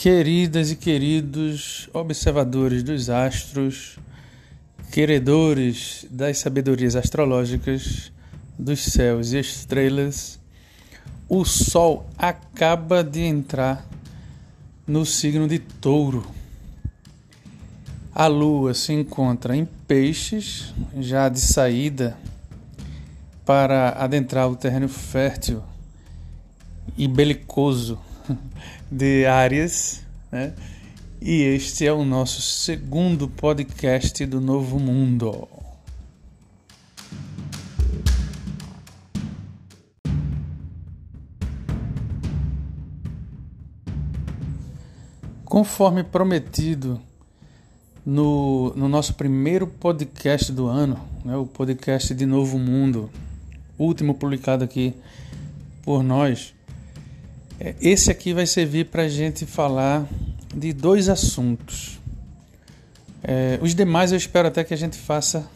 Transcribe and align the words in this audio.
Queridas 0.00 0.70
e 0.70 0.76
queridos 0.76 1.90
observadores 1.92 2.84
dos 2.84 3.10
astros, 3.10 3.98
queredores 4.92 6.06
das 6.08 6.38
sabedorias 6.38 6.94
astrológicas, 6.94 8.12
dos 8.56 8.78
céus 8.78 9.32
e 9.32 9.40
estrelas, 9.40 10.38
o 11.28 11.44
Sol 11.44 12.08
acaba 12.16 13.02
de 13.02 13.22
entrar 13.22 13.84
no 14.86 15.04
signo 15.04 15.48
de 15.48 15.58
Touro. 15.58 16.24
A 18.14 18.28
Lua 18.28 18.74
se 18.74 18.92
encontra 18.92 19.56
em 19.56 19.64
Peixes, 19.64 20.72
já 21.00 21.28
de 21.28 21.40
saída 21.40 22.16
para 23.44 23.96
adentrar 23.98 24.48
o 24.48 24.54
terreno 24.54 24.88
fértil 24.88 25.60
e 26.96 27.08
belicoso 27.08 27.98
de 28.90 29.26
Áries, 29.26 30.04
né? 30.32 30.54
E 31.20 31.42
este 31.42 31.86
é 31.86 31.92
o 31.92 32.04
nosso 32.04 32.40
segundo 32.40 33.28
podcast 33.28 34.24
do 34.24 34.40
Novo 34.40 34.78
Mundo. 34.78 35.48
Conforme 45.44 46.04
prometido 46.04 47.00
no, 48.06 48.72
no 48.76 48.88
nosso 48.88 49.14
primeiro 49.14 49.66
podcast 49.66 50.52
do 50.52 50.66
ano, 50.66 50.98
né, 51.24 51.36
o 51.36 51.44
podcast 51.44 52.14
de 52.14 52.24
Novo 52.24 52.58
Mundo, 52.58 53.10
último 53.78 54.14
publicado 54.14 54.62
aqui 54.62 54.94
por 55.82 56.02
nós, 56.02 56.54
esse 57.80 58.10
aqui 58.10 58.32
vai 58.32 58.46
servir 58.46 58.86
para 58.86 59.02
a 59.02 59.08
gente 59.08 59.44
falar 59.44 60.06
de 60.54 60.72
dois 60.72 61.08
assuntos. 61.08 61.98
É, 63.22 63.58
os 63.60 63.74
demais 63.74 64.12
eu 64.12 64.18
espero 64.18 64.48
até 64.48 64.62
que 64.62 64.72
a 64.72 64.76
gente 64.76 64.96
faça 64.96 65.48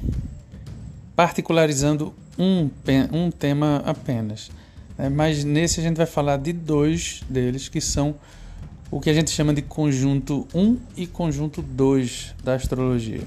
particularizando 1.14 2.12
um, 2.38 2.68
um 3.12 3.30
tema 3.30 3.82
apenas. 3.86 4.50
É, 4.98 5.08
mas 5.08 5.44
nesse 5.44 5.80
a 5.80 5.82
gente 5.82 5.96
vai 5.96 6.06
falar 6.06 6.38
de 6.38 6.52
dois 6.52 7.22
deles, 7.28 7.68
que 7.68 7.80
são 7.80 8.14
o 8.90 9.00
que 9.00 9.08
a 9.08 9.14
gente 9.14 9.30
chama 9.30 9.54
de 9.54 9.62
conjunto 9.62 10.46
1 10.54 10.78
e 10.96 11.06
conjunto 11.06 11.62
2 11.62 12.34
da 12.42 12.54
astrologia. 12.54 13.22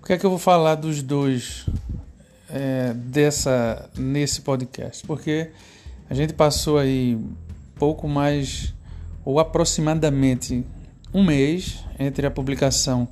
Por 0.00 0.06
que 0.06 0.12
é 0.14 0.18
que 0.18 0.26
eu 0.26 0.30
vou 0.30 0.38
falar 0.38 0.74
dos 0.74 1.02
dois 1.02 1.66
é, 2.50 2.92
dessa 2.94 3.88
nesse 3.96 4.40
podcast? 4.40 5.06
Porque 5.06 5.50
a 6.10 6.14
gente 6.14 6.32
passou 6.32 6.78
aí 6.78 7.18
pouco 7.84 8.08
mais 8.08 8.72
ou 9.26 9.38
aproximadamente 9.38 10.64
um 11.12 11.22
mês 11.22 11.84
entre 11.98 12.26
a 12.26 12.30
publicação 12.30 13.06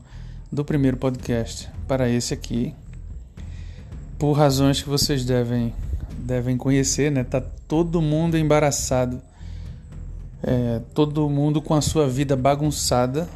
do 0.50 0.64
primeiro 0.64 0.96
podcast 0.96 1.68
para 1.86 2.08
esse 2.08 2.32
aqui, 2.32 2.74
por 4.18 4.32
razões 4.32 4.82
que 4.82 4.88
vocês 4.88 5.26
devem 5.26 5.74
devem 6.16 6.56
conhecer, 6.56 7.12
né? 7.12 7.22
Tá 7.22 7.42
todo 7.68 8.00
mundo 8.00 8.38
embaraçado, 8.38 9.20
é, 10.42 10.80
todo 10.94 11.28
mundo 11.28 11.60
com 11.60 11.74
a 11.74 11.82
sua 11.82 12.08
vida 12.08 12.34
bagunçada, 12.34 13.28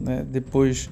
né? 0.00 0.26
Depois 0.28 0.90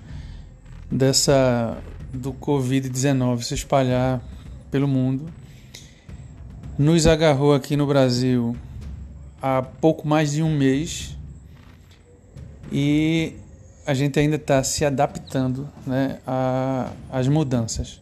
dessa 0.89 1.77
do 2.15 2.33
Covid-19 2.33 3.43
se 3.43 3.55
espalhar 3.55 4.23
pelo 4.71 4.87
mundo, 4.87 5.29
nos 6.79 7.05
agarrou 7.05 7.53
aqui 7.53 7.77
no 7.77 7.85
Brasil 7.85 8.57
há 9.41 9.63
pouco 9.63 10.07
mais 10.07 10.33
de 10.33 10.43
um 10.43 10.57
mês 10.57 11.17
e 12.71 13.35
a 13.87 13.95
gente 13.95 14.19
ainda 14.19 14.37
está 14.37 14.63
se 14.63 14.85
adaptando 14.85 15.69
né, 15.87 16.19
às 17.11 17.29
mudanças. 17.29 18.01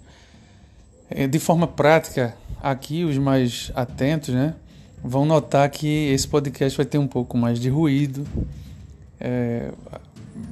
É, 1.08 1.26
de 1.26 1.38
forma 1.38 1.68
prática, 1.68 2.34
aqui 2.60 3.04
os 3.04 3.16
mais 3.18 3.70
atentos 3.74 4.34
né, 4.34 4.54
vão 5.02 5.24
notar 5.24 5.68
que 5.70 6.08
esse 6.08 6.26
podcast 6.26 6.76
vai 6.76 6.86
ter 6.86 6.98
um 6.98 7.06
pouco 7.06 7.36
mais 7.36 7.60
de 7.60 7.68
ruído. 7.68 8.26
É, 9.20 9.70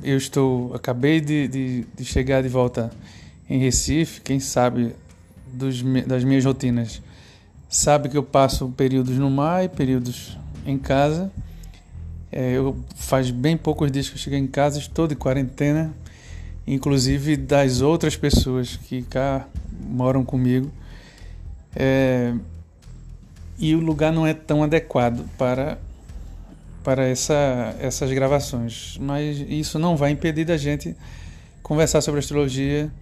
eu 0.03 0.17
estou, 0.17 0.73
acabei 0.75 1.21
de, 1.21 1.49
de, 1.49 1.87
de, 1.97 2.05
chegar 2.05 2.43
de 2.43 2.49
volta 2.49 2.91
em 3.51 3.59
Recife, 3.59 4.21
quem 4.21 4.39
sabe 4.39 4.95
dos, 5.53 5.83
das 6.07 6.25
minhas 6.25 6.45
rotinas 6.45 7.03
sabe 7.75 8.09
que 8.09 8.17
eu 8.17 8.23
passo 8.23 8.69
períodos 8.69 9.19
no 9.19 9.29
mar 9.29 9.65
e 9.65 9.69
períodos 9.69 10.39
em 10.67 10.79
casa. 10.79 11.31
É, 12.31 12.53
eu 12.53 12.77
faz 12.97 13.31
bem 13.31 13.57
poucos 13.57 13.91
dias 13.93 14.09
que 14.09 14.17
eu 14.17 14.19
cheguei 14.19 14.39
em 14.39 14.47
casa, 14.47 14.79
estou 14.79 15.07
de 15.07 15.15
quarentena, 15.15 15.93
inclusive 16.67 17.37
das 17.37 17.81
outras 17.81 18.17
pessoas 18.17 18.77
que 18.77 19.03
cá 19.03 19.47
moram 19.81 20.25
comigo. 20.25 20.71
É, 21.77 22.35
e 23.59 23.75
o 23.75 23.81
lugar 23.81 24.13
não 24.13 24.27
é 24.27 24.35
tão 24.35 24.63
adequado 24.63 25.29
para 25.39 25.79
para 26.83 27.07
essa, 27.07 27.75
essas 27.81 28.13
gravações, 28.13 28.99
mas 29.01 29.39
isso 29.49 29.79
não 29.79 29.97
vai 29.97 30.11
impedir 30.11 30.45
da 30.45 30.59
gente 30.59 30.95
conversar 31.63 32.03
sobre 32.03 32.21
astrologia, 32.21 32.93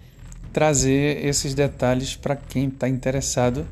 trazer 0.53 1.27
esses 1.27 1.53
detalhes 1.53 2.15
para 2.15 2.37
quem 2.37 2.69
está 2.69 2.89
interessado 2.89 3.67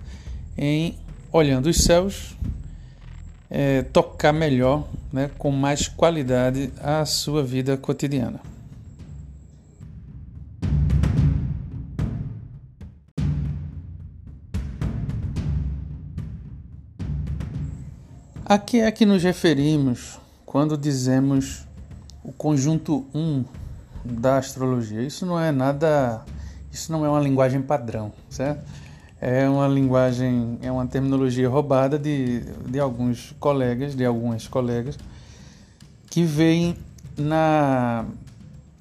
em 0.59 0.99
olhando 1.31 1.67
os 1.67 1.85
céus 1.85 2.37
é, 3.51 3.83
tocar 3.83 4.33
melhor, 4.33 4.87
né, 5.13 5.29
com 5.37 5.51
mais 5.51 5.89
qualidade 5.89 6.73
a 6.81 7.05
sua 7.05 7.43
vida 7.43 7.77
cotidiana. 7.77 8.41
A 18.45 18.59
que 18.59 18.81
é 18.81 18.91
que 18.91 19.07
nos 19.07 19.23
referimos 19.23 20.19
quando 20.45 20.77
dizemos 20.77 21.69
o 22.25 22.33
conjunto 22.33 23.07
1 23.15 23.21
um 23.21 23.45
da 24.05 24.39
astrologia? 24.39 25.03
Isso 25.03 25.25
não 25.25 25.39
é 25.39 25.53
nada, 25.53 26.25
isso 26.73 26.91
não 26.91 27.05
é 27.05 27.09
uma 27.09 27.21
linguagem 27.21 27.63
padrão, 27.63 28.13
certo? 28.29 28.65
É 29.21 29.49
uma 29.49 29.69
linguagem, 29.69 30.59
é 30.63 30.73
uma 30.73 30.87
terminologia 30.87 31.49
roubada 31.49 31.99
de, 31.99 32.41
de 32.67 32.81
alguns 32.81 33.35
colegas, 33.39 33.95
de 33.95 34.05
algumas 34.05 34.49
colegas, 34.49 34.97
que 36.09 36.25
veem 36.25 36.77
na, 37.19 38.07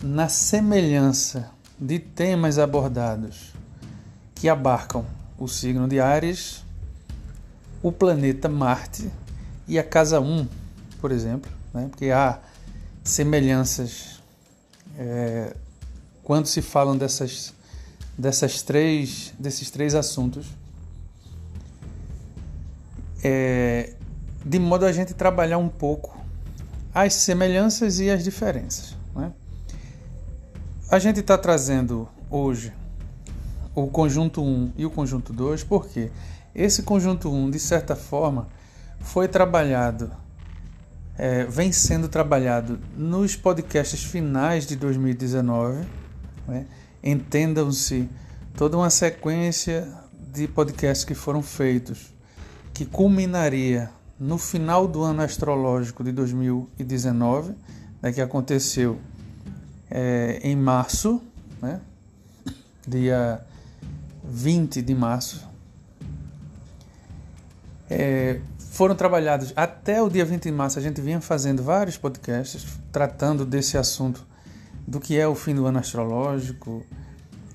na 0.02 0.30
semelhança 0.30 1.52
de 1.78 2.00
temas 2.00 2.58
abordados 2.58 3.54
que 4.34 4.48
abarcam 4.48 5.06
o 5.38 5.48
signo 5.48 5.88
de 5.88 6.00
Ares, 6.00 6.64
o 7.84 7.92
planeta 7.92 8.48
Marte 8.48 9.12
e 9.68 9.78
a 9.78 9.84
casa 9.84 10.22
1, 10.22 10.48
por 11.02 11.12
exemplo, 11.12 11.52
né? 11.74 11.88
porque 11.90 12.12
há 12.12 12.40
semelhanças 13.04 14.22
é, 14.98 15.54
quando 16.24 16.46
se 16.46 16.62
falam 16.62 16.98
dessas 16.98 17.54
dessas 18.20 18.62
três, 18.62 19.34
desses 19.40 19.72
três 19.72 19.96
assuntos, 19.96 20.46
é, 23.24 23.94
de 24.46 24.60
modo 24.60 24.86
a 24.86 24.92
gente 24.92 25.14
trabalhar 25.14 25.58
um 25.58 25.70
pouco 25.70 26.20
as 26.94 27.14
semelhanças 27.14 28.02
e 28.02 28.10
as 28.10 28.22
diferenças. 28.22 28.98
Né? 29.16 29.32
A 30.92 31.00
gente 31.00 31.22
está 31.22 31.38
trazendo 31.38 32.10
hoje 32.30 32.74
o 33.74 33.88
conjunto 33.88 34.44
1 34.44 34.74
e 34.76 34.86
o 34.86 34.92
conjunto 34.92 35.32
2, 35.32 35.64
porque 35.64 36.12
esse 36.54 36.84
conjunto 36.84 37.32
1, 37.32 37.52
de 37.52 37.60
certa 37.60 37.96
forma, 37.96 38.50
foi 39.00 39.30
trabalhado, 39.30 40.12
é, 41.18 41.46
vem 41.46 41.72
sendo 41.72 42.10
trabalhado 42.10 42.82
nos 42.98 43.38
podcasts 43.38 44.04
finais 44.04 44.68
de 44.68 44.76
2019. 44.76 45.86
Né? 46.46 46.66
Entendam-se 47.04 48.10
toda 48.56 48.78
uma 48.78 48.90
sequência 48.90 49.88
de 50.32 50.48
podcasts 50.48 51.06
que 51.06 51.16
foram 51.16 51.42
feitos, 51.42 52.14
que 52.74 52.86
culminaria 52.86 53.90
no 54.20 54.38
final 54.38 54.88
do 54.88 55.02
ano 55.02 55.22
astrológico 55.22 56.04
de 56.04 56.12
2019, 56.12 57.54
né, 58.02 58.12
que 58.12 58.22
aconteceu 58.22 59.00
é, 59.90 60.40
em 60.44 60.56
março, 60.56 61.22
né, 61.62 61.80
dia 62.88 63.42
20 64.24 64.82
de 64.82 64.94
março. 64.94 65.48
É, 67.90 68.40
foram 68.58 68.94
trabalhados 68.94 69.52
até 69.56 70.02
o 70.02 70.10
dia 70.10 70.24
20 70.24 70.44
de 70.44 70.52
março, 70.52 70.78
a 70.78 70.82
gente 70.82 71.02
vinha 71.02 71.20
fazendo 71.20 71.64
vários 71.64 71.98
podcasts 71.98 72.66
tratando 72.92 73.46
desse 73.46 73.78
assunto 73.78 74.29
do 74.90 75.00
que 75.00 75.20
é 75.20 75.28
o 75.28 75.36
fim 75.36 75.54
do 75.54 75.68
ano 75.68 75.78
astrológico, 75.78 76.84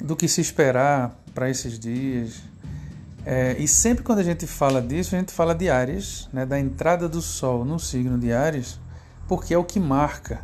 do 0.01 0.15
que 0.15 0.29
se 0.29 0.41
esperar 0.41 1.19
para 1.35 1.51
esses 1.51 1.79
dias. 1.81 2.41
É, 3.27 3.57
e 3.59 3.67
sempre 3.67 4.05
quando 4.05 4.21
a 4.21 4.23
gente 4.23 4.47
fala 4.47 4.81
disso, 4.81 5.17
a 5.17 5.19
gente 5.19 5.33
fala 5.33 5.53
de 5.53 5.69
Ares, 5.69 6.29
né, 6.33 6.47
da 6.47 6.61
entrada 6.61 7.09
do 7.09 7.21
Sol 7.21 7.65
no 7.65 7.81
signo 7.81 8.17
de 8.17 8.33
Ares, 8.33 8.79
porque 9.27 9.53
é 9.53 9.59
o 9.59 9.65
que 9.65 9.81
marca 9.81 10.43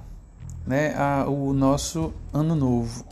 né, 0.67 0.93
a, 0.97 1.27
o 1.29 1.53
nosso 1.53 2.13
ano 2.33 2.57
novo. 2.57 3.05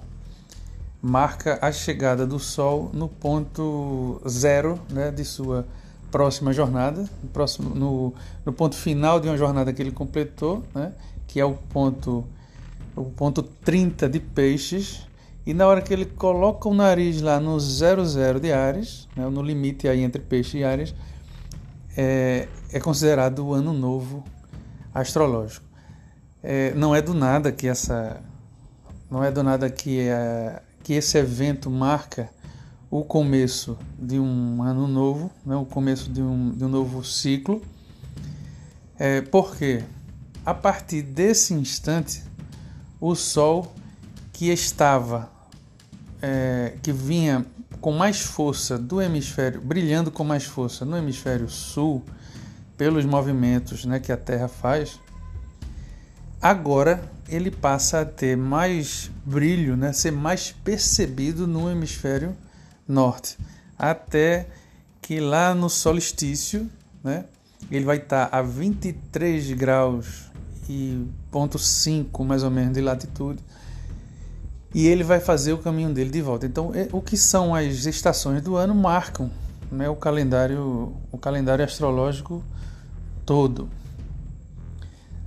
Marca 1.01 1.57
a 1.63 1.71
chegada 1.71 2.27
do 2.27 2.41
Sol 2.41 2.91
no 2.93 3.09
ponto 3.09 4.21
zero 4.29 4.81
né, 4.91 5.13
de 5.13 5.25
sua 5.25 5.65
próxima 6.11 6.53
jornada, 6.53 7.09
no, 7.23 7.29
próximo, 7.29 7.75
no, 7.77 8.13
no 8.45 8.53
ponto 8.53 8.75
final 8.75 9.21
de 9.21 9.29
uma 9.29 9.37
jornada 9.37 9.73
que 9.73 9.81
ele 9.81 9.93
completou, 9.93 10.65
né, 10.75 10.93
que 11.29 11.39
é 11.39 11.45
o 11.45 11.55
ponto, 11.55 12.25
o 12.99 13.11
ponto 13.11 13.43
30 13.43 14.09
de 14.09 14.21
peixes, 14.21 15.07
e 15.47 15.55
na 15.55 15.67
hora 15.67 15.81
que 15.81 15.93
ele 15.93 16.05
coloca 16.05 16.69
o 16.69 16.75
nariz 16.75 17.23
lá 17.23 17.41
no 17.41 17.59
00 17.59 18.39
de 18.41 18.53
Ares, 18.53 19.09
né, 19.17 19.27
no 19.29 19.43
limite 19.43 19.89
aí 19.89 20.03
entre 20.03 20.21
peixe 20.21 20.59
e 20.59 20.65
Ares, 20.65 20.95
é, 21.97 22.49
é 22.73 22.81
considerado 22.81 23.47
o 23.47 23.55
ano 23.55 23.73
novo 23.73 24.23
astrológico. 24.95 25.67
É, 26.43 26.75
não 26.75 26.95
é 26.95 27.01
do 27.01 27.15
nada 27.15 27.51
que 27.51 27.67
essa 27.67 28.23
não 29.11 29.25
é 29.25 29.31
do 29.31 29.43
nada 29.43 29.71
que, 29.71 30.01
é, 30.01 30.61
que 30.83 30.93
esse 30.93 31.17
evento 31.17 31.71
marca 31.71 32.29
o 32.91 33.03
começo 33.03 33.79
de 33.99 34.19
um 34.19 34.63
ano 34.63 34.87
novo, 34.87 35.31
né, 35.45 35.57
o 35.57 35.65
começo 35.65 36.11
de 36.11 36.23
um, 36.23 36.51
de 36.51 36.65
um 36.65 36.69
novo 36.69 37.03
ciclo. 37.03 37.63
É, 38.99 39.23
porque 39.23 39.83
a 40.45 40.53
partir 40.53 41.03
desse 41.03 41.55
instante, 41.55 42.23
o 43.01 43.15
Sol 43.15 43.75
que 44.33 44.51
estava, 44.51 45.31
é, 46.23 46.75
que 46.83 46.93
vinha 46.93 47.45
com 47.81 47.93
mais 47.93 48.21
força 48.21 48.79
do 48.79 49.01
hemisfério, 49.01 49.61
brilhando 49.61 50.11
com 50.11 50.25
mais 50.25 50.45
força 50.45 50.85
no 50.85 50.97
hemisfério 50.97 51.49
sul, 51.49 52.05
pelos 52.77 53.05
movimentos 53.05 53.85
né, 53.85 53.99
que 53.99 54.13
a 54.13 54.17
Terra 54.17 54.47
faz, 54.47 55.01
agora 56.41 57.03
ele 57.29 57.51
passa 57.51 58.01
a 58.01 58.05
ter 58.05 58.37
mais 58.37 59.11
brilho, 59.27 59.77
né, 59.77 59.93
ser 59.93 60.13
mais 60.13 60.53
percebido 60.53 61.47
no 61.47 61.69
hemisfério 61.69 62.37
norte, 62.87 63.37
até 63.77 64.47
que 65.03 65.19
lá 65.19 65.55
no 65.55 65.69
solstício, 65.69 66.71
né, 67.03 67.25
ele 67.71 67.85
vai 67.85 67.97
estar 67.97 68.29
a 68.31 68.41
23 68.41 69.53
graus 69.53 70.31
e 70.69 71.05
5 71.59 72.25
mais 72.25 72.43
ou 72.43 72.51
menos 72.51 72.75
de 72.75 72.81
latitude 72.81 73.43
e 74.75 74.87
ele 74.87 75.03
vai 75.03 75.21
fazer 75.21 75.53
o 75.53 75.59
caminho 75.59 75.93
dele 75.93 76.11
de 76.11 76.21
volta. 76.21 76.47
Então, 76.47 76.73
é, 76.75 76.89
o 76.93 77.01
que 77.01 77.17
são 77.17 77.55
as 77.55 77.87
estações 77.87 78.43
do 78.43 78.57
ano 78.57 78.75
marcam 78.75 79.31
né, 79.71 79.89
o 79.89 79.97
calendário 79.97 80.93
o 81.11 81.19
calendário 81.19 81.65
astrológico 81.65 82.43
todo. 83.25 83.69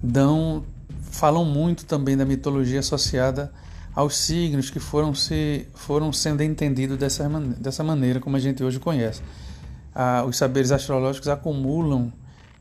Dão 0.01 0.63
falam 1.01 1.43
muito 1.45 1.85
também 1.85 2.15
da 2.15 2.25
mitologia 2.25 2.79
associada 2.79 3.51
aos 3.93 4.15
signos 4.15 4.69
que 4.69 4.79
foram, 4.79 5.13
se, 5.13 5.67
foram 5.73 6.13
sendo 6.13 6.41
entendidos 6.41 6.97
dessa, 6.97 7.27
dessa 7.57 7.83
maneira 7.83 8.19
como 8.19 8.35
a 8.37 8.39
gente 8.39 8.63
hoje 8.63 8.79
conhece. 8.79 9.21
Ah, 9.93 10.23
os 10.25 10.37
saberes 10.37 10.71
astrológicos 10.71 11.27
acumulam 11.27 12.11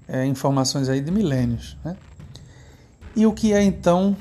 é, 0.08 0.26
informações 0.26 0.88
aí 0.88 1.00
de 1.00 1.10
milênios. 1.10 1.76
Né? 1.84 1.96
E 3.14 3.26
o 3.26 3.32
que 3.32 3.52
é 3.52 3.62
então 3.62 4.16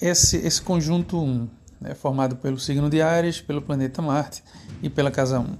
esse, 0.00 0.36
esse 0.38 0.60
conjunto 0.60 1.18
1, 1.18 1.48
né, 1.80 1.94
formado 1.94 2.36
pelo 2.36 2.58
signo 2.58 2.90
de 2.90 3.00
Ares, 3.00 3.40
pelo 3.40 3.62
planeta 3.62 4.02
Marte 4.02 4.42
e 4.82 4.90
pela 4.90 5.10
casa 5.10 5.40
1? 5.40 5.56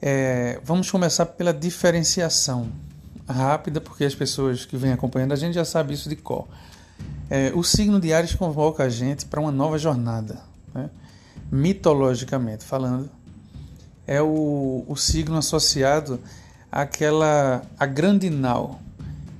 É, 0.00 0.60
vamos 0.62 0.90
começar 0.90 1.26
pela 1.26 1.52
diferenciação 1.52 2.68
rápida, 3.28 3.80
porque 3.80 4.04
as 4.04 4.14
pessoas 4.14 4.64
que 4.64 4.76
vêm 4.76 4.92
acompanhando 4.92 5.32
a 5.32 5.36
gente 5.36 5.54
já 5.54 5.64
sabem 5.64 5.94
isso 5.94 6.08
de 6.08 6.16
cor. 6.16 6.46
É, 7.28 7.50
o 7.54 7.62
signo 7.64 8.00
de 8.00 8.12
Ares 8.12 8.34
convoca 8.34 8.84
a 8.84 8.88
gente 8.88 9.26
para 9.26 9.40
uma 9.40 9.50
nova 9.50 9.78
jornada, 9.78 10.40
né? 10.72 10.90
mitologicamente 11.50 12.64
falando. 12.64 13.10
É 14.06 14.22
o, 14.22 14.84
o 14.86 14.96
signo 14.96 15.36
associado 15.36 16.20
àquela 16.70 17.62
a 17.76 17.86
grande 17.86 18.30
nau 18.30 18.80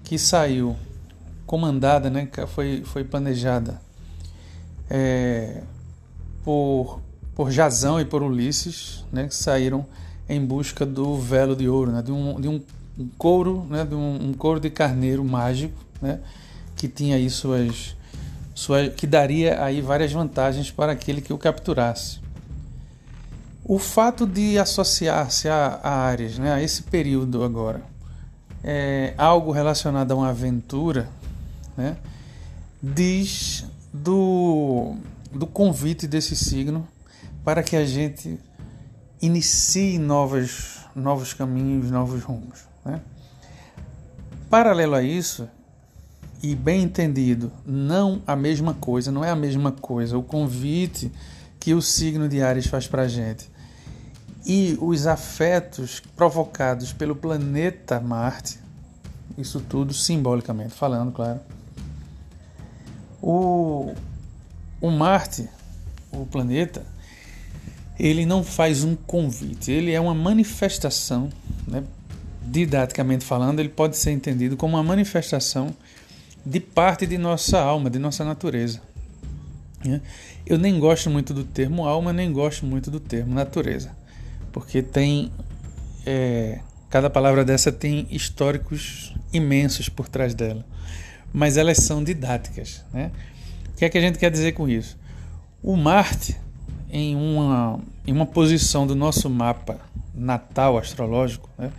que 0.02 0.18
saiu 0.18 0.76
comandada, 1.46 2.10
né, 2.10 2.28
foi, 2.48 2.82
foi 2.84 3.04
planejada 3.04 3.80
é, 4.90 5.62
por, 6.44 7.00
por 7.34 7.50
Jazão 7.50 8.00
e 8.00 8.04
por 8.04 8.22
Ulisses, 8.22 9.04
né, 9.12 9.28
que 9.28 9.34
saíram 9.34 9.86
em 10.28 10.44
busca 10.44 10.84
do 10.84 11.16
velo 11.16 11.54
de 11.54 11.68
ouro, 11.68 11.92
né, 11.92 12.02
de 12.02 12.12
um, 12.12 12.40
de 12.40 12.48
um 12.48 12.60
couro, 13.16 13.66
né, 13.70 13.84
de 13.84 13.94
um, 13.94 14.28
um 14.30 14.32
couro 14.32 14.58
de 14.58 14.70
carneiro 14.70 15.24
mágico, 15.24 15.78
né, 16.00 16.20
que 16.74 16.88
tinha 16.88 17.16
aí 17.16 17.30
suas, 17.30 17.96
suas, 18.54 18.92
que 18.94 19.06
daria 19.06 19.62
aí 19.62 19.80
várias 19.80 20.12
vantagens 20.12 20.70
para 20.70 20.92
aquele 20.92 21.20
que 21.20 21.32
o 21.32 21.38
capturasse. 21.38 22.20
O 23.64 23.78
fato 23.78 24.26
de 24.26 24.58
associar-se 24.58 25.48
a, 25.48 25.80
a 25.82 25.90
Ares, 25.90 26.38
né, 26.38 26.52
a 26.52 26.62
esse 26.62 26.82
período 26.84 27.42
agora, 27.42 27.82
é 28.62 29.14
algo 29.18 29.50
relacionado 29.52 30.12
a 30.12 30.14
uma 30.14 30.28
aventura, 30.28 31.08
né, 31.76 31.96
diz 32.82 33.64
do, 33.92 34.96
do 35.32 35.46
convite 35.46 36.06
desse 36.06 36.36
signo 36.36 36.86
para 37.44 37.62
que 37.62 37.76
a 37.76 37.84
gente 37.84 38.38
inicie 39.20 39.98
novos, 39.98 40.80
novos 40.94 41.32
caminhos, 41.32 41.90
novos 41.90 42.22
rumos. 42.22 42.60
Né? 42.84 43.00
Paralelo 44.50 44.94
a 44.94 45.02
isso, 45.02 45.48
e 46.42 46.54
bem 46.54 46.82
entendido, 46.82 47.50
não 47.64 48.22
a 48.26 48.36
mesma 48.36 48.74
coisa, 48.74 49.10
não 49.10 49.24
é 49.24 49.30
a 49.30 49.36
mesma 49.36 49.72
coisa 49.72 50.18
o 50.18 50.22
convite 50.22 51.10
que 51.58 51.74
o 51.74 51.82
signo 51.82 52.28
de 52.28 52.42
Ares 52.42 52.66
faz 52.66 52.86
para 52.86 53.02
a 53.02 53.08
gente 53.08 53.50
e 54.44 54.78
os 54.80 55.06
afetos 55.08 56.00
provocados 56.14 56.92
pelo 56.92 57.16
planeta 57.16 57.98
Marte, 57.98 58.60
isso 59.36 59.60
tudo 59.60 59.92
simbolicamente 59.92 60.72
falando, 60.72 61.10
claro. 61.10 61.40
O, 63.20 63.94
o 64.80 64.90
Marte, 64.90 65.48
o 66.12 66.26
planeta, 66.26 66.84
ele 67.98 68.26
não 68.26 68.44
faz 68.44 68.84
um 68.84 68.94
convite, 68.94 69.70
ele 69.70 69.92
é 69.92 70.00
uma 70.00 70.14
manifestação 70.14 71.30
né, 71.66 71.82
didaticamente 72.42 73.24
falando, 73.24 73.60
ele 73.60 73.68
pode 73.68 73.96
ser 73.96 74.12
entendido 74.12 74.56
como 74.56 74.76
uma 74.76 74.82
manifestação 74.82 75.74
de 76.44 76.60
parte 76.60 77.06
de 77.06 77.18
nossa 77.18 77.58
alma, 77.58 77.90
de 77.90 77.98
nossa 77.98 78.24
natureza. 78.24 78.80
Né? 79.84 80.00
Eu 80.46 80.58
nem 80.58 80.78
gosto 80.78 81.10
muito 81.10 81.34
do 81.34 81.42
termo 81.42 81.86
alma, 81.86 82.12
nem 82.12 82.32
gosto 82.32 82.64
muito 82.64 82.90
do 82.90 83.00
termo 83.00 83.34
natureza, 83.34 83.90
porque 84.52 84.82
tem 84.82 85.32
é, 86.04 86.60
cada 86.88 87.10
palavra 87.10 87.44
dessa 87.44 87.72
tem 87.72 88.06
históricos 88.10 89.14
imensos 89.32 89.88
por 89.88 90.08
trás 90.08 90.34
dela, 90.34 90.64
mas 91.36 91.58
elas 91.58 91.76
são 91.76 92.02
didáticas. 92.02 92.82
Né? 92.90 93.10
O 93.68 93.76
que 93.76 93.84
é 93.84 93.90
que 93.90 93.98
a 93.98 94.00
gente 94.00 94.18
quer 94.18 94.30
dizer 94.30 94.52
com 94.52 94.66
isso? 94.66 94.98
O 95.62 95.76
Marte, 95.76 96.34
em 96.90 97.14
uma, 97.14 97.78
em 98.06 98.12
uma 98.12 98.24
posição 98.24 98.86
do 98.86 98.96
nosso 98.96 99.28
mapa 99.28 99.78
natal 100.14 100.78
astrológico, 100.78 101.50
né? 101.58 101.70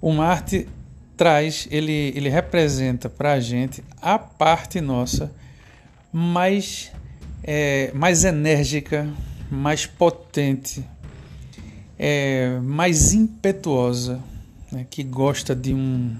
O 0.00 0.10
Marte 0.14 0.66
traz, 1.14 1.68
ele, 1.70 2.14
ele 2.16 2.30
representa 2.30 3.10
para 3.10 3.34
a 3.34 3.40
gente 3.40 3.84
a 4.00 4.18
parte 4.18 4.80
nossa 4.80 5.30
mais, 6.10 6.90
é, 7.42 7.90
mais 7.92 8.24
enérgica, 8.24 9.06
mais 9.50 9.84
potente, 9.84 10.82
é, 11.98 12.58
mais 12.62 13.12
impetuosa, 13.12 14.20
né, 14.72 14.86
que 14.88 15.02
gosta 15.02 15.54
de 15.54 15.74
um, 15.74 16.16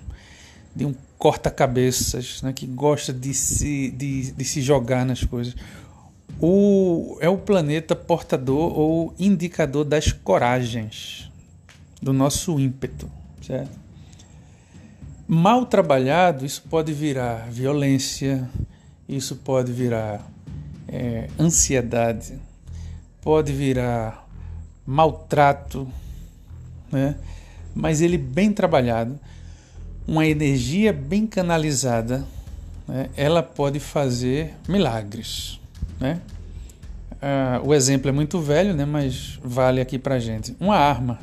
de 0.76 0.84
um 0.84 0.94
corta-cabeças, 1.20 2.40
né, 2.40 2.50
que 2.50 2.66
gosta 2.66 3.12
de 3.12 3.34
se, 3.34 3.90
de, 3.90 4.32
de 4.32 4.44
se 4.44 4.62
jogar 4.62 5.04
nas 5.04 5.22
coisas. 5.22 5.54
O, 6.40 7.18
é 7.20 7.28
o 7.28 7.36
planeta 7.36 7.94
portador 7.94 8.72
ou 8.76 9.14
indicador 9.18 9.84
das 9.84 10.12
coragens, 10.12 11.30
do 12.00 12.14
nosso 12.14 12.58
ímpeto. 12.58 13.10
Certo? 13.46 13.78
Mal 15.28 15.66
trabalhado, 15.66 16.46
isso 16.46 16.64
pode 16.70 16.90
virar 16.94 17.50
violência, 17.50 18.48
isso 19.06 19.36
pode 19.36 19.70
virar 19.72 20.26
é, 20.88 21.28
ansiedade, 21.38 22.38
pode 23.20 23.52
virar 23.52 24.26
maltrato, 24.86 25.86
né? 26.90 27.14
mas 27.74 28.00
ele 28.00 28.16
bem 28.16 28.50
trabalhado, 28.50 29.20
uma 30.10 30.26
energia 30.26 30.92
bem 30.92 31.24
canalizada, 31.24 32.26
né? 32.88 33.08
ela 33.16 33.44
pode 33.44 33.78
fazer 33.78 34.56
milagres. 34.68 35.60
Né? 36.00 36.20
Ah, 37.22 37.60
o 37.62 37.72
exemplo 37.72 38.08
é 38.08 38.12
muito 38.12 38.40
velho, 38.40 38.74
né? 38.74 38.84
mas 38.84 39.38
vale 39.40 39.80
aqui 39.80 40.00
para 40.00 40.18
gente. 40.18 40.56
Uma 40.58 40.74
arma 40.74 41.20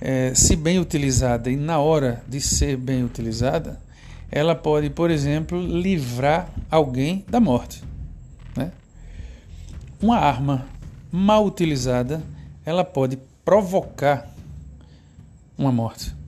é, 0.00 0.32
se 0.34 0.56
bem 0.56 0.78
utilizada 0.78 1.50
e 1.50 1.56
na 1.56 1.78
hora 1.78 2.22
de 2.26 2.40
ser 2.40 2.78
bem 2.78 3.04
utilizada, 3.04 3.78
ela 4.30 4.54
pode, 4.54 4.88
por 4.88 5.10
exemplo, 5.10 5.60
livrar 5.60 6.48
alguém 6.70 7.22
da 7.28 7.38
morte. 7.38 7.84
Né? 8.56 8.72
Uma 10.00 10.16
arma 10.16 10.66
mal 11.12 11.44
utilizada, 11.44 12.22
ela 12.64 12.82
pode 12.82 13.18
provocar 13.44 14.26
uma 15.58 15.70
morte. 15.70 16.18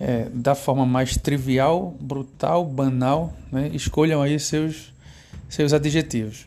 É, 0.00 0.28
da 0.32 0.54
forma 0.54 0.86
mais 0.86 1.16
trivial, 1.16 1.96
brutal, 2.00 2.64
banal, 2.64 3.32
né? 3.50 3.68
escolham 3.74 4.22
aí 4.22 4.38
seus, 4.38 4.92
seus 5.48 5.72
adjetivos. 5.72 6.46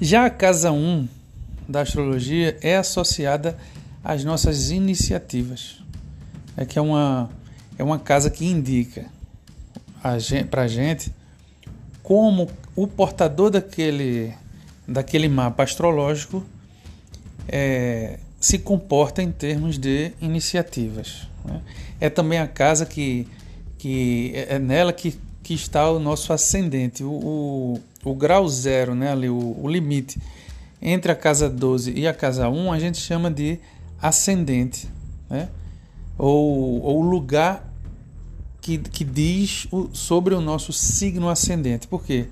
Já 0.00 0.26
a 0.26 0.30
casa 0.30 0.72
1 0.72 1.06
da 1.68 1.82
astrologia 1.82 2.58
é 2.60 2.76
associada 2.76 3.56
às 4.02 4.24
nossas 4.24 4.70
iniciativas. 4.70 5.80
É 6.56 6.64
que 6.64 6.78
é 6.78 6.82
uma, 6.82 7.30
é 7.78 7.84
uma 7.84 7.98
casa 7.98 8.30
que 8.30 8.44
indica 8.44 9.06
para 10.50 10.62
a 10.62 10.68
gente 10.68 11.12
como 12.02 12.48
o 12.76 12.86
portador 12.86 13.50
daquele, 13.50 14.32
daquele 14.86 15.28
mapa 15.28 15.64
astrológico 15.64 16.44
é, 17.48 18.18
se 18.40 18.58
comporta 18.58 19.22
em 19.22 19.32
termos 19.32 19.78
de 19.78 20.12
iniciativas. 20.20 21.26
Né? 21.46 21.62
É 22.00 22.10
também 22.10 22.38
a 22.38 22.46
casa 22.46 22.84
que, 22.84 23.26
que 23.78 24.32
é, 24.34 24.56
é 24.56 24.58
nela 24.58 24.92
que, 24.92 25.18
que 25.42 25.54
está 25.54 25.90
o 25.90 25.98
nosso 25.98 26.32
ascendente, 26.32 27.04
o, 27.04 27.10
o, 27.10 27.80
o 28.04 28.14
grau 28.14 28.48
zero, 28.48 28.94
né? 28.94 29.12
Ali, 29.12 29.28
o, 29.28 29.56
o 29.62 29.68
limite 29.68 30.20
entre 30.80 31.10
a 31.10 31.14
casa 31.14 31.48
12 31.48 31.92
e 31.96 32.06
a 32.06 32.12
casa 32.12 32.48
1, 32.48 32.72
a 32.72 32.78
gente 32.78 32.98
chama 32.98 33.30
de 33.30 33.58
ascendente, 34.00 34.88
né? 35.28 35.48
ou, 36.18 36.82
ou 36.82 37.02
lugar 37.02 37.72
que, 38.60 38.78
que 38.78 39.04
diz 39.04 39.66
o, 39.70 39.88
sobre 39.92 40.34
o 40.34 40.40
nosso 40.40 40.72
signo 40.72 41.28
ascendente. 41.28 41.86
Por 41.86 42.04
quê? 42.04 42.26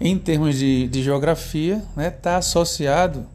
Em 0.00 0.18
termos 0.18 0.56
de, 0.56 0.88
de 0.88 1.02
geografia, 1.02 1.76
está 1.76 2.00
né, 2.00 2.10
tá 2.10 2.36
associado 2.38 3.26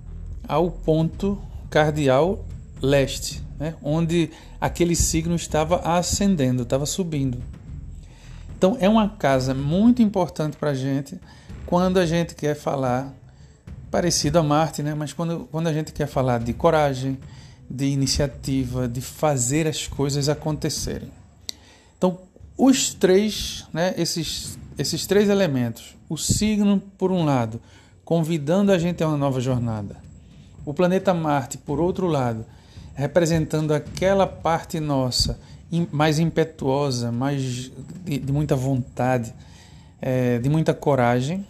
ao 0.47 0.71
ponto 0.71 1.37
cardial 1.69 2.43
leste, 2.81 3.41
né, 3.59 3.75
onde 3.81 4.29
aquele 4.59 4.95
signo 4.95 5.35
estava 5.35 5.77
ascendendo, 5.77 6.63
estava 6.63 6.85
subindo. 6.85 7.41
Então 8.57 8.77
é 8.79 8.89
uma 8.89 9.09
casa 9.09 9.53
muito 9.53 10.01
importante 10.01 10.57
para 10.57 10.71
a 10.71 10.75
gente 10.75 11.19
quando 11.65 11.99
a 11.99 12.05
gente 12.05 12.35
quer 12.35 12.55
falar 12.55 13.13
parecido 13.91 14.39
a 14.39 14.43
Marte, 14.43 14.83
né? 14.83 14.93
Mas 14.93 15.13
quando, 15.13 15.47
quando 15.51 15.67
a 15.67 15.73
gente 15.73 15.93
quer 15.93 16.07
falar 16.07 16.39
de 16.39 16.53
coragem, 16.53 17.17
de 17.69 17.85
iniciativa, 17.85 18.87
de 18.87 19.01
fazer 19.01 19.67
as 19.67 19.87
coisas 19.87 20.29
acontecerem. 20.29 21.09
Então, 21.97 22.19
os 22.57 22.93
três, 22.93 23.65
né, 23.73 23.93
esses, 23.97 24.57
esses 24.77 25.05
três 25.05 25.29
elementos, 25.29 25.95
o 26.07 26.17
signo, 26.17 26.81
por 26.97 27.11
um 27.11 27.23
lado, 27.25 27.61
convidando 28.03 28.71
a 28.71 28.77
gente 28.77 29.03
a 29.03 29.07
uma 29.07 29.17
nova 29.17 29.39
jornada, 29.39 29.97
o 30.65 30.73
planeta 30.73 31.13
Marte, 31.13 31.57
por 31.57 31.79
outro 31.79 32.07
lado, 32.07 32.45
representando 32.95 33.73
aquela 33.73 34.25
parte 34.25 34.79
nossa 34.79 35.37
mais 35.91 36.19
impetuosa, 36.19 37.11
mais 37.11 37.71
de, 38.05 38.17
de 38.19 38.31
muita 38.31 38.55
vontade, 38.55 39.33
é, 40.01 40.39
de 40.39 40.49
muita 40.49 40.73
coragem, 40.73 41.45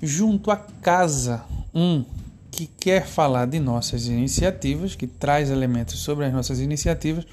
junto 0.00 0.50
à 0.50 0.56
casa 0.56 1.44
1, 1.74 1.80
um, 1.80 2.04
que 2.50 2.66
quer 2.66 3.06
falar 3.06 3.46
de 3.46 3.58
nossas 3.58 4.06
iniciativas, 4.06 4.94
que 4.94 5.06
traz 5.06 5.50
elementos 5.50 5.98
sobre 5.98 6.24
as 6.24 6.32
nossas 6.32 6.60
iniciativas, 6.60 7.26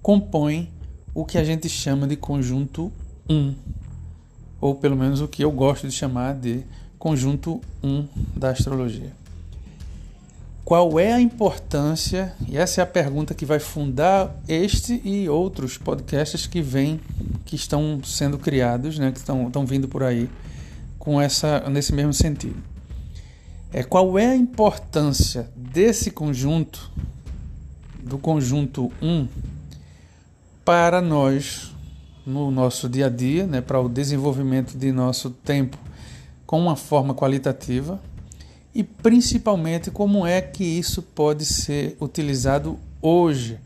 compõe 0.00 0.70
o 1.14 1.24
que 1.24 1.36
a 1.36 1.44
gente 1.44 1.68
chama 1.68 2.06
de 2.06 2.16
conjunto 2.16 2.90
1, 3.28 3.34
um, 3.34 3.54
ou 4.60 4.74
pelo 4.74 4.96
menos 4.96 5.20
o 5.20 5.28
que 5.28 5.44
eu 5.44 5.50
gosto 5.50 5.86
de 5.86 5.92
chamar 5.92 6.34
de 6.34 6.62
conjunto 6.98 7.60
1 7.82 7.88
um 7.88 8.08
da 8.34 8.50
astrologia. 8.50 9.12
Qual 10.64 10.98
é 10.98 11.12
a 11.12 11.20
importância, 11.20 12.32
e 12.48 12.56
essa 12.56 12.80
é 12.80 12.84
a 12.84 12.86
pergunta 12.86 13.34
que 13.34 13.44
vai 13.44 13.58
fundar 13.58 14.34
este 14.46 15.00
e 15.04 15.28
outros 15.28 15.76
podcasts 15.76 16.46
que 16.46 16.62
vêm, 16.62 17.00
que 17.44 17.56
estão 17.56 18.00
sendo 18.04 18.38
criados, 18.38 18.98
né, 18.98 19.10
que 19.10 19.18
estão, 19.18 19.48
estão 19.48 19.66
vindo 19.66 19.88
por 19.88 20.04
aí, 20.04 20.30
com 20.98 21.20
essa, 21.20 21.68
nesse 21.68 21.92
mesmo 21.92 22.12
sentido. 22.12 22.62
É, 23.72 23.82
qual 23.82 24.16
é 24.18 24.28
a 24.28 24.36
importância 24.36 25.50
desse 25.56 26.10
conjunto, 26.12 26.90
do 28.00 28.16
conjunto 28.16 28.92
1, 29.02 29.26
para 30.64 31.00
nós, 31.00 31.74
no 32.24 32.52
nosso 32.52 32.88
dia 32.88 33.06
a 33.06 33.10
dia, 33.10 33.46
né, 33.48 33.60
para 33.60 33.80
o 33.80 33.88
desenvolvimento 33.88 34.78
de 34.78 34.92
nosso 34.92 35.30
tempo 35.30 35.76
com 36.46 36.60
uma 36.60 36.76
forma 36.76 37.14
qualitativa 37.14 37.98
e 38.74 38.82
principalmente 38.82 39.90
como 39.90 40.26
é 40.26 40.40
que 40.40 40.64
isso 40.64 41.02
pode 41.02 41.44
ser 41.44 41.96
utilizado 42.00 42.78
hoje 43.00 43.58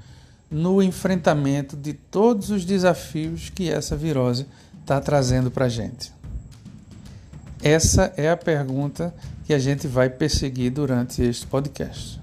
no 0.50 0.82
enfrentamento 0.82 1.76
de 1.76 1.92
todos 1.92 2.50
os 2.50 2.64
desafios 2.64 3.50
que 3.50 3.70
essa 3.70 3.96
virose 3.96 4.46
está 4.80 5.00
trazendo 5.00 5.50
para 5.50 5.66
a 5.66 5.68
gente. 5.68 6.12
Essa 7.62 8.12
é 8.16 8.30
a 8.30 8.36
pergunta 8.36 9.14
que 9.44 9.54
a 9.54 9.58
gente 9.58 9.86
vai 9.86 10.08
perseguir 10.08 10.70
durante 10.70 11.22
este 11.22 11.46
podcast. 11.46 12.20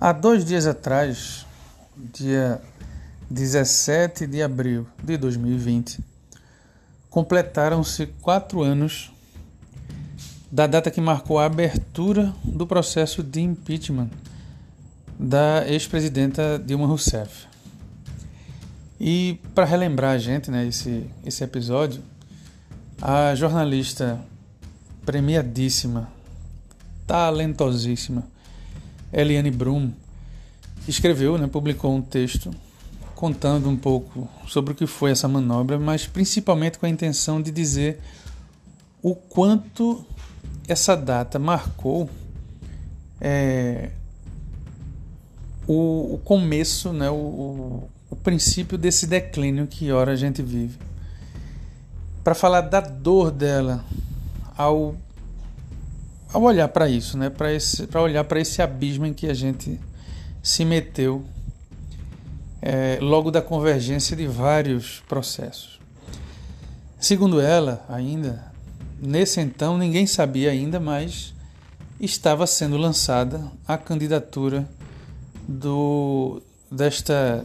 Há 0.00 0.12
dois 0.12 0.44
dias 0.44 0.66
atrás, 0.66 1.46
dia 1.96 2.60
17 3.32 4.26
de 4.26 4.42
abril 4.42 4.86
de 5.02 5.16
2020, 5.16 6.00
completaram-se 7.08 8.06
quatro 8.20 8.60
anos 8.62 9.10
da 10.50 10.66
data 10.66 10.90
que 10.90 11.00
marcou 11.00 11.38
a 11.38 11.46
abertura 11.46 12.34
do 12.44 12.66
processo 12.66 13.22
de 13.22 13.40
impeachment 13.40 14.10
da 15.18 15.66
ex-presidenta 15.66 16.62
Dilma 16.62 16.86
Rousseff. 16.86 17.46
E 19.00 19.40
para 19.54 19.64
relembrar 19.64 20.10
a 20.10 20.18
gente, 20.18 20.50
né, 20.50 20.66
esse, 20.66 21.06
esse 21.24 21.42
episódio, 21.42 22.02
a 23.00 23.34
jornalista 23.34 24.20
premiadíssima, 25.06 26.06
talentosíssima, 27.06 28.24
Eliane 29.10 29.50
Brum, 29.50 29.90
escreveu, 30.86 31.38
né, 31.38 31.46
publicou 31.46 31.96
um 31.96 32.02
texto 32.02 32.54
contando 33.22 33.68
um 33.68 33.76
pouco 33.76 34.28
sobre 34.48 34.72
o 34.72 34.74
que 34.74 34.84
foi 34.84 35.12
essa 35.12 35.28
manobra, 35.28 35.78
mas 35.78 36.08
principalmente 36.08 36.76
com 36.76 36.86
a 36.86 36.88
intenção 36.88 37.40
de 37.40 37.52
dizer 37.52 38.00
o 39.00 39.14
quanto 39.14 40.04
essa 40.66 40.96
data 40.96 41.38
marcou 41.38 42.10
é, 43.20 43.90
o, 45.68 46.14
o, 46.14 46.20
começo, 46.24 46.92
né, 46.92 47.08
o, 47.10 47.88
o, 48.10 48.16
princípio 48.16 48.76
desse 48.76 49.06
declínio 49.06 49.68
que 49.68 49.92
ora 49.92 50.10
a 50.10 50.16
gente 50.16 50.42
vive. 50.42 50.76
Para 52.24 52.34
falar 52.34 52.62
da 52.62 52.80
dor 52.80 53.30
dela 53.30 53.84
ao, 54.58 54.96
ao 56.32 56.42
olhar 56.42 56.66
para 56.66 56.88
isso, 56.88 57.16
né, 57.16 57.30
para 57.30 58.02
olhar 58.02 58.24
para 58.24 58.40
esse 58.40 58.60
abismo 58.60 59.06
em 59.06 59.14
que 59.14 59.28
a 59.28 59.34
gente 59.34 59.78
se 60.42 60.64
meteu 60.64 61.24
é, 62.62 62.98
logo 63.00 63.32
da 63.32 63.42
convergência 63.42 64.16
de 64.16 64.26
vários 64.26 65.02
processos. 65.08 65.80
Segundo 67.00 67.40
ela, 67.40 67.84
ainda, 67.88 68.44
nesse 69.00 69.40
então 69.40 69.76
ninguém 69.76 70.06
sabia 70.06 70.52
ainda, 70.52 70.78
mas 70.78 71.34
estava 71.98 72.46
sendo 72.46 72.76
lançada 72.76 73.42
a 73.66 73.76
candidatura 73.76 74.68
do 75.48 76.40
desta 76.70 77.44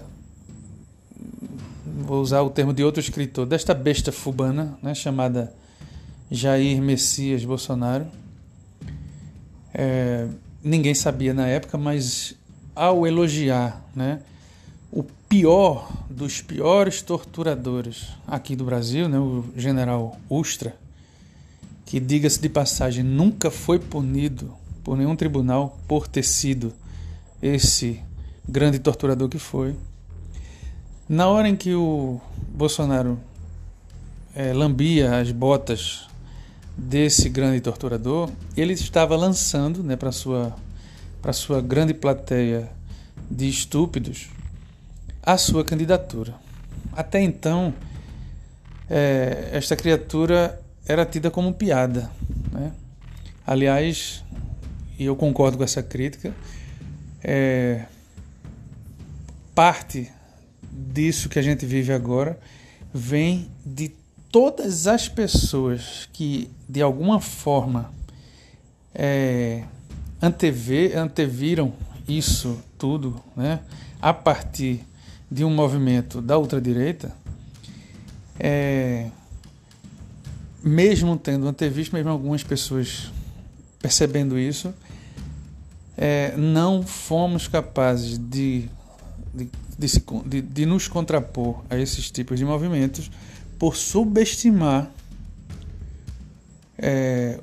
vou 1.86 2.22
usar 2.22 2.42
o 2.42 2.50
termo 2.50 2.74
de 2.74 2.84
outro 2.84 3.02
escritor, 3.02 3.46
desta 3.46 3.74
besta 3.74 4.12
fubana, 4.12 4.78
né, 4.82 4.94
chamada 4.94 5.52
Jair 6.30 6.82
Messias 6.82 7.44
Bolsonaro. 7.44 8.06
É, 9.74 10.28
ninguém 10.64 10.94
sabia 10.94 11.34
na 11.34 11.48
época, 11.48 11.78
mas 11.78 12.36
ao 12.76 13.06
elogiar, 13.06 13.84
né, 13.96 14.22
o 14.92 15.04
pior 15.04 15.92
dos 16.10 16.42
piores 16.42 17.02
torturadores 17.02 18.08
aqui 18.26 18.56
do 18.56 18.64
Brasil, 18.64 19.10
né, 19.10 19.20
o 19.20 19.44
general 19.56 20.18
Ustra, 20.30 20.76
que, 21.86 22.00
diga-se 22.00 22.40
de 22.40 22.50
passagem, 22.50 23.04
nunca 23.04 23.50
foi 23.52 23.80
punido 23.80 24.54
por 24.84 24.98
nenhum 24.98 25.16
tribunal 25.16 25.78
por 25.88 26.08
ter 26.08 26.24
sido 26.24 26.74
esse 27.42 28.02
grande 28.48 28.80
torturador 28.80 29.30
que 29.30 29.40
foi. 29.40 29.76
Na 31.08 31.28
hora 31.28 31.48
em 31.48 31.56
que 31.56 31.74
o 31.74 32.20
Bolsonaro 32.50 33.20
é, 34.36 34.54
lambia 34.54 35.18
as 35.20 35.32
botas 35.32 36.08
desse 36.78 37.30
grande 37.30 37.60
torturador, 37.62 38.30
ele 38.56 38.74
estava 38.74 39.16
lançando 39.16 39.84
né, 39.84 39.96
para 39.96 40.12
sua 40.12 40.56
sua 41.34 41.60
grande 41.60 41.94
plateia 41.94 42.72
de 43.30 43.50
estúpidos 43.50 44.30
a 45.28 45.38
sua 45.38 45.66
candidatura. 45.66 46.36
Até 46.94 47.22
então, 47.22 47.74
é, 48.90 49.50
esta 49.52 49.76
criatura 49.76 50.58
era 50.88 51.06
tida 51.06 51.30
como 51.30 51.54
piada. 51.54 52.10
Né? 52.50 52.72
Aliás, 53.46 54.24
e 54.98 55.04
eu 55.04 55.18
concordo 55.18 55.58
com 55.58 55.66
essa 55.66 55.84
crítica, 55.84 56.34
é, 57.22 57.84
parte 59.54 60.10
disso 60.72 61.28
que 61.28 61.38
a 61.38 61.42
gente 61.42 61.66
vive 61.66 61.92
agora 61.92 62.40
vem 62.94 63.52
de 63.66 63.92
todas 64.32 64.88
as 64.88 65.10
pessoas 65.10 66.08
que, 66.14 66.50
de 66.70 66.82
alguma 66.82 67.20
forma, 67.20 67.92
é, 68.96 69.66
anteviram 70.22 71.74
isso 72.08 72.64
tudo 72.78 73.22
né, 73.36 73.60
a 74.02 74.14
partir 74.14 74.87
de 75.30 75.44
um 75.44 75.50
movimento 75.50 76.22
da 76.22 76.38
ultradireita, 76.38 77.14
é, 78.40 79.10
mesmo 80.64 81.18
tendo 81.18 81.48
antevisto, 81.48 81.96
mesmo 81.96 82.10
algumas 82.10 82.44
pessoas 82.44 83.12
percebendo 83.80 84.38
isso, 84.38 84.74
é, 85.98 86.36
não 86.38 86.84
fomos 86.84 87.48
capazes 87.48 88.18
de, 88.18 88.70
de, 89.34 89.50
de, 89.78 90.04
de, 90.26 90.42
de 90.42 90.66
nos 90.66 90.88
contrapor 90.88 91.64
a 91.70 91.78
esses 91.78 92.12
tipos 92.12 92.38
de 92.38 92.46
movimentos 92.46 93.10
por 93.58 93.76
subestimar 93.76 94.92
é, 96.78 97.40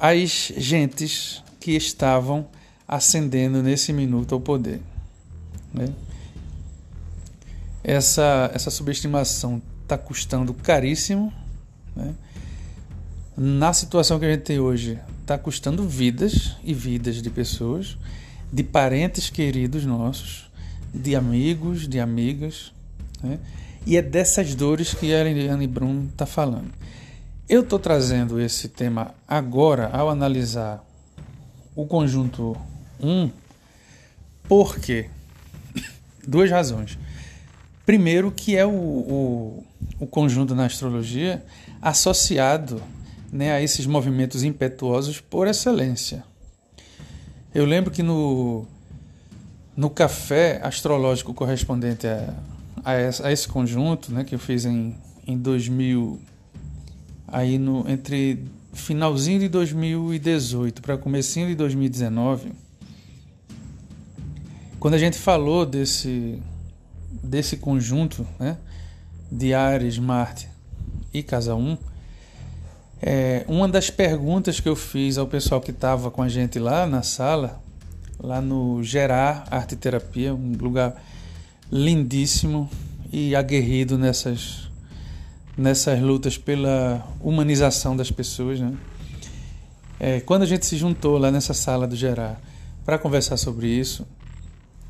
as 0.00 0.52
gentes 0.56 1.42
que 1.60 1.72
estavam 1.72 2.46
ascendendo 2.88 3.62
nesse 3.62 3.92
minuto 3.92 4.34
ao 4.34 4.40
poder. 4.40 4.80
Né? 5.72 5.88
Essa, 7.84 8.50
essa 8.54 8.70
subestimação 8.70 9.60
está 9.82 9.98
custando 9.98 10.54
caríssimo. 10.54 11.32
Né? 11.94 12.14
Na 13.36 13.72
situação 13.72 14.18
que 14.18 14.24
a 14.24 14.30
gente 14.30 14.42
tem 14.42 14.58
hoje, 14.58 14.98
está 15.20 15.36
custando 15.36 15.86
vidas 15.88 16.56
e 16.62 16.72
vidas 16.72 17.22
de 17.22 17.30
pessoas, 17.30 17.96
de 18.52 18.62
parentes 18.62 19.30
queridos 19.30 19.84
nossos, 19.84 20.50
de 20.94 21.16
amigos, 21.16 21.88
de 21.88 21.98
amigas. 21.98 22.72
Né? 23.22 23.38
E 23.86 23.96
é 23.96 24.02
dessas 24.02 24.54
dores 24.54 24.94
que 24.94 25.12
a 25.12 25.24
Eliane 25.24 25.66
Brum 25.66 26.08
está 26.10 26.26
falando. 26.26 26.70
Eu 27.48 27.62
estou 27.62 27.78
trazendo 27.78 28.40
esse 28.40 28.68
tema 28.68 29.14
agora 29.26 29.88
ao 29.88 30.08
analisar 30.08 30.84
o 31.74 31.86
conjunto 31.86 32.56
1, 33.00 33.30
porque 34.48 35.08
duas 36.26 36.50
razões. 36.50 36.96
Primeiro, 37.92 38.32
que 38.32 38.56
é 38.56 38.64
o, 38.64 38.70
o, 38.70 39.64
o 40.00 40.06
conjunto 40.06 40.54
na 40.54 40.64
astrologia 40.64 41.44
associado 41.82 42.82
né, 43.30 43.52
a 43.52 43.60
esses 43.60 43.84
movimentos 43.84 44.42
impetuosos 44.42 45.20
por 45.20 45.46
excelência. 45.46 46.24
Eu 47.54 47.66
lembro 47.66 47.90
que 47.90 48.02
no, 48.02 48.66
no 49.76 49.90
café 49.90 50.58
astrológico 50.64 51.34
correspondente 51.34 52.06
a, 52.06 52.34
a, 52.82 52.98
esse, 52.98 53.26
a 53.26 53.30
esse 53.30 53.46
conjunto, 53.46 54.10
né, 54.10 54.24
que 54.24 54.34
eu 54.34 54.38
fiz 54.38 54.64
em, 54.64 54.96
em 55.26 55.36
2000, 55.36 56.18
aí 57.28 57.58
no, 57.58 57.86
entre 57.86 58.42
finalzinho 58.72 59.40
de 59.40 59.48
2018 59.50 60.80
para 60.80 60.96
comecinho 60.96 61.46
de 61.48 61.54
2019, 61.56 62.52
quando 64.80 64.94
a 64.94 64.98
gente 64.98 65.18
falou 65.18 65.66
desse 65.66 66.40
desse 67.22 67.56
conjunto 67.56 68.26
né, 68.38 68.56
de 69.30 69.52
Ares, 69.52 69.98
Marte 69.98 70.48
e 71.12 71.22
Casa 71.22 71.54
1, 71.54 71.76
é, 73.04 73.44
uma 73.48 73.66
das 73.66 73.90
perguntas 73.90 74.60
que 74.60 74.68
eu 74.68 74.76
fiz 74.76 75.18
ao 75.18 75.26
pessoal 75.26 75.60
que 75.60 75.72
estava 75.72 76.10
com 76.10 76.22
a 76.22 76.28
gente 76.28 76.60
lá 76.60 76.86
na 76.86 77.02
sala, 77.02 77.60
lá 78.20 78.40
no 78.40 78.82
Gerar 78.82 79.44
Arte 79.50 79.74
Terapia, 79.74 80.32
um 80.32 80.52
lugar 80.56 80.94
lindíssimo 81.70 82.70
e 83.12 83.34
aguerrido 83.34 83.98
nessas, 83.98 84.70
nessas 85.56 86.00
lutas 86.00 86.38
pela 86.38 87.04
humanização 87.20 87.96
das 87.96 88.10
pessoas. 88.10 88.60
Né? 88.60 88.72
É, 89.98 90.20
quando 90.20 90.42
a 90.42 90.46
gente 90.46 90.64
se 90.64 90.76
juntou 90.76 91.18
lá 91.18 91.30
nessa 91.30 91.52
sala 91.52 91.88
do 91.88 91.96
Gerar 91.96 92.40
para 92.84 92.98
conversar 92.98 93.36
sobre 93.36 93.66
isso, 93.66 94.06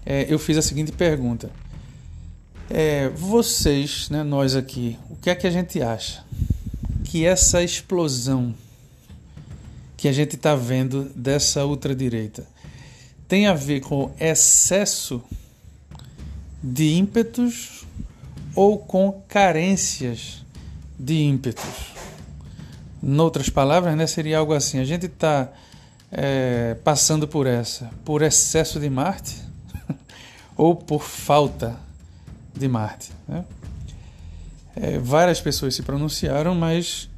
é, 0.05 0.27
eu 0.29 0.39
fiz 0.39 0.59
a 0.59 0.63
seguinte 0.63 0.93
pergunta 0.93 1.51
é, 2.75 3.11
vocês, 3.11 4.09
né, 4.09 4.23
nós 4.23 4.57
aqui, 4.57 4.99
o 5.11 5.17
que 5.17 5.29
é 5.29 5.35
que 5.35 5.47
a 5.47 5.51
gente 5.51 5.83
acha? 5.83 6.25
Que 7.05 7.27
essa 7.27 7.63
explosão 7.63 8.55
que 9.95 10.09
a 10.09 10.13
gente 10.13 10.37
está 10.37 10.55
vendo 10.55 11.05
dessa 11.15 11.67
ultradireita 11.67 12.47
tem 13.29 13.47
a 13.47 13.53
ver 13.53 13.81
com 13.81 14.11
excesso 14.19 15.23
de 16.63 16.95
ímpetos 16.95 17.85
ou 18.57 18.79
com 18.79 19.23
carências 19.29 20.43
de 20.99 21.25
ímpetos? 21.25 21.93
Noutras 23.03 23.51
palavras, 23.51 23.95
né, 23.97 24.07
seria 24.07 24.39
algo 24.39 24.55
assim: 24.55 24.79
a 24.79 24.85
gente 24.85 25.07
está 25.07 25.53
é, 26.11 26.75
passando 26.83 27.29
por 27.29 27.47
essa, 27.47 27.91
por 28.03 28.23
excesso 28.23 28.81
de 28.81 28.89
Marte 28.89 29.37
ou 30.57 30.75
por 30.75 31.03
falta 31.03 31.79
de 32.55 32.69
Marte. 32.69 33.11
Né? 33.27 33.45
É, 34.75 34.99
várias 34.99 35.41
pessoas 35.41 35.75
se 35.75 35.83
pronunciaram, 35.83 36.55
mas. 36.55 37.09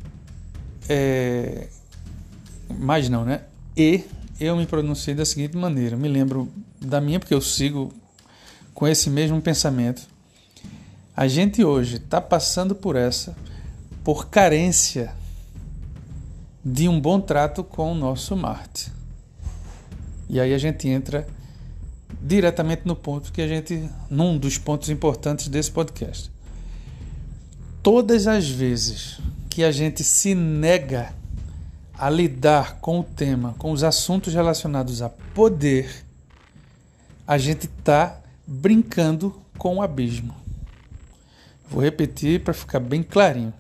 É, 0.89 1.69
mas 2.79 3.09
não, 3.09 3.25
né? 3.25 3.43
E 3.77 4.05
eu 4.41 4.57
me 4.57 4.67
pronunciei 4.67 5.15
da 5.15 5.25
seguinte 5.25 5.57
maneira. 5.57 5.97
Me 5.97 6.09
lembro 6.09 6.53
da 6.81 7.01
minha, 7.01 7.19
porque 7.19 7.35
eu 7.35 7.41
sigo 7.41 7.93
com 8.75 8.87
esse 8.87 9.09
mesmo 9.09 9.41
pensamento. 9.41 10.03
A 11.17 11.29
gente 11.29 11.65
hoje 11.65 11.97
está 11.97 12.21
passando 12.21 12.75
por 12.75 12.97
essa 12.97 13.37
por 14.03 14.29
carência 14.29 15.15
de 16.63 16.89
um 16.89 17.01
bom 17.01 17.21
trato 17.21 17.65
com 17.65 17.93
o 17.93 17.95
nosso 17.95 18.37
Marte. 18.37 18.93
E 20.29 20.41
aí 20.41 20.53
a 20.53 20.59
gente 20.59 20.89
entra 20.89 21.27
diretamente 22.25 22.83
no 22.87 22.97
ponto 22.97 23.31
que 23.31 23.43
a 23.43 23.47
gente, 23.47 23.89
num 24.09 24.39
dos 24.39 24.57
pontos 24.57 24.89
importantes 24.89 25.47
desse 25.49 25.71
podcast. 25.71 26.31
Todas 27.83 28.27
as 28.27 28.49
vezes 28.49 29.21
que 29.51 29.63
a 29.63 29.71
gente 29.71 30.03
se 30.03 30.35
nega 30.35 31.15
a 31.93 32.09
lidar 32.09 32.77
com 32.81 33.01
o 33.01 33.05
tema, 33.05 33.55
com 33.59 33.71
os 33.71 33.85
assuntos 33.85 34.33
relacionados 34.33 35.03
a 35.03 35.11
poder, 35.11 36.03
a 37.27 37.37
gente 37.37 37.67
está 37.67 38.19
brincando 38.47 39.39
com 39.59 39.77
o 39.77 39.83
abismo. 39.83 40.35
Vou 41.69 41.83
repetir 41.83 42.43
para 42.43 42.55
ficar 42.55 42.81
bem 42.81 43.03
clarinho. 43.03 43.53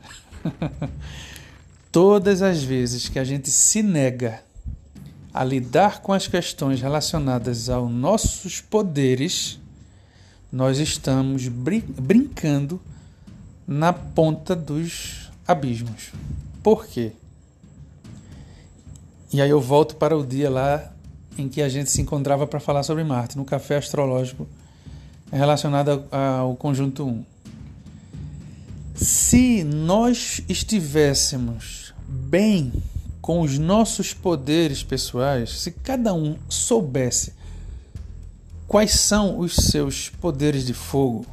Todas 1.92 2.40
as 2.40 2.62
vezes 2.62 3.10
que 3.10 3.18
a 3.18 3.24
gente 3.24 3.50
se 3.50 3.82
nega 3.82 4.42
a 5.34 5.42
lidar 5.42 6.00
com 6.00 6.12
as 6.12 6.28
questões 6.28 6.80
relacionadas 6.80 7.68
aos 7.68 7.90
nossos 7.90 8.60
poderes, 8.60 9.58
nós 10.52 10.78
estamos 10.78 11.48
brin 11.48 11.80
brincando 11.80 12.80
na 13.66 13.92
ponta 13.92 14.54
dos 14.54 15.32
abismos. 15.44 16.12
Por 16.62 16.86
quê? 16.86 17.10
E 19.32 19.42
aí 19.42 19.50
eu 19.50 19.60
volto 19.60 19.96
para 19.96 20.16
o 20.16 20.24
dia 20.24 20.48
lá 20.48 20.92
em 21.36 21.48
que 21.48 21.60
a 21.60 21.68
gente 21.68 21.90
se 21.90 22.00
encontrava 22.00 22.46
para 22.46 22.60
falar 22.60 22.84
sobre 22.84 23.02
Marte, 23.02 23.36
no 23.36 23.44
café 23.44 23.76
astrológico 23.76 24.46
relacionado 25.32 26.04
ao 26.12 26.54
conjunto 26.54 27.04
1. 27.04 27.24
Se 28.94 29.64
nós 29.64 30.42
estivéssemos 30.48 31.92
bem 32.06 32.72
com 33.24 33.40
os 33.40 33.58
nossos 33.58 34.12
poderes 34.12 34.82
pessoais, 34.82 35.62
se 35.62 35.70
cada 35.70 36.12
um 36.12 36.36
soubesse 36.46 37.32
quais 38.68 39.00
são 39.00 39.38
os 39.38 39.56
seus 39.56 40.10
poderes 40.10 40.66
de 40.66 40.74
fogo, 40.74 41.24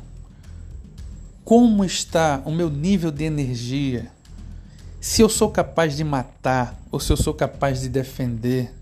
como 1.43 1.83
está 1.83 2.41
o 2.45 2.51
meu 2.51 2.69
nível 2.69 3.11
de 3.11 3.25
energia, 3.25 4.09
se 5.01 5.21
eu 5.21 5.27
sou 5.27 5.51
capaz 5.51 5.97
de 5.97 6.01
matar 6.05 6.79
ou 6.89 6.97
se 6.97 7.11
eu 7.11 7.17
sou 7.17 7.33
capaz 7.33 7.81
de 7.81 7.89
defender, 7.89 8.73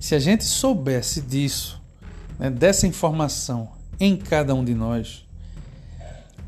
se 0.00 0.16
a 0.16 0.18
gente 0.18 0.42
soubesse 0.42 1.20
disso, 1.20 1.80
né, 2.40 2.50
dessa 2.50 2.88
informação 2.88 3.68
em 4.00 4.16
cada 4.16 4.52
um 4.52 4.64
de 4.64 4.74
nós, 4.74 5.24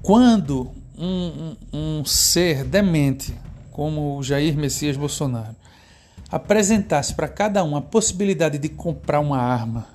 quando 0.03 0.73
um, 0.99 1.55
um, 1.73 2.01
um 2.01 2.05
ser 2.05 2.65
demente 2.65 3.33
como 3.71 4.19
o 4.19 4.25
Jair 4.25 4.57
Messias 4.57 4.97
Bolsonaro, 4.97 5.61
apresentasse 6.31 7.15
para 7.15 7.29
cada 7.29 7.65
um 7.65 7.77
a 7.77 7.83
possibilidade 7.83 8.59
de 8.59 8.69
comprar 8.69 9.21
uma 9.21 9.39
arma 9.39 9.87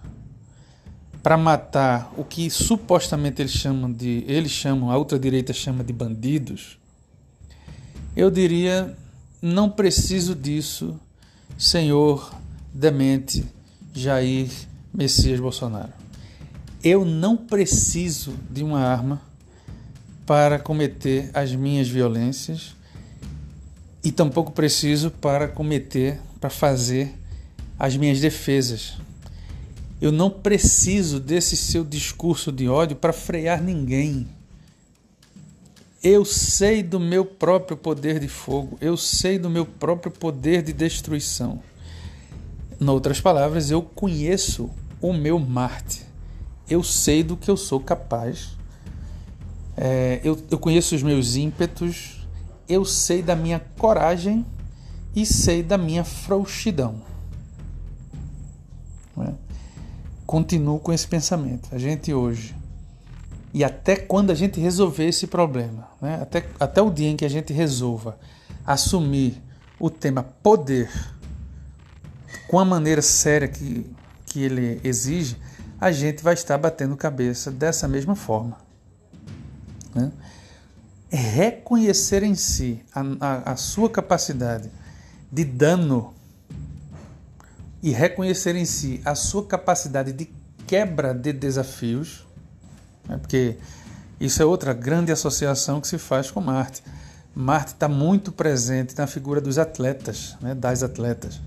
para 1.24 1.38
matar 1.38 2.14
o 2.18 2.24
que 2.24 2.50
supostamente 2.50 3.42
eles 3.42 3.54
chamam 3.54 3.92
de 3.92 4.24
eles 4.28 4.52
chamam 4.52 4.92
a 4.92 4.98
ultradireita 4.98 5.54
chama 5.54 5.84
de 5.84 5.92
bandidos, 5.92 6.78
eu 8.16 8.30
diria 8.30 8.96
não 9.42 9.70
preciso 9.70 10.36
disso, 10.36 11.00
senhor 11.58 12.34
demente 12.74 13.46
Jair 13.94 14.50
Messias 14.94 15.40
Bolsonaro. 15.40 15.94
Eu 16.84 17.04
não 17.04 17.36
preciso 17.36 18.34
de 18.50 18.64
uma 18.64 18.80
arma 18.80 19.22
para 20.26 20.60
cometer 20.60 21.32
as 21.34 21.56
minhas 21.56 21.88
violências 21.88 22.76
e 24.04 24.12
tampouco 24.12 24.52
preciso 24.52 25.10
para 25.10 25.48
cometer, 25.48 26.22
para 26.40 26.50
fazer 26.50 27.14
as 27.78 27.96
minhas 27.98 28.20
defesas. 28.20 28.98
Eu 30.02 30.12
não 30.12 30.30
preciso 30.30 31.20
desse 31.20 31.56
seu 31.56 31.84
discurso 31.84 32.52
de 32.52 32.68
ódio 32.68 32.96
para 32.96 33.14
frear 33.14 33.62
ninguém. 33.62 34.28
Eu 36.04 36.24
sei 36.24 36.84
do 36.84 37.00
meu 37.00 37.26
próprio 37.26 37.76
poder 37.76 38.20
de 38.20 38.28
fogo, 38.28 38.78
eu 38.80 38.96
sei 38.96 39.40
do 39.40 39.50
meu 39.50 39.66
próprio 39.66 40.12
poder 40.12 40.62
de 40.62 40.72
destruição. 40.72 41.64
Em 42.80 42.88
outras 42.90 43.20
palavras, 43.22 43.72
eu 43.72 43.82
conheço 43.82 44.70
o 45.02 45.14
meu 45.14 45.40
Marte. 45.40 46.04
Eu 46.70 46.84
sei 46.84 47.24
do 47.24 47.38
que 47.38 47.50
eu 47.50 47.58
sou 47.58 47.80
capaz. 47.80 48.56
É, 49.78 50.20
eu, 50.24 50.38
eu 50.52 50.60
conheço 50.60 50.96
os 50.96 51.02
meus 51.02 51.36
ímpetos. 51.36 52.28
Eu 52.68 52.84
sei 52.84 53.22
da 53.22 53.36
minha 53.36 53.60
coragem 53.78 54.46
e 55.16 55.26
sei 55.26 55.64
da 55.64 55.78
minha 55.78 56.04
frouxidão. 56.04 57.02
É? 59.18 59.32
Continuo 60.26 60.80
com 60.80 60.92
esse 60.92 61.08
pensamento. 61.08 61.70
A 61.72 61.78
gente 61.78 62.14
hoje, 62.14 62.56
e 63.54 63.64
até 63.64 63.96
quando 63.96 64.32
a 64.32 64.36
gente 64.36 64.60
resolver 64.60 65.08
esse 65.08 65.28
problema, 65.28 65.88
né? 66.02 66.20
até, 66.22 66.46
até 66.60 66.82
o 66.82 66.92
dia 66.92 67.10
em 67.10 67.16
que 67.16 67.24
a 67.24 67.30
gente 67.30 67.54
resolva 67.54 68.20
assumir 68.66 69.42
o 69.80 69.90
tema 69.90 70.24
poder 70.24 70.92
com 72.48 72.60
a 72.60 72.66
maneira 72.66 73.02
séria 73.02 73.48
que, 73.48 73.90
que 74.26 74.42
ele 74.42 74.82
exige, 74.84 75.38
a 75.80 75.92
gente 75.92 76.22
vai 76.24 76.34
estar 76.34 76.58
batendo 76.58 76.96
cabeça 76.98 77.52
dessa 77.52 77.88
mesma 77.88 78.16
forma. 78.16 78.58
Né? 79.94 80.12
Reconhecer 81.10 82.24
em 82.24 82.36
si 82.36 82.84
a, 82.94 83.02
a, 83.20 83.52
a 83.54 83.56
sua 83.56 83.90
capacidade 83.90 84.70
de 85.36 85.44
dano 85.44 86.14
e 87.84 87.92
reconhecer 87.92 88.56
em 88.56 88.64
si 88.64 89.02
a 89.04 89.14
sua 89.14 89.46
capacidade 89.46 90.14
de 90.14 90.30
quebra 90.66 91.14
de 91.14 91.34
desafios, 91.34 92.26
né? 93.08 93.18
porque 93.18 93.58
isso 94.18 94.42
é 94.42 94.46
outra 94.46 94.74
grande 94.74 95.12
associação 95.12 95.82
que 95.82 95.88
se 95.90 95.98
faz 95.98 96.32
com 96.32 96.40
Marte. 96.40 96.82
Marte 97.36 97.74
está 97.74 97.90
muito 97.90 98.32
presente 98.32 98.98
na 98.98 99.06
figura 99.08 99.42
dos 99.42 99.58
atletas, 99.58 100.38
né? 100.40 100.56
das 100.56 100.82
atletas 100.82 101.42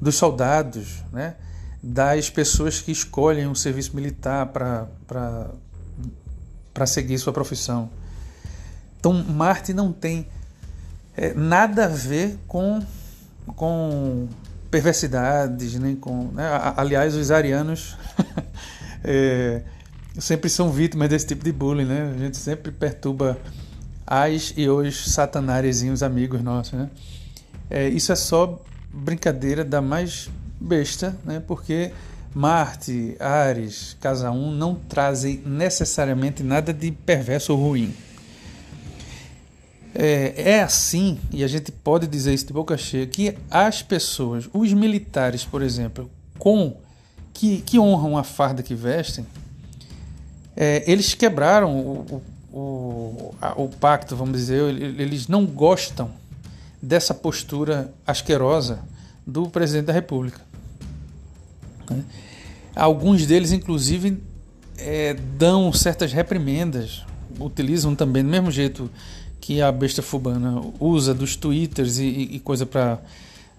dos 0.00 0.16
soldados, 0.16 1.04
né? 1.12 1.36
das 1.80 2.28
pessoas 2.28 2.80
que 2.80 2.90
escolhem 2.90 3.46
o 3.46 3.54
serviço 3.54 3.94
militar 3.94 4.46
para 4.46 5.36
seguir 6.86 7.16
sua 7.18 7.32
profissão. 7.32 7.88
Então, 8.98 9.12
Marte 9.12 9.72
não 9.72 9.92
tem 9.92 10.26
é, 11.16 11.32
nada 11.32 11.84
a 11.84 11.88
ver 11.88 12.38
com, 12.48 12.82
com 13.56 14.28
perversidades, 14.70 15.74
nem 15.74 15.96
com. 15.96 16.30
Né? 16.32 16.44
Aliás, 16.76 17.14
os 17.14 17.30
arianos 17.30 17.96
é, 19.04 19.62
sempre 20.18 20.48
são 20.48 20.70
vítimas 20.70 21.08
desse 21.08 21.26
tipo 21.26 21.44
de 21.44 21.52
bullying, 21.52 21.84
né? 21.84 22.12
A 22.14 22.18
gente 22.18 22.36
sempre 22.36 22.70
perturba 22.70 23.38
as 24.06 24.52
e 24.56 24.68
os 24.68 25.12
satanarezinhos 25.12 26.02
amigos 26.02 26.42
nossos, 26.42 26.72
né? 26.72 26.90
É, 27.68 27.88
isso 27.88 28.10
é 28.10 28.16
só 28.16 28.60
brincadeira 28.92 29.64
da 29.64 29.80
mais 29.80 30.28
besta, 30.60 31.16
né? 31.24 31.40
porque 31.46 31.92
Marte, 32.34 33.16
Ares, 33.18 33.96
Casa 34.00 34.30
1 34.30 34.50
não 34.52 34.74
trazem 34.74 35.42
necessariamente 35.46 36.42
nada 36.42 36.72
de 36.72 36.90
perverso 36.90 37.52
ou 37.52 37.60
ruim. 37.60 37.94
É, 39.94 40.52
é, 40.52 40.62
assim, 40.62 41.18
e 41.32 41.42
a 41.42 41.48
gente 41.48 41.72
pode 41.72 42.06
dizer 42.06 42.32
isso 42.32 42.46
de 42.46 42.52
boca 42.52 42.76
cheia, 42.76 43.06
que 43.06 43.36
as 43.50 43.82
pessoas, 43.82 44.48
os 44.52 44.72
militares, 44.72 45.44
por 45.44 45.62
exemplo, 45.62 46.08
com 46.38 46.76
que, 47.34 47.60
que 47.62 47.78
honram 47.78 48.16
a 48.16 48.22
farda 48.22 48.62
que 48.62 48.74
vestem, 48.74 49.26
é, 50.56 50.84
eles 50.90 51.14
quebraram 51.14 51.74
o, 51.74 52.22
o, 52.52 52.56
o, 52.56 53.34
o 53.56 53.68
pacto, 53.80 54.14
vamos 54.14 54.38
dizer, 54.38 54.62
eles 54.62 55.26
não 55.26 55.44
gostam 55.44 56.10
dessa 56.80 57.12
postura 57.12 57.92
asquerosa 58.06 58.80
do 59.26 59.48
presidente 59.48 59.86
da 59.86 59.92
República. 59.92 60.40
Né? 61.90 62.04
Alguns 62.74 63.26
deles, 63.26 63.52
inclusive, 63.52 64.22
é, 64.78 65.14
dão 65.14 65.72
certas 65.72 66.12
reprimendas, 66.12 67.04
utilizam 67.38 67.94
também, 67.94 68.22
do 68.22 68.28
mesmo 68.28 68.50
jeito 68.50 68.90
que 69.40 69.62
a 69.62 69.72
besta 69.72 70.02
fubana 70.02 70.60
usa 70.78 71.14
dos 71.14 71.36
twitters 71.36 71.98
e, 71.98 72.06
e 72.06 72.40
coisa 72.40 72.66
para 72.66 72.98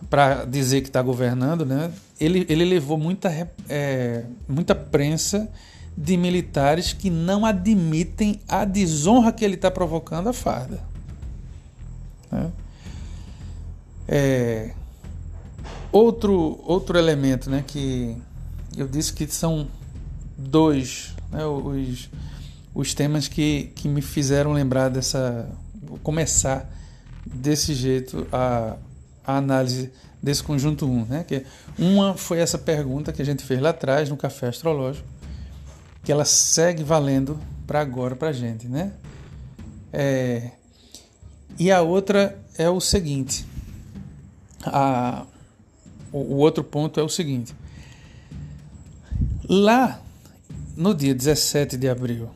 para 0.09 0.45
dizer 0.45 0.81
que 0.81 0.87
está 0.87 0.99
governando, 0.99 1.63
né? 1.63 1.91
ele, 2.19 2.43
ele 2.49 2.65
levou 2.65 2.97
muita, 2.97 3.29
é, 3.69 4.23
muita 4.47 4.73
prensa 4.73 5.47
de 5.95 6.17
militares 6.17 6.91
que 6.93 7.09
não 7.09 7.45
admitem 7.45 8.39
a 8.47 8.65
desonra 8.65 9.31
que 9.31 9.45
ele 9.45 9.55
está 9.55 9.69
provocando 9.69 10.27
à 10.29 10.33
farda. 10.33 10.79
Né? 12.31 12.51
É, 14.07 14.71
outro, 15.91 16.59
outro 16.65 16.97
elemento 16.97 17.49
né, 17.49 17.63
que 17.65 18.15
eu 18.75 18.87
disse 18.87 19.13
que 19.13 19.27
são 19.27 19.67
dois 20.37 21.13
né, 21.31 21.45
os, 21.45 22.09
os 22.73 22.93
temas 22.93 23.27
que, 23.27 23.71
que 23.75 23.87
me 23.87 24.01
fizeram 24.01 24.53
lembrar 24.53 24.89
dessa. 24.89 25.49
Começar 26.03 26.69
desse 27.25 27.73
jeito 27.73 28.27
a, 28.31 28.77
a 29.25 29.37
análise 29.37 29.91
desse 30.21 30.43
conjunto 30.43 30.85
1. 30.85 31.05
Né? 31.05 31.25
Que 31.27 31.45
uma 31.77 32.15
foi 32.15 32.39
essa 32.39 32.57
pergunta 32.57 33.11
que 33.11 33.21
a 33.21 33.25
gente 33.25 33.43
fez 33.43 33.59
lá 33.61 33.69
atrás 33.69 34.09
no 34.09 34.17
Café 34.17 34.47
Astrológico, 34.47 35.07
que 36.03 36.11
ela 36.11 36.25
segue 36.25 36.83
valendo 36.83 37.39
para 37.65 37.81
agora 37.81 38.15
para 38.15 38.29
a 38.29 38.33
gente. 38.33 38.67
Né? 38.67 38.91
É, 39.91 40.51
e 41.57 41.71
a 41.71 41.81
outra 41.81 42.37
é 42.57 42.69
o 42.69 42.79
seguinte: 42.79 43.45
a, 44.63 45.25
o, 46.11 46.17
o 46.17 46.35
outro 46.37 46.63
ponto 46.63 46.99
é 46.99 47.03
o 47.03 47.09
seguinte. 47.09 47.53
Lá 49.47 50.01
no 50.75 50.95
dia 50.95 51.13
17 51.13 51.77
de 51.77 51.89
abril 51.89 52.29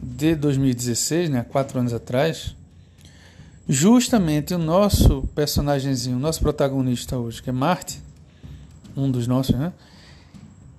de 0.00 0.34
2016, 0.36 1.30
né, 1.30 1.44
quatro 1.48 1.78
anos 1.80 1.92
atrás, 1.92 2.54
justamente 3.68 4.54
o 4.54 4.58
nosso 4.58 5.28
personagemzinho, 5.34 6.16
o 6.16 6.20
nosso 6.20 6.40
protagonista 6.40 7.16
hoje, 7.16 7.42
que 7.42 7.50
é 7.50 7.52
Marte, 7.52 8.00
um 8.96 9.10
dos 9.10 9.26
nossos, 9.26 9.56
né, 9.56 9.72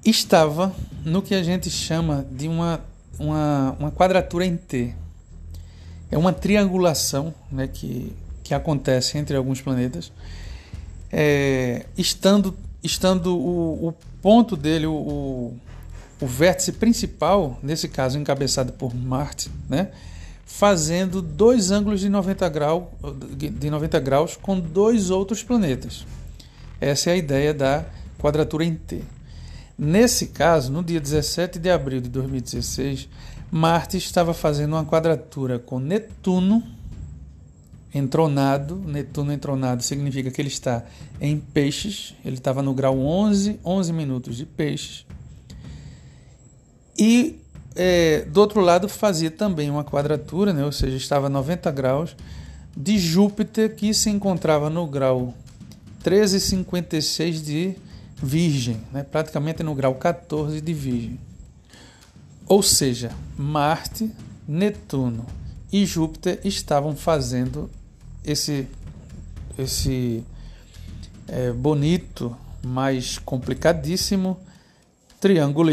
estava 0.03 0.73
no 1.03 1.21
que 1.21 1.33
a 1.33 1.43
gente 1.43 1.69
chama 1.69 2.25
de 2.31 2.47
uma, 2.47 2.81
uma, 3.19 3.75
uma 3.79 3.91
quadratura 3.91 4.45
em 4.45 4.55
T. 4.55 4.93
É 6.11 6.17
uma 6.17 6.31
triangulação 6.31 7.33
né, 7.51 7.67
que, 7.67 8.13
que 8.43 8.53
acontece 8.53 9.17
entre 9.17 9.35
alguns 9.35 9.59
planetas 9.59 10.11
é, 11.17 11.85
estando, 11.97 12.53
estando 12.83 13.37
o, 13.37 13.87
o 13.87 13.93
ponto 14.21 14.57
dele, 14.57 14.85
o, 14.85 15.53
o 16.19 16.27
vértice 16.27 16.73
principal, 16.73 17.57
nesse 17.63 17.87
caso 17.87 18.19
encabeçado 18.19 18.73
por 18.73 18.93
Marte, 18.93 19.49
né, 19.69 19.91
fazendo 20.45 21.21
dois 21.21 21.71
ângulos 21.71 21.99
de 21.99 22.07
90, 22.07 22.47
grau, 22.49 22.93
de 23.35 23.69
90 23.69 23.99
graus 23.99 24.37
com 24.37 24.59
dois 24.59 25.09
outros 25.09 25.43
planetas. 25.43 26.05
Essa 26.79 27.09
é 27.09 27.13
a 27.13 27.17
ideia 27.17 27.53
da 27.53 27.85
quadratura 28.19 28.63
em 28.63 28.75
T. 28.75 29.01
Nesse 29.77 30.27
caso, 30.27 30.71
no 30.71 30.83
dia 30.83 31.01
17 31.01 31.59
de 31.59 31.69
abril 31.69 31.99
de 31.99 32.09
2016, 32.09 33.09
Marte 33.51 33.97
estava 33.97 34.33
fazendo 34.33 34.73
uma 34.73 34.85
quadratura 34.85 35.59
com 35.59 35.79
Netuno 35.79 36.63
entronado, 37.93 38.75
Netuno 38.75 39.31
entronado 39.31 39.81
significa 39.81 40.29
que 40.29 40.41
ele 40.41 40.49
está 40.49 40.83
em 41.19 41.37
peixes, 41.37 42.13
ele 42.23 42.35
estava 42.35 42.61
no 42.61 42.73
grau 42.73 42.99
11, 42.99 43.59
11 43.63 43.93
minutos 43.93 44.37
de 44.37 44.45
peixes. 44.45 45.05
E 46.97 47.39
é, 47.75 48.21
do 48.21 48.39
outro 48.39 48.61
lado 48.61 48.87
fazia 48.87 49.29
também 49.29 49.69
uma 49.69 49.83
quadratura, 49.83 50.53
né, 50.53 50.63
ou 50.63 50.71
seja, 50.71 50.95
estava 50.95 51.27
a 51.27 51.29
90 51.29 51.69
graus 51.71 52.15
de 52.75 52.97
Júpiter 52.97 53.75
que 53.75 53.93
se 53.93 54.09
encontrava 54.09 54.69
no 54.69 54.85
grau 54.85 55.33
1356 56.05 57.41
de 57.41 57.75
Virgem, 58.21 58.81
né? 58.91 59.03
praticamente 59.03 59.63
no 59.63 59.73
grau 59.73 59.95
14 59.95 60.61
de 60.61 60.73
Virgem. 60.73 61.19
Ou 62.47 62.61
seja, 62.61 63.11
Marte, 63.37 64.11
Netuno 64.47 65.25
e 65.71 65.85
Júpiter 65.85 66.39
estavam 66.43 66.95
fazendo 66.95 67.69
esse, 68.23 68.67
esse 69.57 70.23
é, 71.27 71.51
bonito, 71.51 72.35
mas 72.63 73.17
complicadíssimo 73.17 74.37
triângulo, 75.19 75.71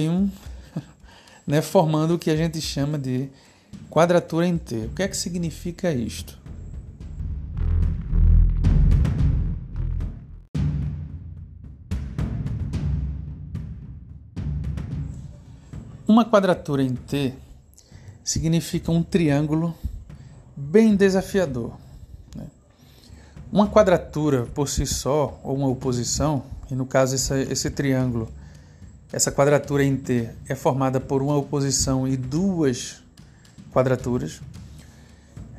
né? 1.53 1.61
formando 1.61 2.15
o 2.15 2.19
que 2.19 2.31
a 2.31 2.37
gente 2.37 2.63
chama 2.63 2.99
de 2.99 3.29
quadratura 3.91 4.47
em 4.47 4.57
T. 4.57 4.87
O 4.87 4.89
que 4.95 5.03
é 5.03 5.09
que 5.09 5.15
significa 5.15 5.93
isto? 5.93 6.41
Uma 16.09 16.25
quadratura 16.25 16.83
em 16.83 16.95
T 16.95 17.35
significa 18.25 18.91
um 18.91 19.03
triângulo 19.03 19.75
bem 20.57 20.97
desafiador. 20.97 21.75
Né? 22.35 22.47
Uma 23.53 23.69
quadratura 23.69 24.47
por 24.55 24.71
si 24.71 24.87
só, 24.87 25.39
ou 25.45 25.55
uma 25.55 25.69
oposição, 25.69 26.45
e 26.71 26.75
no 26.75 26.87
caso 26.87 27.15
esse, 27.15 27.43
esse 27.43 27.71
triângulo, 27.71 28.33
essa 29.13 29.31
quadratura 29.31 29.85
em 29.85 29.97
T 29.97 30.31
é 30.49 30.55
formada 30.55 30.99
por 30.99 31.23
uma 31.23 31.37
oposição 31.37 32.09
e 32.09 32.17
duas 32.17 33.03
quadraturas. 33.73 34.41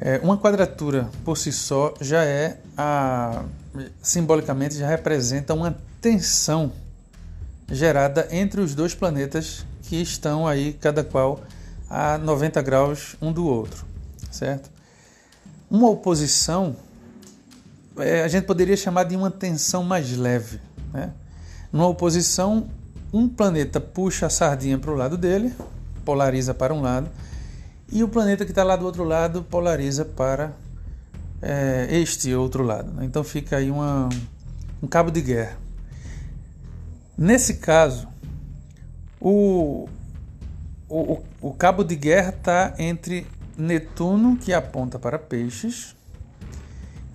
É, 0.02 0.20
uma 0.24 0.38
quadratura 0.38 1.10
por 1.24 1.38
si 1.38 1.52
só 1.52 1.94
já 2.02 2.24
é 2.26 2.60
a, 2.76 3.46
simbolicamente 4.02 4.76
já 4.76 4.88
representa 4.88 5.54
uma 5.54 5.78
tensão 6.02 6.72
gerada 7.72 8.28
entre 8.32 8.60
os 8.60 8.74
dois 8.74 8.96
planetas 8.96 9.66
que 9.84 10.02
estão 10.02 10.48
aí 10.48 10.74
cada 10.74 11.04
qual 11.04 11.40
a 11.90 12.18
90 12.18 12.62
graus 12.64 13.16
um 13.22 13.32
do 13.32 13.46
outro, 13.46 13.86
certo? 14.32 14.70
Uma 15.70 15.90
oposição 15.90 16.76
é, 17.98 18.24
a 18.24 18.28
gente 18.28 18.46
poderia 18.46 18.76
chamar 18.76 19.04
de 19.04 19.16
uma 19.16 19.30
tensão 19.30 19.84
mais 19.84 20.18
leve, 20.18 20.60
né? 20.92 21.12
Numa 21.72 21.88
oposição, 21.88 22.70
um 23.14 23.30
planeta 23.30 23.80
puxa 23.80 24.26
a 24.26 24.30
sardinha 24.30 24.80
para 24.80 24.92
o 24.92 24.96
lado 24.96 25.16
dele, 25.16 25.54
polariza 26.04 26.54
para 26.54 26.74
um 26.74 26.82
lado, 26.82 27.10
e 27.92 28.04
o 28.04 28.08
planeta 28.08 28.44
que 28.44 28.52
está 28.52 28.64
lá 28.64 28.76
do 28.76 28.86
outro 28.86 29.04
lado 29.04 29.44
polariza 29.44 30.04
para 30.04 30.52
é, 31.40 31.88
este 31.92 32.34
outro 32.34 32.64
lado. 32.64 32.92
Né? 32.92 33.06
Então 33.06 33.24
fica 33.24 33.58
aí 33.58 33.70
uma, 33.70 34.10
um 34.82 34.88
cabo 34.88 35.12
de 35.12 35.22
guerra. 35.22 35.58
Nesse 37.16 37.56
caso, 37.56 38.08
o, 39.22 39.88
o, 40.90 41.22
o 41.40 41.54
cabo 41.54 41.84
de 41.84 41.96
guerra 41.96 42.30
está 42.30 42.74
entre 42.80 43.28
Netuno, 43.56 44.38
que 44.38 44.52
aponta 44.52 44.98
para 44.98 45.20
Peixes, 45.20 45.96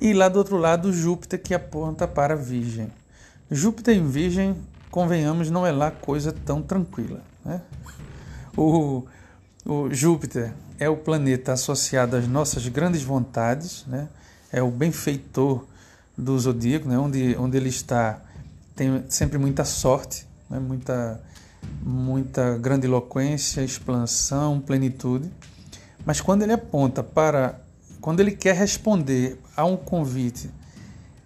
e 0.01 0.13
lá 0.13 0.29
do 0.29 0.39
outro 0.39 0.57
lado 0.57 0.93
Júpiter, 0.93 1.43
que 1.43 1.53
aponta 1.53 2.07
para 2.07 2.37
Virgem. 2.37 2.89
Júpiter 3.51 3.97
em 3.97 4.07
Virgem, 4.07 4.55
convenhamos, 4.91 5.51
não 5.51 5.67
é 5.67 5.73
lá 5.73 5.91
coisa 5.91 6.33
tão 6.33 6.63
tranquila. 6.63 7.23
Né? 7.45 7.61
O, 8.57 9.05
o 9.65 9.93
Júpiter 9.93 10.53
é 10.79 10.89
o 10.89 10.97
planeta 10.97 11.53
associado 11.53 12.17
às 12.17 12.27
nossas 12.27 12.67
grandes 12.69 13.03
vontades, 13.03 13.85
né? 13.87 14.09
é 14.53 14.63
o 14.63 14.71
benfeitor 14.71 15.65
do 16.17 16.39
zodíaco, 16.39 16.89
né? 16.89 16.99
onde, 16.99 17.37
onde 17.39 17.57
ele 17.57 17.69
está, 17.69 18.21
tem 18.75 19.05
sempre 19.09 19.39
muita 19.39 19.65
sorte, 19.65 20.27
né? 20.51 20.59
muita 20.59 21.21
muita 21.83 22.57
grandiloquência, 22.59 23.63
expansão, 23.63 24.61
plenitude. 24.61 25.31
Mas 26.05 26.21
quando 26.21 26.43
ele 26.43 26.53
aponta 26.53 27.03
para, 27.03 27.61
quando 28.01 28.21
ele 28.21 28.33
quer 28.33 28.55
responder 28.55 29.39
a 29.57 29.65
um 29.65 29.77
convite, 29.77 30.51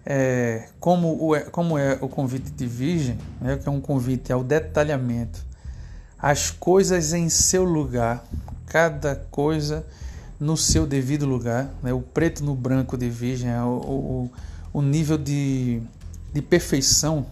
é, 0.05 0.67
como, 0.79 1.33
o, 1.33 1.39
como 1.51 1.77
é 1.77 1.97
o 2.01 2.07
convite 2.07 2.51
de 2.51 2.65
Virgem, 2.65 3.17
né, 3.39 3.57
que 3.57 3.67
é 3.67 3.71
um 3.71 3.81
convite 3.81 4.31
ao 4.31 4.43
detalhamento, 4.43 5.43
as 6.19 6.51
coisas 6.51 7.13
em 7.13 7.29
seu 7.29 7.63
lugar, 7.63 8.25
cada 8.65 9.15
coisa 9.31 9.85
no 10.39 10.57
seu 10.57 10.85
devido 10.85 11.25
lugar, 11.25 11.69
né, 11.81 11.93
o 11.93 12.01
preto 12.01 12.43
no 12.43 12.55
branco 12.55 12.97
de 12.97 13.09
Virgem, 13.09 13.49
é 13.49 13.61
o, 13.61 13.67
o, 13.67 14.31
o 14.73 14.81
nível 14.81 15.17
de, 15.17 15.81
de 16.33 16.41
perfeição 16.41 17.25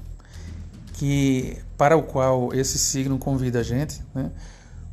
que 0.93 1.57
para 1.77 1.97
o 1.97 2.03
qual 2.03 2.53
esse 2.53 2.77
signo 2.77 3.17
convida 3.17 3.59
a 3.59 3.63
gente, 3.63 4.01
né? 4.13 4.29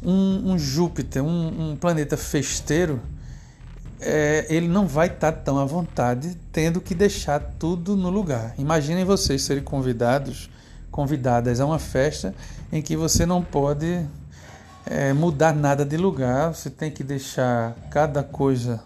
um, 0.03 0.53
um, 0.53 0.59
Júpiter, 0.59 1.23
um, 1.23 1.73
um 1.73 1.77
planeta 1.77 2.17
festeiro, 2.17 3.01
é, 4.01 4.47
ele 4.49 4.69
não 4.69 4.87
vai 4.87 5.09
estar 5.09 5.33
tá 5.33 5.39
tão 5.39 5.59
à 5.59 5.65
vontade, 5.65 6.37
tendo 6.53 6.81
que 6.81 6.95
deixar 6.95 7.41
tudo 7.59 7.97
no 7.97 8.11
lugar. 8.11 8.55
Imaginem 8.59 9.05
vocês 9.05 9.43
serem 9.43 9.63
convidados, 9.63 10.49
convidadas 10.91 11.61
a 11.61 11.67
uma 11.67 11.79
festa 11.79 12.35
em 12.73 12.81
que 12.81 12.97
você 12.97 13.27
não 13.27 13.43
pode 13.43 14.07
é, 14.87 15.13
mudar 15.13 15.55
nada 15.55 15.85
de 15.85 15.97
lugar, 15.97 16.55
você 16.55 16.71
tem 16.71 16.91
que 16.91 17.03
deixar 17.03 17.75
cada 17.91 18.23
coisa 18.23 18.83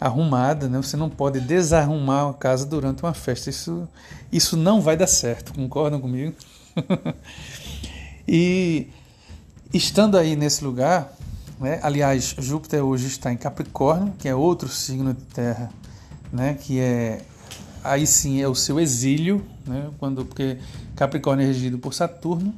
arrumada, 0.00 0.68
né? 0.68 0.78
Você 0.78 0.96
não 0.96 1.10
pode 1.10 1.40
desarrumar 1.40 2.30
a 2.30 2.34
casa 2.34 2.64
durante 2.64 3.02
uma 3.02 3.12
festa. 3.12 3.50
Isso, 3.50 3.86
isso 4.32 4.56
não 4.56 4.80
vai 4.80 4.96
dar 4.96 5.06
certo. 5.06 5.52
Concordam 5.52 6.00
comigo? 6.00 6.34
e 8.26 8.88
estando 9.74 10.16
aí 10.16 10.36
nesse 10.36 10.64
lugar, 10.64 11.12
né? 11.60 11.78
aliás, 11.82 12.34
Júpiter 12.38 12.82
hoje 12.82 13.06
está 13.06 13.30
em 13.30 13.36
Capricórnio, 13.36 14.14
que 14.18 14.26
é 14.26 14.34
outro 14.34 14.68
signo 14.68 15.12
de 15.12 15.22
terra, 15.24 15.70
né? 16.32 16.54
que 16.54 16.80
é 16.80 17.20
aí 17.84 18.06
sim 18.06 18.40
é 18.40 18.48
o 18.48 18.54
seu 18.54 18.80
exílio, 18.80 19.44
né? 19.66 19.90
quando 19.98 20.24
porque 20.24 20.58
Capricórnio 20.96 21.44
é 21.44 21.46
regido 21.46 21.78
por 21.78 21.92
Saturno 21.92 22.54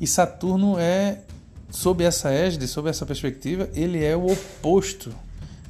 e 0.00 0.06
Saturno 0.06 0.78
é 0.78 1.20
sob 1.70 2.02
essa 2.04 2.30
égide, 2.30 2.66
sob 2.66 2.88
essa 2.88 3.06
perspectiva, 3.06 3.68
ele 3.74 4.02
é 4.04 4.16
o 4.16 4.26
oposto 4.26 5.12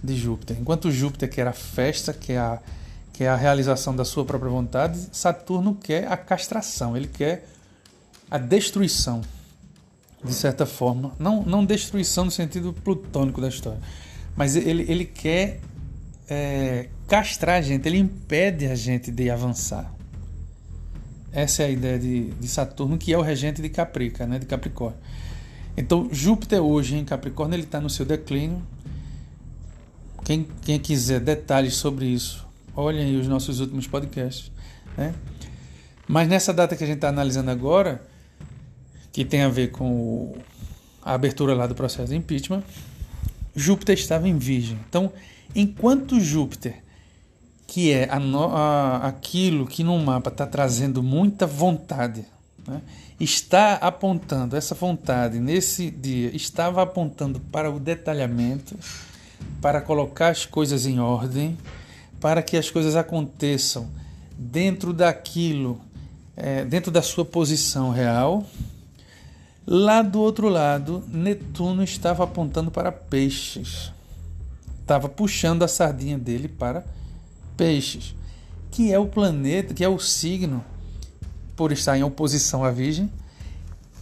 de 0.03 0.17
Júpiter. 0.17 0.57
Enquanto 0.61 0.91
Júpiter 0.91 1.31
quer 1.31 1.47
a 1.47 1.53
festa, 1.53 2.13
quer 2.13 2.39
a, 2.39 2.59
quer 3.13 3.29
a 3.29 3.37
realização 3.37 3.95
da 3.95 4.05
sua 4.05 4.25
própria 4.25 4.51
vontade, 4.51 4.99
Saturno 5.13 5.75
quer 5.75 6.11
a 6.11 6.17
castração, 6.17 6.97
ele 6.97 7.07
quer 7.07 7.49
a 8.31 8.39
destruição, 8.39 9.21
de 10.25 10.33
certa 10.33 10.67
forma. 10.67 11.13
Não, 11.19 11.43
não 11.43 11.65
destruição 11.65 12.25
no 12.25 12.31
sentido 12.31 12.73
plutônico 12.73 13.41
da 13.41 13.49
história, 13.49 13.81
mas 14.37 14.57
ele, 14.57 14.85
ele 14.89 15.05
quer 15.05 15.61
é, 16.29 16.89
castrar 17.09 17.59
a 17.59 17.63
gente, 17.63 17.87
ele 17.87 17.99
impede 17.99 18.67
a 18.67 18.75
gente 18.75 19.11
de 19.11 19.31
avançar. 19.31 19.93
Essa 21.33 21.63
é 21.63 21.67
a 21.67 21.71
ideia 21.71 21.99
de, 21.99 22.31
de 22.31 22.49
Saturno, 22.49 22.99
que 22.99 23.13
é 23.13 23.19
o 23.19 23.23
regente 23.23 23.63
de 23.63 23.69
Caprica, 23.69 24.27
né, 24.27 24.39
de 24.39 24.47
Capricórnio. 24.47 24.99
Então, 25.77 26.09
Júpiter 26.13 26.61
hoje 26.61 26.97
em 26.97 27.05
Capricórnio 27.05 27.57
ele 27.57 27.65
está 27.65 27.81
no 27.81 27.89
seu 27.89 28.05
declínio. 28.05 28.63
Quem, 30.25 30.47
quem 30.63 30.79
quiser 30.79 31.21
detalhes 31.21 31.75
sobre 31.75 32.07
isso, 32.07 32.47
olhem 32.77 33.19
os 33.19 33.27
nossos 33.27 33.61
últimos 33.61 33.87
podcasts. 33.87 34.53
Né? 34.97 35.15
Mas 36.07 36.29
nessa 36.29 36.53
data 36.53 36.77
que 36.77 36.85
a 36.85 36.87
gente 36.87 36.97
está 36.97 37.09
analisando 37.09 37.51
agora, 37.51 38.03
que 39.13 39.25
tem 39.25 39.43
a 39.43 39.49
ver 39.49 39.71
com 39.71 40.35
a 41.03 41.15
abertura 41.15 41.55
lá 41.55 41.67
do 41.67 41.75
processo 41.75 42.11
de 42.11 42.17
impeachment, 42.17 42.63
Júpiter 43.55 43.97
estava 43.97 44.29
em 44.29 44.39
Virgem. 44.39 44.79
Então, 44.89 45.13
enquanto 45.55 46.19
Júpiter, 46.19 46.83
que 47.67 47.93
é 47.93 48.09
a, 48.11 48.19
a, 48.19 49.09
aquilo 49.09 49.67
que 49.67 49.85
no 49.85 49.99
mapa 49.99 50.31
está 50.31 50.47
trazendo 50.47 51.03
muita 51.03 51.47
vontade, 51.47 52.25
né, 52.67 52.81
está 53.21 53.75
apontando, 53.75 54.57
essa 54.57 54.75
vontade 54.75 55.39
nesse 55.39 55.91
dia 55.91 56.35
estava 56.35 56.83
apontando 56.83 57.39
para 57.41 57.71
o 57.71 57.79
detalhamento, 57.79 58.77
para 59.61 59.81
colocar 59.81 60.29
as 60.29 60.47
coisas 60.47 60.87
em 60.87 60.99
ordem, 60.99 61.57
para 62.21 62.43
que 62.43 62.57
as 62.57 62.71
coisas 62.71 62.97
aconteçam 62.97 63.89
dentro 64.39 64.93
daquilo, 64.93 65.81
é, 66.37 66.65
dentro 66.65 66.91
da 66.91 67.03
sua 67.03 67.25
posição 67.25 67.91
real, 67.91 68.47
Lá 69.67 70.03
do 70.03 70.21
outro 70.21 70.49
lado, 70.49 71.05
Netuno 71.09 71.83
estava 71.85 72.25
apontando 72.25 72.71
para 72.71 72.91
peixes. 72.91 73.93
Estava 74.81 75.09
puxando 75.09 75.63
a 75.63 75.69
sardinha 75.69 76.19
dele 76.19 76.49
para 76.49 76.85
peixes, 77.57 78.15
que 78.71 78.93
é 78.93 78.99
o 78.99 79.07
planeta, 79.07 79.73
que 79.73 79.85
é 79.85 79.89
o 79.89 79.99
signo, 79.99 80.65
por 81.55 81.71
estar 81.71 81.97
em 81.97 82.03
oposição 82.03 82.65
à 82.65 82.71
Virgem, 82.71 83.11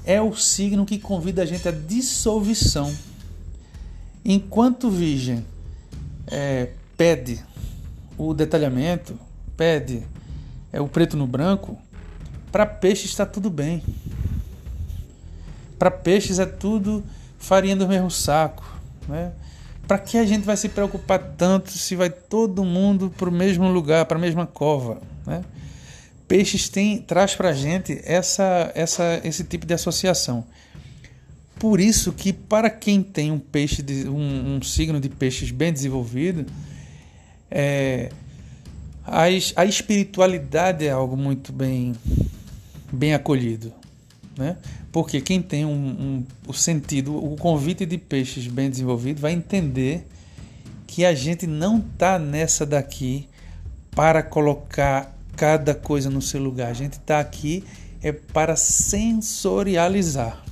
é 0.05 0.21
o 0.21 0.35
signo 0.35 0.87
que 0.87 0.99
convida 0.99 1.43
a 1.43 1.47
gente 1.47 1.69
à 1.69 1.73
dissolução. 1.73 2.95
Enquanto 4.25 4.91
Virgem 4.91 5.45
é, 6.27 6.71
pede 6.97 7.45
o 8.17 8.33
detalhamento, 8.33 9.19
pede 9.57 10.03
é 10.73 10.81
o 10.81 10.89
preto 10.89 11.17
no 11.17 11.27
branco, 11.27 11.79
para 12.51 12.65
peixes 12.65 13.11
está 13.11 13.27
tudo 13.27 13.51
bem. 13.51 13.83
Para 15.81 15.91
peixes 15.91 16.39
é 16.39 16.45
tudo 16.45 17.03
farinha 17.39 17.75
do 17.75 17.89
mesmo 17.89 18.11
saco. 18.11 18.63
Né? 19.09 19.33
Para 19.89 19.99
que 19.99 20.19
a 20.19 20.27
gente 20.27 20.45
vai 20.45 20.55
se 20.55 20.69
preocupar 20.69 21.19
tanto 21.39 21.71
se 21.71 21.97
vai 21.97 22.11
todo 22.11 22.63
mundo 22.63 23.09
para 23.17 23.31
o 23.31 23.33
mesmo 23.33 23.67
lugar, 23.67 24.05
para 24.05 24.19
a 24.19 24.21
mesma 24.21 24.47
cova? 24.47 25.01
Né? 25.27 25.43
Peixes 26.29 26.69
tem, 26.69 26.99
traz 26.99 27.35
para 27.35 27.49
a 27.49 27.53
gente 27.55 27.99
essa, 28.05 28.71
essa, 28.75 29.23
esse 29.25 29.43
tipo 29.43 29.65
de 29.65 29.73
associação. 29.73 30.45
Por 31.59 31.81
isso 31.81 32.13
que 32.13 32.31
para 32.31 32.69
quem 32.69 33.03
tem 33.03 33.33
um 33.33 33.39
peixe 33.39 33.81
de, 33.81 34.07
um, 34.07 34.57
um 34.57 34.63
signo 34.63 35.01
de 35.01 35.09
peixes 35.09 35.51
bem 35.51 35.73
desenvolvido, 35.73 36.45
é, 37.51 38.11
a, 39.07 39.23
a 39.57 39.65
espiritualidade 39.65 40.87
é 40.87 40.91
algo 40.91 41.17
muito 41.17 41.55
bem, 41.55 41.95
bem 42.93 43.15
acolhido. 43.15 43.80
Né? 44.41 44.57
Porque 44.91 45.21
quem 45.21 45.43
tem 45.43 45.67
um, 45.67 45.71
um, 45.71 46.27
o 46.49 46.55
sentido, 46.55 47.15
o 47.15 47.37
convite 47.37 47.85
de 47.85 47.99
peixes 47.99 48.47
bem 48.47 48.71
desenvolvido, 48.71 49.21
vai 49.21 49.33
entender 49.33 50.07
que 50.87 51.05
a 51.05 51.15
gente 51.15 51.47
não 51.47 51.79
está 51.79 52.19
nessa 52.19 52.65
daqui 52.65 53.29
para 53.91 54.23
colocar 54.23 55.15
cada 55.37 55.75
coisa 55.75 56.09
no 56.09 56.23
seu 56.23 56.43
lugar. 56.43 56.71
A 56.71 56.73
gente 56.73 56.95
está 56.95 57.21
aqui 57.21 57.63
é 58.03 58.13
para 58.13 58.57
sensorializar, 58.57 60.43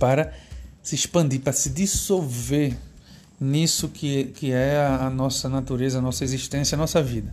para 0.00 0.32
se 0.82 0.96
expandir, 0.96 1.40
para 1.40 1.52
se 1.52 1.70
dissolver 1.70 2.76
nisso 3.40 3.88
que, 3.88 4.24
que 4.24 4.50
é 4.50 4.78
a, 4.78 5.06
a 5.06 5.10
nossa 5.10 5.48
natureza, 5.48 5.98
a 5.98 6.02
nossa 6.02 6.24
existência, 6.24 6.74
a 6.74 6.78
nossa 6.78 7.00
vida. 7.00 7.32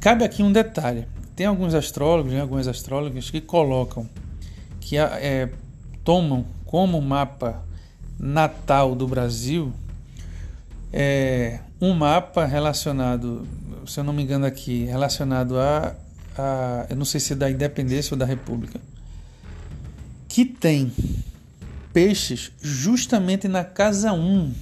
Cabe 0.00 0.24
aqui 0.24 0.42
um 0.42 0.50
detalhe. 0.50 1.06
Tem 1.36 1.46
alguns 1.46 1.74
astrólogos, 1.74 2.32
né, 2.32 2.40
algumas 2.40 2.66
astrólogas 2.66 3.30
que 3.30 3.40
colocam, 3.40 4.08
que 4.80 4.96
é, 4.96 5.50
tomam 6.02 6.44
como 6.64 7.00
mapa 7.00 7.62
natal 8.18 8.94
do 8.94 9.06
Brasil 9.06 9.72
é, 10.92 11.60
um 11.80 11.92
mapa 11.92 12.46
relacionado, 12.46 13.46
se 13.86 14.00
eu 14.00 14.04
não 14.04 14.14
me 14.14 14.22
engano 14.22 14.46
aqui, 14.46 14.84
relacionado 14.84 15.58
a, 15.58 15.94
a 16.38 16.86
eu 16.88 16.96
não 16.96 17.04
sei 17.04 17.20
se 17.20 17.34
é 17.34 17.36
da 17.36 17.50
independência 17.50 18.14
ou 18.14 18.18
da 18.18 18.24
república, 18.24 18.80
que 20.26 20.44
tem 20.44 20.90
peixes 21.92 22.50
justamente 22.62 23.48
na 23.48 23.62
casa 23.62 24.12
1 24.12 24.54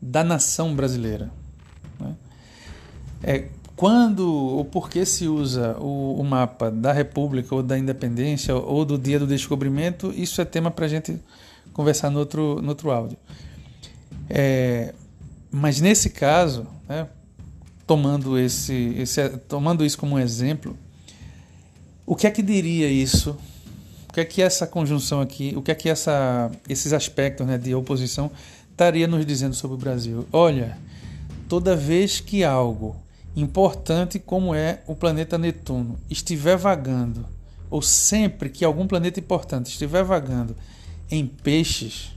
da 0.00 0.24
nação 0.24 0.74
brasileira. 0.74 1.30
Né? 2.00 2.14
É, 3.22 3.48
quando 3.76 4.26
ou 4.26 4.64
por 4.64 4.88
que 4.88 5.04
se 5.04 5.28
usa 5.28 5.76
o, 5.78 6.18
o, 6.18 6.24
mapa 6.24 6.70
da 6.70 6.92
República 6.92 7.54
ou 7.54 7.62
da 7.62 7.78
Independência 7.78 8.54
ou 8.56 8.84
do 8.84 8.98
Dia 8.98 9.18
do 9.18 9.26
Descobrimento, 9.26 10.12
isso 10.16 10.40
é 10.40 10.44
tema 10.44 10.70
para 10.70 10.86
a 10.86 10.88
gente 10.88 11.20
conversar 11.72 12.10
no 12.10 12.18
outro, 12.18 12.60
no 12.62 12.70
outro 12.70 12.90
áudio. 12.90 13.18
É, 14.30 14.94
mas 15.50 15.80
nesse 15.80 16.10
caso, 16.10 16.66
né, 16.88 17.06
tomando, 17.86 18.38
esse, 18.38 18.94
esse, 18.96 19.28
tomando 19.40 19.84
isso 19.84 19.98
como 19.98 20.16
um 20.16 20.18
exemplo, 20.18 20.76
o 22.06 22.16
que 22.16 22.26
é 22.26 22.30
que 22.30 22.42
diria 22.42 22.88
isso 22.88 23.36
que 24.16 24.20
é 24.20 24.24
que 24.24 24.40
essa 24.40 24.66
conjunção 24.66 25.20
aqui, 25.20 25.52
o 25.54 25.60
que 25.60 25.70
é 25.70 25.74
que 25.74 25.90
essa, 25.90 26.50
esses 26.66 26.94
aspectos 26.94 27.46
né, 27.46 27.58
de 27.58 27.74
oposição 27.74 28.30
estaria 28.70 29.06
nos 29.06 29.26
dizendo 29.26 29.54
sobre 29.54 29.74
o 29.74 29.78
Brasil? 29.78 30.26
Olha, 30.32 30.78
toda 31.50 31.76
vez 31.76 32.18
que 32.18 32.42
algo 32.42 32.96
importante 33.36 34.18
como 34.18 34.54
é 34.54 34.80
o 34.86 34.94
planeta 34.94 35.36
Netuno 35.36 35.98
estiver 36.08 36.56
vagando, 36.56 37.26
ou 37.70 37.82
sempre 37.82 38.48
que 38.48 38.64
algum 38.64 38.86
planeta 38.86 39.20
importante 39.20 39.66
estiver 39.66 40.02
vagando 40.02 40.56
em 41.10 41.26
peixes, 41.26 42.12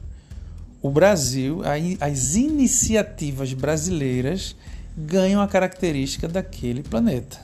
o 0.81 0.89
Brasil, 0.89 1.61
as 1.99 2.35
iniciativas 2.35 3.51
brasileiras 3.53 4.55
ganham 4.97 5.41
a 5.41 5.47
característica 5.47 6.27
daquele 6.27 6.81
planeta. 6.81 7.37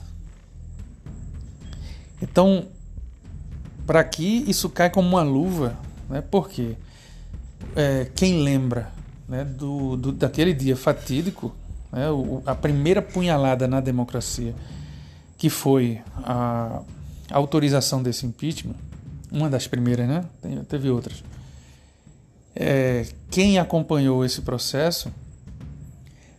Então, 2.20 2.66
para 3.86 4.02
que 4.02 4.44
isso 4.48 4.70
caia 4.70 4.88
como 4.88 5.06
uma 5.06 5.22
luva, 5.22 5.78
né? 6.08 6.22
porque 6.30 6.76
é, 7.74 8.10
quem 8.14 8.42
lembra 8.42 8.90
né, 9.28 9.44
do, 9.44 9.96
do, 9.96 10.12
daquele 10.12 10.54
dia 10.54 10.76
fatídico, 10.76 11.54
né, 11.92 12.06
a 12.44 12.54
primeira 12.54 13.00
punhalada 13.00 13.66
na 13.66 13.80
democracia, 13.80 14.54
que 15.36 15.50
foi 15.50 16.00
a, 16.18 16.82
autorização 17.30 18.02
desse 18.02 18.24
impeachment, 18.26 18.76
uma 19.30 19.50
das 19.50 19.66
primeiras, 19.66 20.08
né? 20.08 20.24
Teve 20.68 20.88
outras. 20.90 21.22
É, 22.54 23.06
quem 23.30 23.58
acompanhou 23.58 24.24
esse 24.24 24.40
processo 24.40 25.12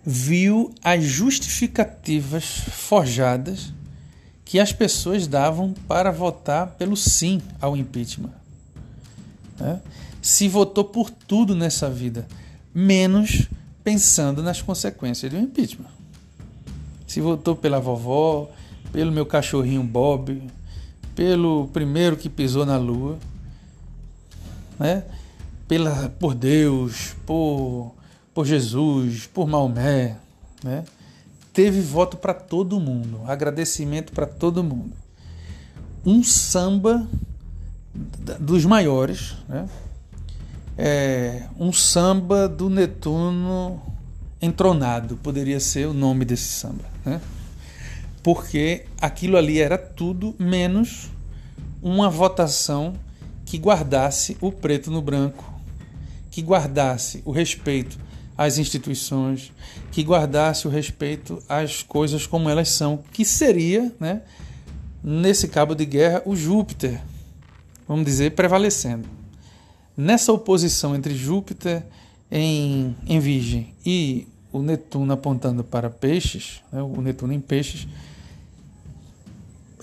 viu 0.04 0.74
as 0.84 1.04
justificativas 1.04 2.46
forjadas 2.46 3.74
que 4.46 4.60
as 4.60 4.72
pessoas 4.72 5.28
davam 5.28 5.74
para 5.88 6.10
votar 6.10 6.68
pelo 6.78 6.96
sim 6.96 7.42
ao 7.60 7.76
impeachment. 7.76 8.32
Né? 9.60 9.82
Se 10.22 10.48
votou 10.48 10.86
por 10.86 11.10
tudo 11.10 11.54
nessa 11.54 11.90
vida, 11.90 12.26
menos 12.74 13.50
pensando 13.88 14.44
nas 14.44 14.62
consequências 14.62 15.32
do 15.32 15.38
impeachment. 15.38 15.88
Se 17.08 17.22
votou 17.22 17.56
pela 17.56 17.80
vovó, 17.80 18.50
pelo 18.92 19.14
meu 19.14 19.26
cachorrinho 19.26 19.82
Bob, 19.82 20.44
pelo 21.16 21.70
primeiro 21.70 22.18
que 22.18 22.28
pisou 22.28 22.66
na 22.66 22.78
lua, 22.78 23.18
né? 24.78 25.06
Pela, 25.70 26.10
por 26.20 26.36
Deus, 26.36 27.16
por, 27.26 27.96
por 28.34 28.46
Jesus, 28.46 29.26
por 29.26 29.48
Maomé, 29.48 30.18
né? 30.62 30.84
teve 31.54 31.80
voto 31.80 32.18
para 32.18 32.34
todo 32.34 32.82
mundo, 32.82 33.22
agradecimento 33.26 34.12
para 34.12 34.26
todo 34.26 34.66
mundo. 34.66 34.92
Um 36.06 36.22
samba 36.26 37.08
dos 38.38 38.66
maiores, 38.66 39.36
né? 39.48 39.66
É, 40.78 41.44
um 41.60 41.74
samba 41.74 42.48
do 42.48 42.70
Netuno 42.70 43.82
entronado, 44.42 45.18
poderia 45.18 45.60
ser 45.60 45.88
o 45.88 45.94
nome 45.94 46.24
desse 46.24 46.48
samba, 46.48 46.84
né? 47.04 47.20
Porque 48.22 48.86
aquilo 49.02 49.38
ali 49.38 49.60
era 49.60 49.78
tudo 49.78 50.36
menos 50.38 51.10
uma 51.82 52.10
votação 52.10 52.94
que 53.46 53.58
guardasse 53.58 54.38
o 54.42 54.52
preto 54.52 54.92
no 54.92 55.02
branco, 55.02 55.44
que 56.30 56.42
guardasse 56.42 57.22
o 57.26 57.32
respeito 57.32 57.98
às 58.38 58.58
instituições, 58.58 59.52
que 59.92 60.04
guardasse 60.04 60.68
o 60.68 60.70
respeito 60.70 61.42
às 61.50 61.82
coisas 61.82 62.28
como 62.28 62.50
elas 62.50 62.70
são, 62.70 63.00
que 63.12 63.26
seria, 63.26 63.92
né, 64.00 64.22
nesse 65.04 65.48
cabo 65.48 65.74
de 65.74 65.86
guerra, 65.86 66.22
o 66.26 66.36
Júpiter, 66.36 67.02
vamos 67.88 68.06
dizer, 68.06 68.34
prevalecendo. 68.34 69.17
Nessa 69.98 70.32
oposição 70.32 70.96
entre 70.96 71.16
Júpiter 71.16 71.84
em, 72.30 72.96
em 73.08 73.20
Virgem 73.20 73.74
e 73.84 74.28
o 74.52 74.62
Netuno 74.62 75.12
apontando 75.12 75.64
para 75.64 75.90
Peixes, 75.90 76.62
né, 76.72 76.84
o 76.84 77.02
Netuno 77.02 77.34
em 77.34 77.40
Peixes, 77.42 77.88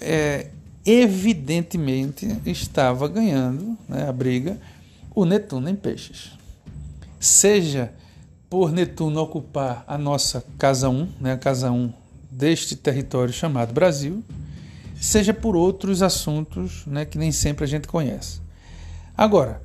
é, 0.00 0.50
evidentemente 0.86 2.28
estava 2.46 3.08
ganhando 3.08 3.76
né, 3.88 4.08
a 4.08 4.12
briga 4.12 4.56
o 5.14 5.24
Netuno 5.24 5.68
em 5.68 5.76
Peixes. 5.76 6.30
Seja 7.18 7.92
por 8.48 8.70
Netuno 8.70 9.20
ocupar 9.20 9.84
a 9.86 9.98
nossa 9.98 10.44
casa 10.56 10.88
1, 10.88 11.08
né, 11.20 11.32
a 11.32 11.38
casa 11.38 11.72
1 11.72 11.92
deste 12.30 12.76
território 12.76 13.32
chamado 13.32 13.72
Brasil, 13.72 14.22
seja 15.00 15.34
por 15.34 15.56
outros 15.56 16.02
assuntos 16.02 16.84
né, 16.86 17.04
que 17.04 17.18
nem 17.18 17.32
sempre 17.32 17.64
a 17.64 17.66
gente 17.66 17.88
conhece. 17.88 18.40
Agora, 19.16 19.62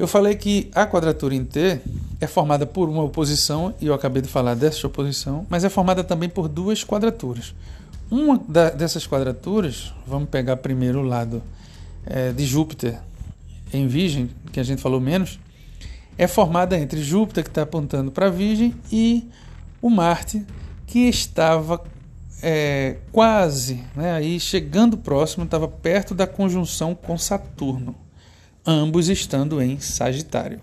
eu 0.00 0.08
falei 0.08 0.34
que 0.34 0.70
a 0.74 0.86
quadratura 0.86 1.34
em 1.34 1.44
T 1.44 1.78
é 2.18 2.26
formada 2.26 2.64
por 2.64 2.88
uma 2.88 3.02
oposição, 3.02 3.74
e 3.78 3.86
eu 3.86 3.92
acabei 3.92 4.22
de 4.22 4.28
falar 4.28 4.54
dessa 4.54 4.86
oposição, 4.86 5.46
mas 5.50 5.62
é 5.62 5.68
formada 5.68 6.02
também 6.02 6.26
por 6.26 6.48
duas 6.48 6.82
quadraturas. 6.82 7.54
Uma 8.10 8.38
dessas 8.74 9.06
quadraturas, 9.06 9.92
vamos 10.06 10.30
pegar 10.30 10.56
primeiro 10.56 11.00
o 11.00 11.02
lado 11.02 11.42
é, 12.06 12.32
de 12.32 12.46
Júpiter 12.46 12.98
em 13.74 13.86
Virgem, 13.86 14.30
que 14.50 14.58
a 14.58 14.62
gente 14.62 14.80
falou 14.80 15.02
menos, 15.02 15.38
é 16.16 16.26
formada 16.26 16.78
entre 16.78 17.02
Júpiter, 17.02 17.44
que 17.44 17.50
está 17.50 17.62
apontando 17.62 18.10
para 18.10 18.30
Virgem, 18.30 18.74
e 18.90 19.28
o 19.82 19.90
Marte, 19.90 20.46
que 20.86 21.00
estava 21.10 21.78
é, 22.42 22.96
quase, 23.12 23.84
né, 23.94 24.12
aí 24.12 24.40
chegando 24.40 24.96
próximo, 24.96 25.44
estava 25.44 25.68
perto 25.68 26.14
da 26.14 26.26
conjunção 26.26 26.94
com 26.94 27.18
Saturno, 27.18 27.94
ambos 28.70 29.08
estando 29.08 29.60
em 29.60 29.78
Sagitário. 29.80 30.60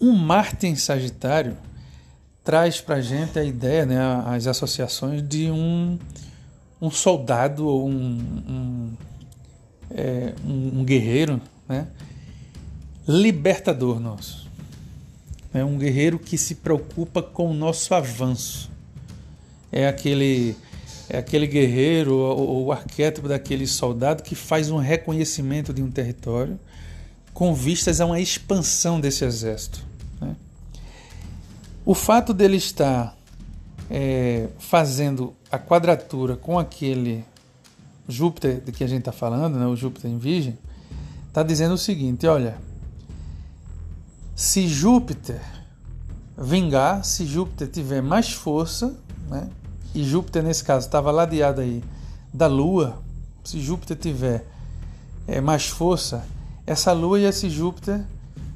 Um 0.00 0.12
Marte 0.12 0.66
em 0.66 0.76
Sagitário 0.76 1.56
traz 2.44 2.80
para 2.80 2.96
a 2.96 3.00
gente 3.00 3.38
a 3.38 3.44
ideia, 3.44 3.86
né, 3.86 3.98
as 4.26 4.46
associações 4.46 5.26
de 5.26 5.50
um, 5.50 5.98
um 6.80 6.90
soldado 6.90 7.66
ou 7.66 7.88
um, 7.88 7.92
um, 7.94 8.92
é, 9.90 10.34
um, 10.44 10.84
guerreiro 10.84 11.40
né, 11.68 11.86
libertador 13.06 14.00
nosso. 14.00 14.50
É 15.54 15.64
um 15.64 15.76
guerreiro 15.76 16.18
que 16.18 16.38
se 16.38 16.56
preocupa 16.56 17.22
com 17.22 17.50
o 17.50 17.54
nosso 17.54 17.94
avanço. 17.94 18.70
É 19.70 19.86
aquele 19.86 20.56
é 21.12 21.18
aquele 21.18 21.46
guerreiro 21.46 22.14
ou 22.14 22.64
o 22.64 22.72
arquétipo 22.72 23.28
daquele 23.28 23.66
soldado 23.66 24.22
que 24.22 24.34
faz 24.34 24.70
um 24.70 24.78
reconhecimento 24.78 25.70
de 25.70 25.82
um 25.82 25.90
território 25.90 26.58
com 27.34 27.54
vistas 27.54 28.00
a 28.00 28.06
uma 28.06 28.18
expansão 28.18 28.98
desse 28.98 29.22
exército. 29.22 29.84
Né? 30.18 30.34
O 31.84 31.94
fato 31.94 32.32
dele 32.32 32.56
estar 32.56 33.14
é, 33.90 34.48
fazendo 34.58 35.34
a 35.50 35.58
quadratura 35.58 36.34
com 36.34 36.58
aquele 36.58 37.22
Júpiter 38.08 38.62
de 38.62 38.72
que 38.72 38.82
a 38.82 38.86
gente 38.86 39.00
está 39.00 39.12
falando, 39.12 39.58
né, 39.58 39.66
o 39.66 39.76
Júpiter 39.76 40.10
em 40.10 40.16
Virgem, 40.16 40.58
está 41.28 41.42
dizendo 41.42 41.74
o 41.74 41.78
seguinte: 41.78 42.26
olha, 42.26 42.56
se 44.34 44.66
Júpiter 44.66 45.42
vingar, 46.38 47.04
se 47.04 47.26
Júpiter 47.26 47.68
tiver 47.68 48.00
mais 48.00 48.32
força, 48.32 48.96
né, 49.28 49.48
e 49.94 50.04
Júpiter 50.04 50.42
nesse 50.42 50.64
caso 50.64 50.86
estava 50.86 51.10
ladeado 51.10 51.60
aí 51.60 51.82
da 52.32 52.46
Lua, 52.46 53.02
se 53.44 53.60
Júpiter 53.60 53.96
tiver 53.96 54.46
é, 55.26 55.40
mais 55.40 55.66
força, 55.66 56.26
essa 56.66 56.92
Lua 56.92 57.20
e 57.20 57.24
esse 57.24 57.50
Júpiter 57.50 58.02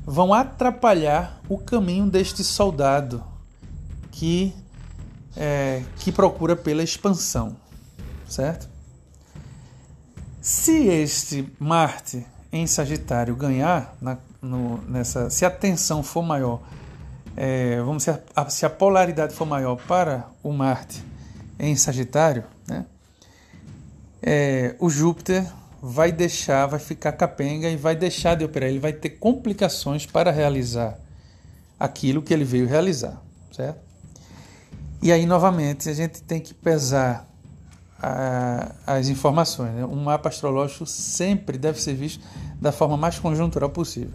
vão 0.05 0.33
atrapalhar 0.33 1.41
o 1.49 1.59
caminho 1.59 2.07
deste 2.07 2.43
soldado 2.43 3.23
que 4.11 4.55
é, 5.37 5.83
que 5.99 6.11
procura 6.11 6.57
pela 6.57 6.83
expansão, 6.83 7.57
certo? 8.27 8.69
Se 10.41 10.87
este 10.87 11.53
Marte 11.59 12.25
em 12.51 12.67
Sagitário 12.67 13.37
ganhar 13.37 13.95
na, 14.01 14.17
no, 14.41 14.81
nessa, 14.89 15.29
se 15.29 15.45
a 15.45 15.51
tensão 15.51 16.03
for 16.03 16.23
maior, 16.23 16.63
é, 17.37 17.83
vamos 17.83 18.05
se 18.05 18.11
a, 18.11 18.49
se 18.49 18.65
a 18.65 18.71
polaridade 18.71 19.35
for 19.35 19.45
maior 19.45 19.77
para 19.77 20.27
o 20.43 20.53
Marte 20.53 21.05
em 21.59 21.75
Sagitário, 21.77 22.45
né? 22.69 22.85
É, 24.23 24.75
o 24.79 24.91
Júpiter 24.91 25.47
vai 25.81 26.11
deixar, 26.11 26.67
vai 26.67 26.81
ficar 26.81 27.13
capenga 27.13 27.69
e 27.69 27.77
vai 27.77 27.95
deixar 27.95 28.35
de 28.35 28.45
operar. 28.45 28.69
Ele 28.69 28.79
vai 28.79 28.93
ter 28.93 29.11
complicações 29.11 30.07
para 30.07 30.31
realizar 30.31 30.99
aquilo 31.79 32.23
que 32.23 32.33
ele 32.33 32.45
veio 32.45 32.67
realizar, 32.67 33.23
certo? 33.53 33.79
E 35.03 35.13
aí, 35.13 35.27
novamente, 35.27 35.89
a 35.89 35.95
gente 35.95 36.23
tem 36.23 36.41
que 36.41 36.55
pesar 36.55 37.29
a, 38.03 38.73
as 38.87 39.09
informações. 39.09 39.73
Né? 39.75 39.85
Um 39.85 40.03
mapa 40.03 40.29
astrológico 40.29 40.87
sempre 40.87 41.59
deve 41.59 41.81
ser 41.81 41.95
visto 41.95 42.25
da 42.61 42.73
forma 42.73 42.97
mais 42.97 43.19
conjuntural 43.19 43.71
possível. 43.71 44.15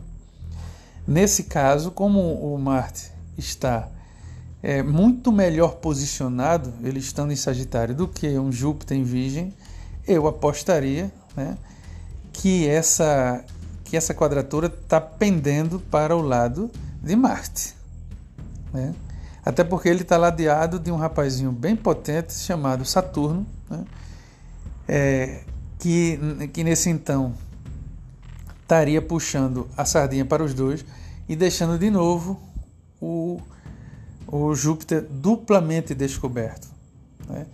Nesse 1.07 1.43
caso, 1.43 1.91
como 1.91 2.19
o 2.19 2.57
Marte 2.57 3.11
está 3.37 3.87
é, 4.63 4.83
muito 4.83 5.31
melhor 5.31 5.75
posicionado, 5.75 6.73
ele 6.83 6.99
estando 6.99 7.33
em 7.33 7.35
Sagitário, 7.35 7.95
do 7.95 8.07
que 8.07 8.27
um 8.37 8.51
Júpiter 8.51 8.97
em 8.97 9.03
Virgem, 9.03 9.53
eu 10.07 10.27
apostaria 10.27 11.11
né, 11.35 11.57
que, 12.31 12.67
essa, 12.67 13.43
que 13.83 13.97
essa 13.97 14.13
quadratura 14.13 14.67
está 14.67 15.01
pendendo 15.01 15.79
para 15.79 16.15
o 16.15 16.21
lado 16.21 16.69
de 17.01 17.15
Marte. 17.15 17.75
Né? 18.73 18.93
Até 19.43 19.63
porque 19.63 19.89
ele 19.89 20.03
está 20.03 20.17
ladeado 20.17 20.79
de 20.79 20.91
um 20.91 20.95
rapazinho 20.95 21.51
bem 21.51 21.75
potente 21.75 22.33
chamado 22.33 22.85
Saturno, 22.85 23.45
né? 23.69 23.83
é, 24.87 25.41
que, 25.79 26.19
que 26.53 26.63
nesse 26.63 26.89
então 26.89 27.33
estaria 28.61 29.01
puxando 29.01 29.67
a 29.75 29.83
sardinha 29.83 30.23
para 30.23 30.43
os 30.43 30.53
dois 30.53 30.85
e 31.27 31.35
deixando 31.35 31.77
de 31.77 31.89
novo 31.89 32.39
o, 33.01 33.41
o 34.31 34.55
Júpiter 34.55 35.05
duplamente 35.09 35.93
descoberto. 35.93 36.69
Né? 37.27 37.45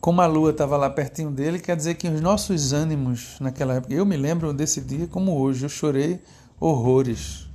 Como 0.00 0.20
a 0.22 0.26
Lua 0.26 0.50
estava 0.50 0.76
lá 0.78 0.88
pertinho 0.88 1.30
dele, 1.30 1.60
quer 1.60 1.76
dizer 1.76 1.94
que 1.94 2.08
os 2.08 2.20
nossos 2.20 2.72
ânimos 2.72 3.36
naquela 3.38 3.74
época, 3.74 3.92
eu 3.92 4.06
me 4.06 4.16
lembro 4.16 4.52
desse 4.52 4.80
dia 4.80 5.06
como 5.06 5.36
hoje, 5.38 5.66
eu 5.66 5.68
chorei 5.68 6.20
horrores. 6.58 7.46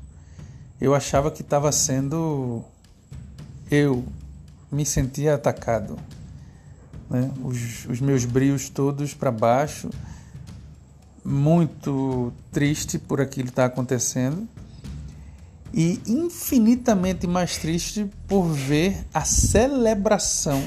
Eu 0.80 0.94
achava 0.94 1.32
que 1.32 1.42
estava 1.42 1.72
sendo 1.72 2.64
eu 3.70 4.06
me 4.72 4.86
sentia 4.86 5.34
atacado. 5.34 5.98
Né? 7.10 7.32
Os, 7.44 7.86
os 7.86 8.00
meus 8.00 8.26
brios 8.26 8.70
todos 8.70 9.14
para 9.14 9.32
baixo, 9.32 9.90
muito 11.26 12.32
triste 12.52 13.00
por 13.00 13.20
aquilo 13.20 13.48
que 13.48 13.52
está 13.52 13.66
acontecendo 13.66 14.48
e 15.74 16.02
infinitamente 16.08 17.28
mais 17.28 17.58
triste 17.58 18.10
por 18.28 18.48
ver 18.48 19.06
a 19.14 19.24
celebração 19.24 20.64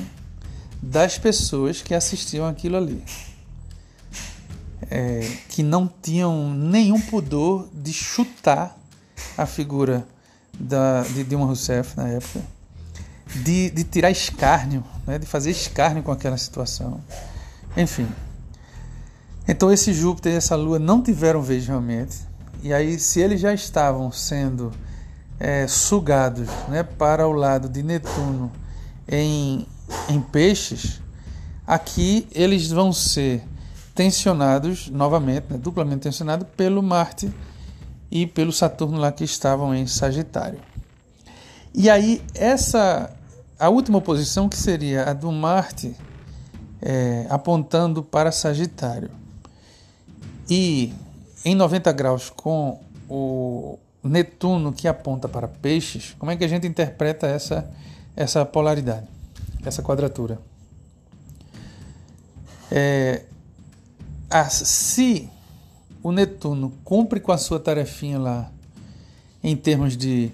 das 0.82 1.18
pessoas 1.18 1.82
que 1.82 1.94
assistiam 1.94 2.46
aquilo 2.46 2.76
ali. 2.76 3.02
É, 4.90 5.20
que 5.48 5.62
não 5.62 5.88
tinham 6.02 6.52
nenhum 6.52 7.00
pudor 7.00 7.68
de 7.72 7.92
chutar 7.92 8.76
a 9.36 9.46
figura 9.46 10.06
da, 10.58 11.02
de 11.02 11.22
Dilma 11.22 11.46
Rousseff 11.46 11.96
na 11.96 12.08
época 12.08 12.40
de, 13.34 13.70
de 13.70 13.84
tirar 13.84 14.10
escárnio, 14.10 14.84
né? 15.06 15.18
de 15.18 15.26
fazer 15.26 15.50
escárnio 15.50 16.02
com 16.02 16.12
aquela 16.12 16.36
situação. 16.36 17.00
Enfim. 17.76 18.08
Então 19.46 19.72
esse 19.72 19.92
Júpiter 19.92 20.32
e 20.32 20.36
essa 20.36 20.56
Lua 20.56 20.78
não 20.78 21.02
tiveram 21.02 21.42
vez 21.42 21.66
realmente. 21.66 22.18
E 22.62 22.74
aí, 22.74 22.98
se 22.98 23.20
eles 23.20 23.40
já 23.40 23.54
estavam 23.54 24.12
sendo 24.12 24.70
é, 25.40 25.66
sugados 25.66 26.48
né, 26.68 26.82
para 26.82 27.26
o 27.26 27.32
lado 27.32 27.68
de 27.68 27.82
Netuno 27.82 28.52
em, 29.08 29.66
em 30.08 30.20
peixes, 30.20 31.00
aqui 31.66 32.28
eles 32.30 32.70
vão 32.70 32.92
ser 32.92 33.42
tensionados 33.94 34.88
novamente, 34.88 35.46
né, 35.50 35.58
duplamente 35.58 36.02
tensionados 36.02 36.46
pelo 36.56 36.82
Marte 36.82 37.32
e 38.10 38.26
pelo 38.26 38.52
Saturno 38.52 38.98
lá 38.98 39.10
que 39.10 39.24
estavam 39.24 39.74
em 39.74 39.86
Sagitário. 39.86 40.60
E 41.74 41.88
aí 41.88 42.22
essa 42.34 43.10
a 43.60 43.68
última 43.68 44.00
posição, 44.00 44.48
que 44.48 44.56
seria 44.56 45.10
a 45.10 45.12
do 45.12 45.30
Marte 45.30 45.94
é, 46.80 47.26
apontando 47.28 48.02
para 48.02 48.32
Sagitário, 48.32 49.10
e 50.48 50.94
em 51.44 51.54
90 51.54 51.92
graus 51.92 52.30
com 52.30 52.80
o 53.06 53.78
Netuno 54.08 54.72
que 54.72 54.88
aponta 54.88 55.28
para 55.28 55.46
Peixes, 55.46 56.14
como 56.18 56.30
é 56.30 56.36
que 56.36 56.44
a 56.44 56.48
gente 56.48 56.66
interpreta 56.66 57.26
essa, 57.26 57.70
essa 58.16 58.44
polaridade, 58.44 59.06
essa 59.64 59.82
quadratura? 59.82 60.38
É, 62.70 63.24
a, 64.30 64.48
se 64.48 65.28
o 66.02 66.12
Netuno 66.12 66.72
cumpre 66.84 67.20
com 67.20 67.32
a 67.32 67.38
sua 67.38 67.60
tarefinha 67.60 68.18
lá 68.18 68.50
em 69.42 69.56
termos 69.56 69.96
de 69.96 70.30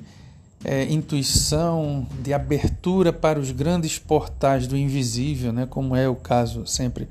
é, 0.65 0.85
intuição, 0.85 2.07
de 2.21 2.33
abertura 2.33 3.13
para 3.13 3.39
os 3.39 3.51
grandes 3.51 3.99
portais 3.99 4.67
do 4.67 4.77
invisível, 4.77 5.53
né, 5.53 5.67
como 5.67 5.95
é 5.95 6.09
o 6.09 6.15
caso 6.15 6.67
sempre 6.67 7.09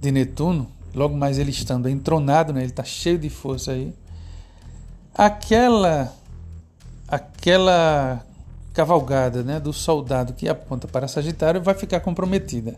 de 0.00 0.10
Netuno, 0.10 0.70
logo 0.94 1.16
mais 1.16 1.38
ele 1.38 1.50
estando 1.50 1.88
entronado, 1.88 2.52
né, 2.52 2.60
ele 2.60 2.70
está 2.70 2.84
cheio 2.84 3.18
de 3.18 3.28
força 3.28 3.72
aí, 3.72 3.92
aquela, 5.18 6.14
aquela 7.08 8.24
cavalgada 8.72 9.42
né, 9.42 9.58
do 9.58 9.72
soldado 9.72 10.32
que 10.32 10.48
aponta 10.48 10.86
para 10.86 11.08
Sagitário 11.08 11.60
vai 11.60 11.74
ficar 11.74 11.98
comprometida. 11.98 12.76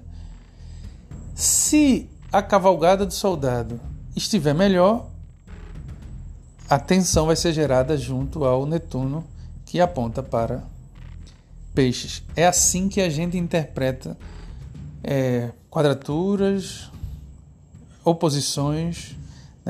Se 1.35 2.09
a 2.33 2.41
cavalgada 2.41 3.05
do 3.05 3.13
soldado 3.13 3.79
estiver 4.17 4.55
melhor, 4.55 5.07
a 6.69 6.79
tensão 6.79 7.27
vai 7.27 7.37
ser 7.37 7.53
gerada 7.53 7.99
junto 7.99 8.45
ao 8.45 8.65
Netuno 8.65 9.23
que 9.67 9.79
aponta 9.79 10.23
para 10.23 10.65
peixes. 11.75 12.23
É 12.35 12.47
assim 12.47 12.89
que 12.89 13.03
a 13.03 13.11
gente 13.11 13.37
interpreta 13.37 14.17
é, 15.05 15.51
quadraturas, 15.69 16.91
oposições, 18.03 19.15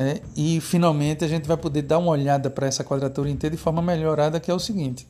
né? 0.01 0.21
e 0.35 0.63
finalmente 0.63 1.27
a 1.27 1.29
gente 1.29 1.47
vai 1.47 1.59
poder 1.59 1.83
dar 1.83 1.99
uma 1.99 2.13
olhada 2.13 2.49
para 2.49 2.67
essa 2.67 2.83
quadratura 2.83 3.29
inteira 3.29 3.55
de 3.55 3.61
forma 3.61 3.83
melhorada, 3.83 4.41
que 4.41 4.51
é 4.51 4.55
o 4.55 4.59
seguinte. 4.59 5.07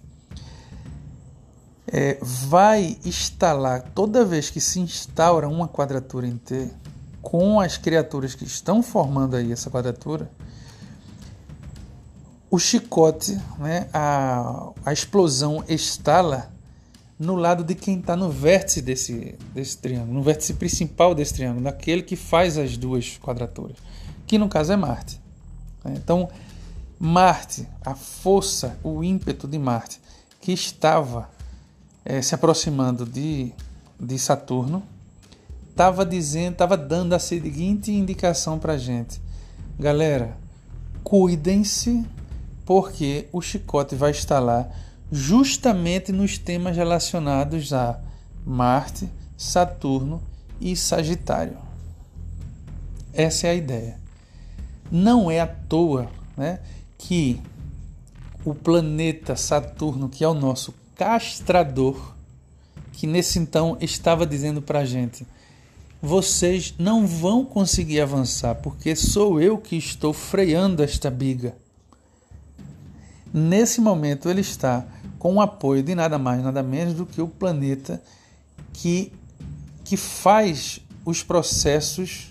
É, 1.87 2.19
vai 2.21 2.99
instalar, 3.05 3.83
toda 3.95 4.25
vez 4.25 4.51
que 4.51 4.61
se 4.61 4.81
instaura 4.81 5.49
uma 5.49 5.69
quadratura 5.69 6.27
em 6.27 6.37
T, 6.37 6.69
com 7.23 7.61
as 7.61 7.77
criaturas 7.77 8.35
que 8.35 8.45
estão 8.45 8.83
formando 8.83 9.37
aí 9.37 9.53
essa 9.53 9.71
quadratura, 9.71 10.29
o 12.51 12.59
chicote, 12.59 13.41
né, 13.61 13.87
a, 13.93 14.71
a 14.85 14.93
explosão 14.93 15.63
estala 15.69 16.51
no 17.17 17.37
lado 17.37 17.63
de 17.63 17.77
quem 17.77 18.01
está 18.01 18.17
no 18.17 18.29
vértice 18.29 18.83
desse, 18.83 19.39
desse 19.55 19.79
triângulo, 19.79 20.15
no 20.15 20.23
vértice 20.23 20.55
principal 20.55 21.15
desse 21.15 21.35
triângulo, 21.35 21.63
daquele 21.63 22.03
que 22.03 22.17
faz 22.17 22.59
as 22.59 22.77
duas 22.77 23.19
quadraturas, 23.19 23.77
que 24.31 24.39
no 24.39 24.49
caso 24.49 24.73
é 24.73 24.77
Marte. 24.77 25.21
Então, 25.87 26.29
Marte, 27.01 27.67
a 27.85 27.97
força, 27.97 28.79
o 28.81 29.03
ímpeto 29.03 29.49
de 29.49 29.59
Marte, 29.59 30.01
que 30.41 30.53
estava 30.53 31.29
é, 32.05 32.23
se 32.23 32.33
aproximando 32.33 33.05
de, 33.05 33.53
de 33.99 34.17
Saturno, 34.21 34.85
estava 35.69 36.07
dizendo, 36.07 36.53
estava 36.53 36.77
dando 36.77 37.13
a 37.13 37.19
seguinte 37.19 37.91
indicação 37.91 38.57
para 38.57 38.75
a 38.75 38.79
gente: 38.79 39.21
galera, 39.77 40.37
cuidem-se, 41.03 42.07
porque 42.65 43.27
o 43.33 43.41
chicote 43.41 43.97
vai 43.97 44.13
estar 44.13 44.39
lá 44.39 44.69
justamente 45.11 46.13
nos 46.13 46.39
temas 46.39 46.77
relacionados 46.77 47.73
a 47.73 47.99
Marte, 48.47 49.09
Saturno 49.37 50.23
e 50.61 50.77
Sagitário. 50.77 51.59
Essa 53.13 53.49
é 53.49 53.51
a 53.51 53.55
ideia. 53.55 54.00
Não 54.91 55.31
é 55.31 55.41
à 55.41 55.47
toa 55.47 56.11
né, 56.37 56.61
que 56.99 57.41
o 58.45 58.55
planeta 58.55 59.37
Saturno, 59.37 60.09
que 60.09 60.25
é 60.25 60.29
o 60.29 60.35
nosso 60.35 60.75
castrador, 60.97 62.15
que 62.93 63.07
nesse 63.07 63.39
então 63.39 63.77
estava 63.81 64.27
dizendo 64.27 64.61
para 64.61 64.81
a 64.81 64.85
gente: 64.85 65.27
vocês 66.03 66.75
não 66.79 67.07
vão 67.07 67.45
conseguir 67.45 68.01
avançar, 68.01 68.57
porque 68.57 68.97
sou 68.97 69.41
eu 69.41 69.59
que 69.59 69.77
estou 69.77 70.13
freando 70.13 70.83
esta 70.83 71.11
biga. 71.11 71.55
Nesse 73.33 73.81
momento 73.81 74.29
ele 74.29 74.41
está 74.41 74.85
com 75.19 75.35
o 75.35 75.41
apoio 75.41 75.83
de 75.83 75.95
nada 75.95 76.19
mais, 76.19 76.43
nada 76.43 76.63
menos 76.63 76.95
do 76.95 77.07
que 77.07 77.21
o 77.21 77.29
planeta 77.29 78.03
que, 78.73 79.13
que 79.85 79.97
faz 79.97 80.81
os 81.05 81.23
processos 81.23 82.30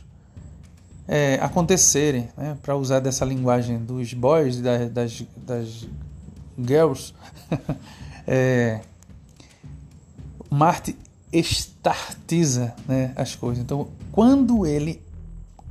é, 1.12 1.39
acontecerem, 1.41 2.30
né? 2.38 2.55
para 2.62 2.76
usar 2.76 2.99
dessa 2.99 3.26
linguagem 3.26 3.80
dos 3.80 4.14
boys 4.14 4.57
e 4.57 4.62
das, 4.62 4.91
das, 4.91 5.24
das 5.36 5.88
girls. 6.55 7.16
é, 8.28 8.82
Marte 10.51 10.95
estartiza 11.34 12.76
né, 12.88 13.12
as 13.16 13.36
coisas. 13.36 13.64
Então, 13.64 13.88
quando 14.12 14.68
ele 14.68 15.01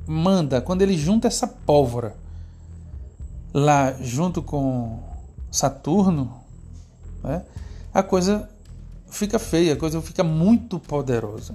manda, 0.05 0.61
quando 0.61 0.83
ele 0.83 0.99
junta 0.99 1.29
essa 1.29 1.47
pólvora 1.47 2.17
lá 3.55 3.93
junto 4.01 4.43
com 4.43 5.01
Saturno, 5.53 6.35
né, 7.23 7.43
a 7.95 8.03
coisa 8.03 8.49
fica 9.09 9.39
feia, 9.39 9.75
a 9.75 9.77
coisa 9.77 10.03
fica 10.03 10.25
muito 10.25 10.81
poderosa. 10.81 11.55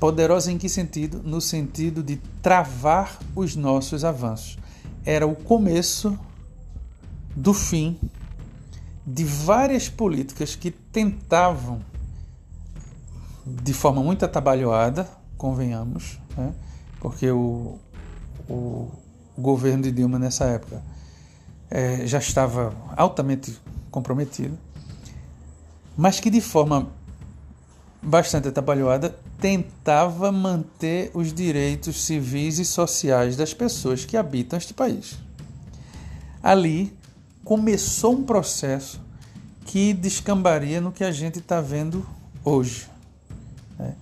Poderosa 0.00 0.50
em 0.50 0.56
que 0.56 0.68
sentido? 0.68 1.20
No 1.22 1.42
sentido 1.42 2.02
de 2.02 2.16
travar 2.42 3.18
os 3.36 3.54
nossos 3.54 4.02
avanços. 4.02 4.58
Era 5.04 5.26
o 5.26 5.36
começo 5.36 6.18
do 7.36 7.52
fim 7.52 7.98
de 9.06 9.24
várias 9.24 9.90
políticas 9.90 10.56
que 10.56 10.70
tentavam, 10.70 11.80
de 13.44 13.74
forma 13.74 14.02
muito 14.02 14.24
atabalhoada, 14.24 15.06
convenhamos, 15.36 16.18
né? 16.36 16.54
porque 16.98 17.30
o, 17.30 17.78
o, 18.48 18.90
governo 19.36 19.82
de 19.82 19.90
Dilma 19.90 20.18
nessa 20.18 20.44
época 20.44 20.82
é, 21.70 22.06
já 22.06 22.18
estava 22.18 22.74
altamente 22.96 23.58
comprometido, 23.90 24.56
mas 25.96 26.20
que 26.20 26.30
de 26.30 26.40
forma 26.40 26.88
bastante 28.02 28.48
atabalhoada 28.48 29.14
tentava 29.40 30.30
manter 30.30 31.10
os 31.14 31.32
direitos 31.32 32.04
civis 32.04 32.58
e 32.58 32.64
sociais 32.64 33.36
das 33.36 33.54
pessoas 33.54 34.04
que 34.04 34.16
habitam 34.16 34.56
este 34.56 34.74
país. 34.74 35.18
Ali 36.42 36.92
começou 37.44 38.12
um 38.14 38.22
processo 38.22 39.00
que 39.64 39.92
descambaria 39.92 40.80
no 40.80 40.92
que 40.92 41.04
a 41.04 41.10
gente 41.10 41.38
está 41.38 41.60
vendo 41.60 42.06
hoje. 42.44 42.88
Né? 43.78 43.94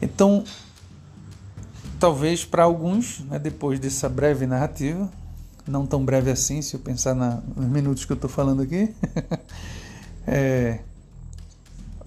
Então, 0.00 0.44
talvez 1.98 2.44
para 2.44 2.64
alguns, 2.64 3.20
né, 3.20 3.38
depois 3.38 3.78
dessa 3.78 4.08
breve 4.08 4.46
narrativa, 4.46 5.10
não 5.66 5.86
tão 5.86 6.04
breve 6.04 6.30
assim, 6.30 6.62
se 6.62 6.74
eu 6.74 6.80
pensar 6.80 7.14
na, 7.14 7.42
nos 7.56 7.66
minutos 7.66 8.04
que 8.04 8.12
eu 8.12 8.16
estou 8.16 8.30
falando 8.30 8.62
aqui, 8.62 8.94
é, 10.26 10.80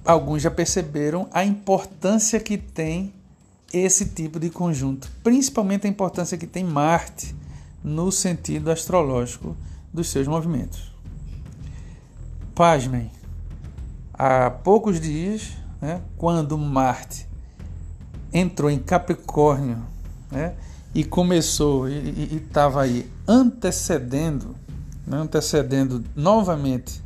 alguns 0.06 0.42
já 0.42 0.52
perceberam 0.52 1.28
a 1.32 1.44
importância 1.44 2.40
que 2.40 2.58
tem 2.58 3.14
esse 3.74 4.06
tipo 4.06 4.40
de 4.40 4.50
conjunto, 4.50 5.10
principalmente 5.24 5.88
a 5.88 5.90
importância 5.90 6.38
que 6.38 6.46
tem 6.46 6.64
Marte 6.64 7.36
no 7.84 8.12
sentido 8.12 8.70
astrológico 8.70 9.58
dos 9.92 10.10
seus 10.10 10.28
movimentos. 10.28 10.94
Pasmem, 12.54 13.10
há 14.14 14.50
poucos 14.50 15.00
dias, 15.00 15.52
né, 15.82 16.02
quando 16.18 16.58
Marte 16.58 17.28
entrou 18.32 18.70
em 18.70 18.80
Capricórnio, 18.80 19.80
né, 20.32 20.54
e 20.94 21.04
começou 21.04 21.90
e 21.90 22.36
estava 22.36 22.84
aí 22.84 23.10
antecedendo, 23.28 24.56
né, 25.08 25.18
antecedendo 25.18 26.04
novamente 26.16 27.02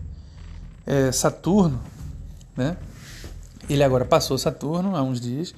é, 0.86 1.12
Saturno, 1.12 1.80
né? 2.58 2.76
Ele 3.70 3.84
agora 3.84 4.04
passou 4.04 4.38
Saturno 4.38 4.96
há 4.96 5.04
uns 5.04 5.22
dias, 5.22 5.54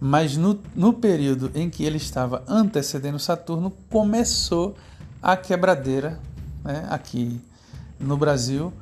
mas 0.00 0.36
no, 0.36 0.60
no 0.74 0.92
período 0.92 1.50
em 1.54 1.70
que 1.70 1.84
ele 1.84 1.96
estava 1.96 2.44
antecedendo 2.46 3.18
Saturno, 3.18 3.70
começou 3.88 4.76
a 5.22 5.36
quebradeira 5.36 6.20
né, 6.62 6.86
aqui 6.90 7.40
no 7.98 8.16
Brasil 8.16 8.72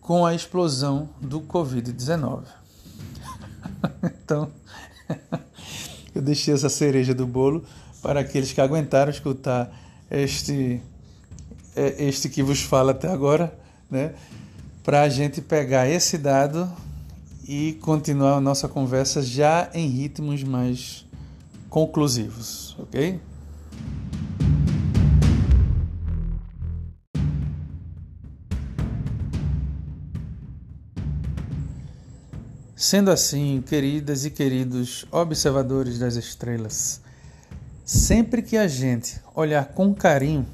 com 0.00 0.24
a 0.24 0.34
explosão 0.34 1.10
do 1.20 1.40
Covid-19. 1.40 2.44
então, 4.02 4.50
eu 6.14 6.22
deixei 6.22 6.54
essa 6.54 6.68
cereja 6.68 7.14
do 7.14 7.26
bolo 7.26 7.64
para 8.00 8.20
aqueles 8.20 8.52
que 8.52 8.60
aguentaram 8.60 9.10
escutar 9.10 9.70
este, 10.10 10.80
é, 11.76 12.04
este 12.04 12.28
que 12.28 12.42
vos 12.42 12.62
fala 12.62 12.92
até 12.92 13.08
agora, 13.08 13.56
né? 13.90 14.14
Para 14.82 15.02
a 15.02 15.08
gente 15.08 15.40
pegar 15.40 15.88
esse 15.88 16.16
dado 16.16 16.70
e 17.46 17.74
continuar 17.80 18.36
a 18.36 18.40
nossa 18.40 18.68
conversa 18.68 19.22
já 19.22 19.70
em 19.74 19.88
ritmos 19.88 20.42
mais 20.42 21.06
conclusivos, 21.68 22.76
ok? 22.78 23.20
Sendo 32.76 33.10
assim, 33.10 33.62
queridas 33.66 34.24
e 34.24 34.30
queridos 34.30 35.04
observadores 35.12 35.98
das 35.98 36.16
estrelas, 36.16 37.00
Sempre 37.92 38.40
que 38.40 38.56
a 38.56 38.68
gente 38.68 39.20
olhar 39.34 39.64
com 39.66 39.92
carinho 39.92 40.46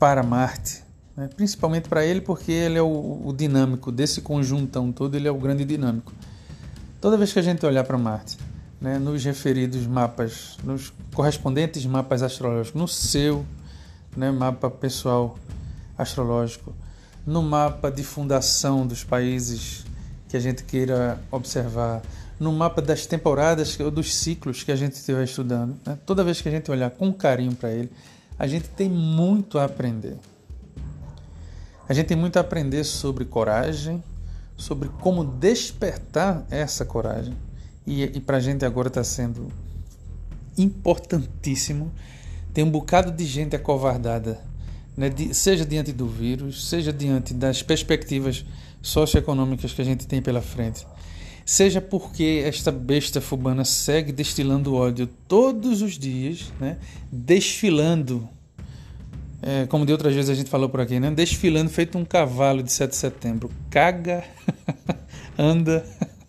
para 0.00 0.20
Marte, 0.20 0.82
né, 1.16 1.28
principalmente 1.34 1.88
para 1.88 2.04
ele, 2.04 2.20
porque 2.20 2.52
ele 2.52 2.78
é 2.78 2.82
o, 2.82 3.22
o, 3.24 3.32
dinâmico 3.32 3.90
desse 3.90 4.20
conjuntão 4.20 4.92
todo, 4.92 5.14
ele 5.14 5.28
é 5.28 5.30
o 5.30 5.38
grande 5.38 5.64
dinâmico. 5.64 6.12
Toda 7.00 7.16
vez 7.16 7.32
que 7.32 7.38
a 7.38 7.42
gente 7.42 7.64
olhar 7.64 7.84
para 7.84 7.98
Marte, 7.98 8.38
né, 8.80 8.98
nos 8.98 9.24
referidos 9.24 9.86
mapas, 9.86 10.56
nos 10.64 10.92
correspondentes 11.14 11.84
mapas 11.86 12.22
astrológicos, 12.22 12.80
no 12.80 12.88
seu 12.88 13.44
né, 14.16 14.30
mapa 14.30 14.70
pessoal 14.70 15.38
astrológico, 15.96 16.74
no 17.26 17.42
mapa 17.42 17.90
de 17.90 18.02
fundação 18.02 18.86
dos 18.86 19.04
países 19.04 19.84
que 20.28 20.36
a 20.36 20.40
gente 20.40 20.64
queira 20.64 21.20
observar, 21.30 22.02
no 22.38 22.52
mapa 22.52 22.80
das 22.80 23.04
temporadas 23.04 23.78
ou 23.78 23.90
dos 23.90 24.14
ciclos 24.14 24.62
que 24.62 24.72
a 24.72 24.76
gente 24.76 24.94
estiver 24.94 25.24
estudando. 25.24 25.76
Né? 25.84 25.98
Toda 26.06 26.24
vez 26.24 26.40
que 26.40 26.48
a 26.48 26.52
gente 26.52 26.70
olhar 26.70 26.90
com 26.90 27.12
carinho 27.12 27.54
para 27.54 27.70
ele, 27.70 27.90
a 28.38 28.46
gente 28.46 28.68
tem 28.68 28.88
muito 28.88 29.58
a 29.58 29.64
aprender. 29.64 30.16
A 31.90 31.92
gente 31.92 32.06
tem 32.06 32.16
muito 32.16 32.36
a 32.36 32.40
aprender 32.40 32.84
sobre 32.84 33.24
coragem, 33.24 34.00
sobre 34.56 34.88
como 35.00 35.24
despertar 35.24 36.46
essa 36.48 36.84
coragem. 36.84 37.34
E, 37.84 38.04
e 38.04 38.20
para 38.20 38.36
a 38.36 38.40
gente 38.40 38.64
agora 38.64 38.86
está 38.86 39.02
sendo 39.02 39.48
importantíssimo. 40.56 41.90
Tem 42.54 42.62
um 42.62 42.70
bocado 42.70 43.10
de 43.10 43.26
gente 43.26 43.56
acovardada, 43.56 44.40
né? 44.96 45.08
de, 45.08 45.34
seja 45.34 45.66
diante 45.66 45.90
do 45.90 46.06
vírus, 46.06 46.68
seja 46.68 46.92
diante 46.92 47.34
das 47.34 47.60
perspectivas 47.60 48.44
socioeconômicas 48.80 49.72
que 49.72 49.82
a 49.82 49.84
gente 49.84 50.06
tem 50.06 50.22
pela 50.22 50.40
frente 50.40 50.86
seja 51.44 51.80
porque 51.80 52.44
esta 52.46 52.70
besta 52.70 53.20
fubana 53.20 53.64
segue 53.64 54.12
destilando 54.12 54.76
ódio 54.76 55.08
todos 55.26 55.82
os 55.82 55.98
dias, 55.98 56.52
né? 56.60 56.78
desfilando 57.10 58.28
é, 59.42 59.66
como 59.66 59.86
de 59.86 59.92
outras 59.92 60.14
vezes 60.14 60.30
a 60.30 60.34
gente 60.34 60.50
falou 60.50 60.68
por 60.68 60.80
aqui, 60.80 61.00
né? 61.00 61.10
Desfilando 61.10 61.70
feito 61.70 61.96
um 61.96 62.04
cavalo 62.04 62.62
de 62.62 62.70
7 62.70 62.90
de 62.90 62.96
setembro. 62.96 63.50
Caga, 63.70 64.22
anda, 65.38 65.84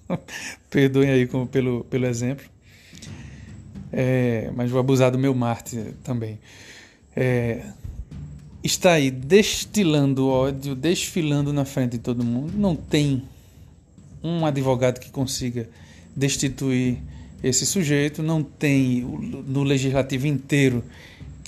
perdoem 0.69 1.09
aí 1.09 1.29
pelo, 1.51 1.83
pelo 1.85 2.05
exemplo. 2.05 2.45
É, 3.91 4.49
mas 4.55 4.71
vou 4.71 4.79
abusar 4.79 5.11
do 5.11 5.19
meu 5.19 5.35
Marte 5.35 5.93
também. 6.03 6.39
É, 7.13 7.65
está 8.63 8.93
aí 8.93 9.11
destilando 9.11 10.29
ódio, 10.29 10.73
desfilando 10.73 11.51
na 11.51 11.65
frente 11.65 11.93
de 11.93 11.99
todo 11.99 12.23
mundo. 12.23 12.53
Não 12.55 12.75
tem 12.75 13.23
um 14.23 14.45
advogado 14.45 14.99
que 14.99 15.09
consiga 15.09 15.67
destituir 16.15 16.97
esse 17.43 17.65
sujeito, 17.65 18.21
não 18.21 18.43
tem 18.43 19.01
no 19.01 19.63
legislativo 19.63 20.27
inteiro 20.27 20.83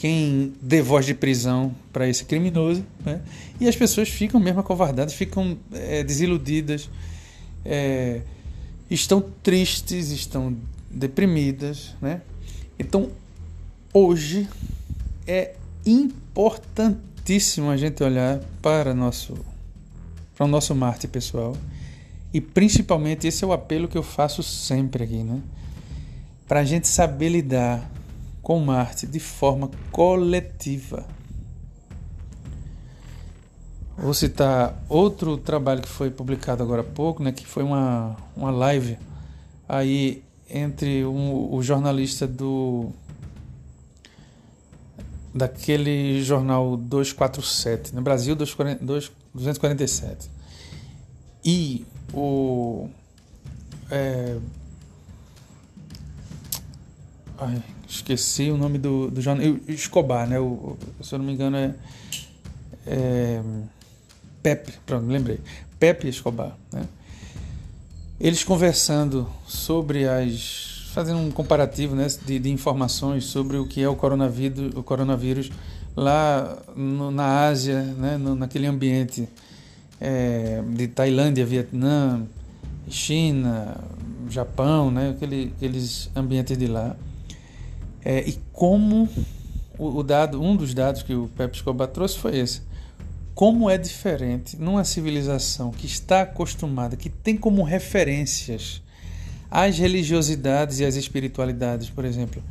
quem 0.03 0.53
dê 0.61 0.81
voz 0.81 1.05
de 1.05 1.13
prisão 1.13 1.73
para 1.93 2.09
esse 2.09 2.25
criminoso, 2.25 2.85
né? 3.05 3.21
e 3.57 3.69
as 3.69 3.75
pessoas 3.77 4.09
ficam 4.09 4.37
mesmo 4.37 4.59
acovardadas, 4.59 5.13
ficam 5.13 5.57
é, 5.71 6.03
desiludidas, 6.03 6.89
é, 7.63 8.19
estão 8.91 9.21
tristes, 9.41 10.11
estão 10.11 10.57
deprimidas. 10.91 11.95
Né? 12.01 12.19
Então, 12.77 13.11
hoje 13.93 14.45
é 15.25 15.55
importantíssimo 15.85 17.69
a 17.69 17.77
gente 17.77 18.03
olhar 18.03 18.41
para, 18.61 18.93
nosso, 18.93 19.37
para 20.35 20.45
o 20.45 20.49
nosso 20.49 20.75
Marte 20.75 21.07
pessoal, 21.07 21.55
e 22.33 22.41
principalmente 22.41 23.25
esse 23.25 23.41
é 23.41 23.47
o 23.47 23.53
apelo 23.53 23.87
que 23.87 23.97
eu 23.97 24.03
faço 24.03 24.43
sempre 24.43 25.05
aqui, 25.05 25.23
né? 25.23 25.41
para 26.45 26.59
a 26.59 26.65
gente 26.65 26.89
saber 26.89 27.29
lidar 27.29 27.89
com 28.43 28.59
Marte 28.59 29.07
de 29.07 29.19
forma 29.19 29.71
coletiva. 29.89 31.07
Vou 33.97 34.13
citar 34.13 34.83
outro 34.89 35.37
trabalho 35.37 35.81
que 35.81 35.87
foi 35.87 36.11
publicado 36.11 36.61
agora 36.61 36.81
há 36.81 36.83
pouco, 36.83 37.23
né, 37.23 37.31
que 37.31 37.45
foi 37.47 37.63
uma, 37.63 38.17
uma 38.35 38.51
live 38.51 38.99
aí 39.67 40.21
entre 40.49 41.05
um, 41.05 41.53
o 41.53 41.63
jornalista 41.63 42.27
do 42.27 42.91
daquele 45.33 46.21
jornal 46.21 46.77
247, 46.77 47.95
no 47.95 48.01
Brasil 48.03 48.35
247, 48.35 50.29
e 51.43 51.85
o 52.13 52.87
é, 53.89 54.37
ai, 57.39 57.63
esqueci 57.93 58.49
o 58.49 58.57
nome 58.57 58.77
do, 58.77 59.09
do 59.09 59.21
jornal. 59.21 59.57
Escobar, 59.67 60.27
né? 60.27 60.39
O, 60.39 60.77
se 61.01 61.13
eu 61.13 61.19
não 61.19 61.25
me 61.25 61.33
engano 61.33 61.57
é. 61.57 61.73
é 62.87 63.41
Pepe, 64.41 64.73
pronto, 64.85 65.07
lembrei. 65.07 65.39
Pepe 65.79 66.09
Escobar, 66.09 66.57
né? 66.71 66.83
Eles 68.19 68.43
conversando 68.43 69.27
sobre 69.47 70.07
as. 70.07 70.89
fazendo 70.93 71.19
um 71.19 71.31
comparativo 71.31 71.95
né, 71.95 72.07
de, 72.25 72.39
de 72.39 72.51
informações 72.51 73.25
sobre 73.25 73.57
o 73.57 73.65
que 73.65 73.81
é 73.81 73.87
o 73.87 73.95
coronavírus, 73.95 74.75
o 74.75 74.83
coronavírus 74.83 75.49
lá 75.95 76.57
no, 76.75 77.11
na 77.11 77.47
Ásia, 77.47 77.81
né, 77.81 78.17
no, 78.17 78.35
naquele 78.35 78.67
ambiente 78.67 79.27
é, 79.99 80.61
de 80.75 80.87
Tailândia, 80.87 81.45
Vietnã, 81.45 82.21
China, 82.89 83.77
Japão, 84.29 84.91
né, 84.91 85.11
aquele, 85.11 85.53
aqueles 85.55 86.09
ambientes 86.15 86.57
de 86.57 86.67
lá. 86.67 86.95
É, 88.03 88.27
e 88.27 88.39
como 88.51 89.09
o, 89.77 89.99
o, 89.99 90.03
dado, 90.03 90.41
um 90.41 90.55
dos 90.55 90.73
dados 90.73 91.03
que 91.03 91.13
o 91.13 91.29
Pepe 91.35 91.55
Escobar 91.55 91.87
trouxe 91.87 92.17
foi 92.17 92.37
esse. 92.37 92.61
Como 93.33 93.69
é 93.69 93.77
diferente 93.77 94.57
numa 94.57 94.83
civilização 94.83 95.71
que 95.71 95.85
está 95.85 96.21
acostumada, 96.21 96.95
que 96.95 97.09
tem 97.09 97.35
como 97.35 97.63
referências 97.63 98.81
as 99.49 99.77
religiosidades 99.77 100.79
e 100.79 100.85
as 100.85 100.95
espiritualidades, 100.95 101.89
por 101.89 102.05
exemplo, 102.05 102.43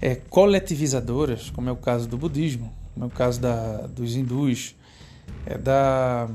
é, 0.00 0.14
coletivizadoras, 0.14 1.50
como 1.50 1.68
é 1.68 1.72
o 1.72 1.76
caso 1.76 2.08
do 2.08 2.16
budismo, 2.16 2.72
como 2.92 3.06
é 3.06 3.08
o 3.08 3.10
caso 3.10 3.40
da, 3.40 3.86
dos 3.88 4.14
hindus, 4.14 4.74
é 5.46 5.58
da 5.58 6.28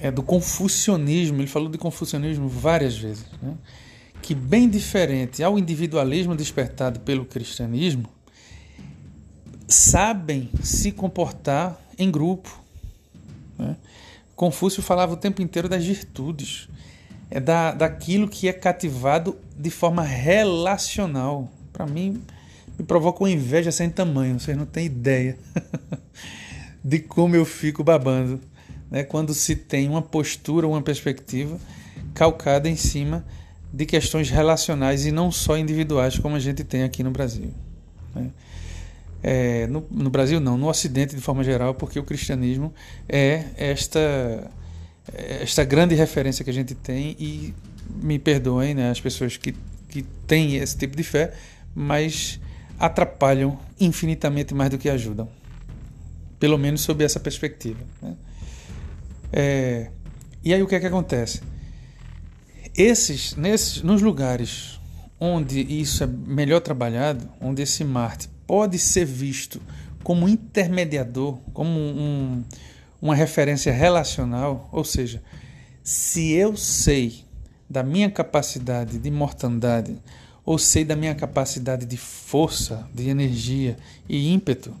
é 0.00 0.10
do 0.10 0.22
confucionismo. 0.22 1.40
Ele 1.40 1.48
falou 1.48 1.68
de 1.68 1.78
confucionismo 1.78 2.48
várias 2.48 2.96
vezes. 2.96 3.24
Né? 3.42 3.54
Que, 4.26 4.34
bem 4.34 4.68
diferente 4.68 5.40
ao 5.40 5.56
individualismo 5.56 6.34
despertado 6.34 6.98
pelo 6.98 7.24
cristianismo, 7.24 8.08
sabem 9.68 10.50
se 10.64 10.90
comportar 10.90 11.80
em 11.96 12.10
grupo. 12.10 12.60
Né? 13.56 13.76
Confúcio 14.34 14.82
falava 14.82 15.12
o 15.12 15.16
tempo 15.16 15.40
inteiro 15.42 15.68
das 15.68 15.84
virtudes, 15.84 16.68
é 17.30 17.38
da, 17.38 17.70
daquilo 17.70 18.26
que 18.26 18.48
é 18.48 18.52
cativado 18.52 19.38
de 19.56 19.70
forma 19.70 20.02
relacional. 20.02 21.48
Para 21.72 21.86
mim, 21.86 22.20
me 22.76 22.84
provoca 22.84 23.22
uma 23.22 23.30
inveja 23.30 23.70
sem 23.70 23.88
tamanho, 23.88 24.40
vocês 24.40 24.56
não 24.56 24.66
têm 24.66 24.86
ideia 24.86 25.38
de 26.82 26.98
como 26.98 27.36
eu 27.36 27.44
fico 27.44 27.84
babando 27.84 28.40
né? 28.90 29.04
quando 29.04 29.32
se 29.32 29.54
tem 29.54 29.88
uma 29.88 30.02
postura, 30.02 30.66
uma 30.66 30.82
perspectiva 30.82 31.60
calcada 32.12 32.68
em 32.68 32.74
cima 32.74 33.24
de 33.76 33.84
questões 33.84 34.30
relacionais 34.30 35.04
e 35.04 35.12
não 35.12 35.30
só 35.30 35.58
individuais, 35.58 36.18
como 36.18 36.34
a 36.34 36.38
gente 36.38 36.64
tem 36.64 36.82
aqui 36.82 37.02
no 37.02 37.10
Brasil. 37.10 37.50
Né? 38.14 38.30
É, 39.22 39.66
no, 39.66 39.86
no, 39.90 40.08
Brasil, 40.08 40.40
não, 40.40 40.56
no 40.56 40.66
Ocidente 40.66 41.14
de 41.14 41.20
forma 41.20 41.44
geral, 41.44 41.74
porque 41.74 41.98
o 41.98 42.02
cristianismo 42.02 42.72
é 43.06 43.44
esta, 43.54 44.50
esta 45.42 45.62
grande 45.62 45.94
referência 45.94 46.42
que 46.42 46.48
a 46.48 46.54
gente 46.54 46.74
tem, 46.74 47.14
e 47.18 47.54
me 48.02 48.18
perdoem 48.18 48.74
né, 48.74 48.90
as 48.90 48.98
pessoas 48.98 49.36
que, 49.36 49.54
que 49.90 50.02
têm 50.26 50.56
esse 50.56 50.78
tipo 50.78 50.96
de 50.96 51.02
fé, 51.02 51.34
mas 51.74 52.40
atrapalham 52.78 53.58
infinitamente 53.78 54.54
mais 54.54 54.70
do 54.70 54.78
que 54.78 54.88
ajudam. 54.88 55.28
Pelo 56.40 56.56
menos 56.56 56.80
sob 56.80 57.04
essa 57.04 57.20
perspectiva. 57.20 57.80
Né? 58.00 58.16
É, 59.30 59.90
e 60.42 60.54
aí 60.54 60.62
o 60.62 60.66
que 60.66 60.76
é 60.76 60.80
que 60.80 60.86
acontece? 60.86 61.42
Esses, 62.76 63.34
nesses, 63.36 63.82
nos 63.82 64.02
lugares 64.02 64.78
onde 65.18 65.60
isso 65.60 66.04
é 66.04 66.06
melhor 66.06 66.60
trabalhado, 66.60 67.26
onde 67.40 67.62
esse 67.62 67.82
Marte 67.82 68.28
pode 68.46 68.78
ser 68.78 69.06
visto 69.06 69.62
como 70.04 70.28
intermediador, 70.28 71.38
como 71.54 71.70
um, 71.70 72.44
uma 73.00 73.14
referência 73.14 73.72
relacional, 73.72 74.68
ou 74.70 74.84
seja, 74.84 75.22
se 75.82 76.32
eu 76.32 76.54
sei 76.54 77.24
da 77.68 77.82
minha 77.82 78.10
capacidade 78.10 78.98
de 78.98 79.10
mortandade, 79.10 79.96
ou 80.44 80.58
sei 80.58 80.84
da 80.84 80.94
minha 80.94 81.14
capacidade 81.14 81.86
de 81.86 81.96
força, 81.96 82.86
de 82.94 83.08
energia 83.08 83.78
e 84.06 84.30
ímpeto, 84.34 84.74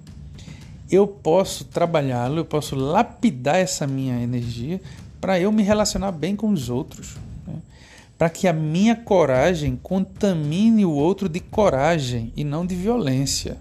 eu 0.90 1.08
posso 1.08 1.64
trabalhá-lo, 1.64 2.40
eu 2.40 2.44
posso 2.44 2.76
lapidar 2.76 3.56
essa 3.56 3.86
minha 3.86 4.20
energia 4.20 4.82
para 5.18 5.40
eu 5.40 5.50
me 5.50 5.62
relacionar 5.62 6.12
bem 6.12 6.36
com 6.36 6.50
os 6.50 6.68
outros 6.68 7.16
para 8.18 8.30
que 8.30 8.48
a 8.48 8.52
minha 8.52 8.96
coragem 8.96 9.76
contamine 9.76 10.84
o 10.84 10.90
outro 10.90 11.28
de 11.28 11.40
coragem 11.40 12.32
e 12.36 12.44
não 12.44 12.64
de 12.64 12.74
violência. 12.74 13.58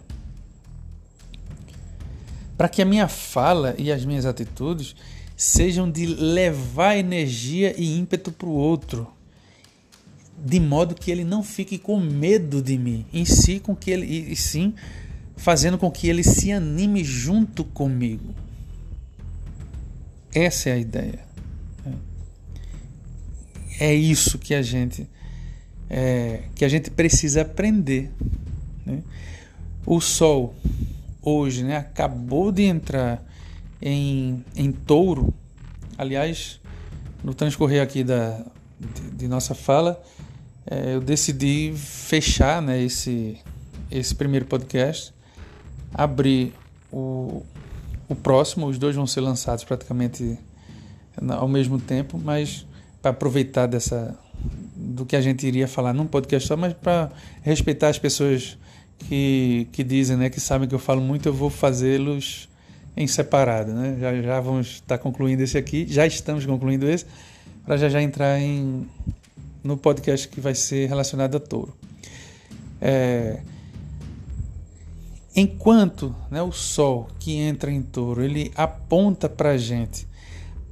Para 2.57 2.69
que 2.69 2.81
a 2.81 2.85
minha 2.85 3.07
fala 3.07 3.75
e 3.77 3.91
as 3.91 4.05
minhas 4.05 4.25
atitudes 4.25 4.95
sejam 5.35 5.91
de 5.91 6.05
levar 6.05 6.95
energia 6.95 7.75
e 7.77 7.97
ímpeto 7.97 8.31
para 8.31 8.47
o 8.47 8.53
outro, 8.53 9.11
de 10.37 10.59
modo 10.59 10.95
que 10.95 11.11
ele 11.11 11.25
não 11.25 11.43
fique 11.43 11.77
com 11.77 11.99
medo 11.99 12.61
de 12.61 12.77
mim, 12.77 13.05
em 13.11 13.25
si 13.25 13.59
com 13.59 13.75
que 13.75 13.91
ele 13.91 14.05
e 14.31 14.35
sim 14.37 14.73
fazendo 15.35 15.77
com 15.77 15.91
que 15.91 16.07
ele 16.07 16.23
se 16.23 16.53
anime 16.53 17.03
junto 17.03 17.65
comigo. 17.65 18.33
Essa 20.33 20.69
é 20.69 20.73
a 20.73 20.77
ideia 20.77 21.24
é 23.79 23.93
isso 23.93 24.37
que 24.37 24.53
a 24.53 24.61
gente 24.61 25.07
é, 25.89 26.43
que 26.55 26.65
a 26.65 26.69
gente 26.69 26.89
precisa 26.89 27.41
aprender. 27.41 28.11
Né? 28.85 29.01
O 29.85 30.01
Sol 30.01 30.55
hoje 31.21 31.63
né, 31.63 31.77
acabou 31.77 32.51
de 32.51 32.63
entrar 32.63 33.23
em, 33.81 34.43
em 34.55 34.71
touro. 34.71 35.33
Aliás, 35.97 36.59
no 37.23 37.33
transcorrer 37.33 37.81
aqui 37.81 38.03
da, 38.03 38.43
de, 38.79 39.11
de 39.11 39.27
nossa 39.27 39.53
fala, 39.53 40.01
é, 40.65 40.95
eu 40.95 41.01
decidi 41.01 41.73
fechar 41.75 42.61
né, 42.61 42.81
esse, 42.81 43.37
esse 43.91 44.13
primeiro 44.13 44.45
podcast, 44.45 45.13
abrir 45.93 46.53
o, 46.91 47.43
o 48.09 48.15
próximo, 48.15 48.67
os 48.67 48.77
dois 48.77 48.95
vão 48.95 49.07
ser 49.07 49.21
lançados 49.21 49.63
praticamente 49.63 50.37
ao 51.29 51.47
mesmo 51.47 51.79
tempo, 51.79 52.19
mas 52.21 52.65
para 53.05 53.11
aproveitar 53.11 53.67
dessa 53.67 54.17
do 54.75 55.05
que 55.05 55.15
a 55.15 55.21
gente 55.21 55.45
iria 55.45 55.67
falar 55.67 55.93
num 55.93 56.07
podcast 56.07 56.47
só, 56.47 56.57
mas 56.57 56.73
para 56.73 57.11
respeitar 57.43 57.89
as 57.89 57.99
pessoas 57.99 58.57
que, 58.97 59.67
que 59.71 59.83
dizem, 59.83 60.17
né, 60.17 60.27
que 60.27 60.39
sabem 60.39 60.67
que 60.67 60.73
eu 60.73 60.79
falo 60.79 61.01
muito, 61.01 61.29
eu 61.29 61.33
vou 61.33 61.51
fazê-los 61.51 62.49
em 62.97 63.05
separado, 63.05 63.73
né? 63.73 63.97
Já, 63.99 64.21
já 64.21 64.39
vamos 64.39 64.67
estar 64.67 64.97
concluindo 64.97 65.43
esse 65.43 65.55
aqui, 65.55 65.85
já 65.87 66.07
estamos 66.07 66.47
concluindo 66.47 66.89
esse, 66.89 67.05
para 67.63 67.77
já 67.77 67.89
já 67.89 68.01
entrar 68.01 68.39
em, 68.39 68.87
no 69.63 69.77
podcast 69.77 70.27
que 70.27 70.41
vai 70.41 70.55
ser 70.55 70.89
relacionado 70.89 71.37
a 71.37 71.39
touro. 71.39 71.75
É, 72.81 73.39
enquanto 75.35 76.15
né, 76.31 76.41
o 76.41 76.51
sol 76.51 77.07
que 77.19 77.35
entra 77.35 77.71
em 77.71 77.83
touro, 77.83 78.23
ele 78.23 78.51
aponta 78.55 79.29
para 79.29 79.51
a 79.51 79.57
gente, 79.57 80.07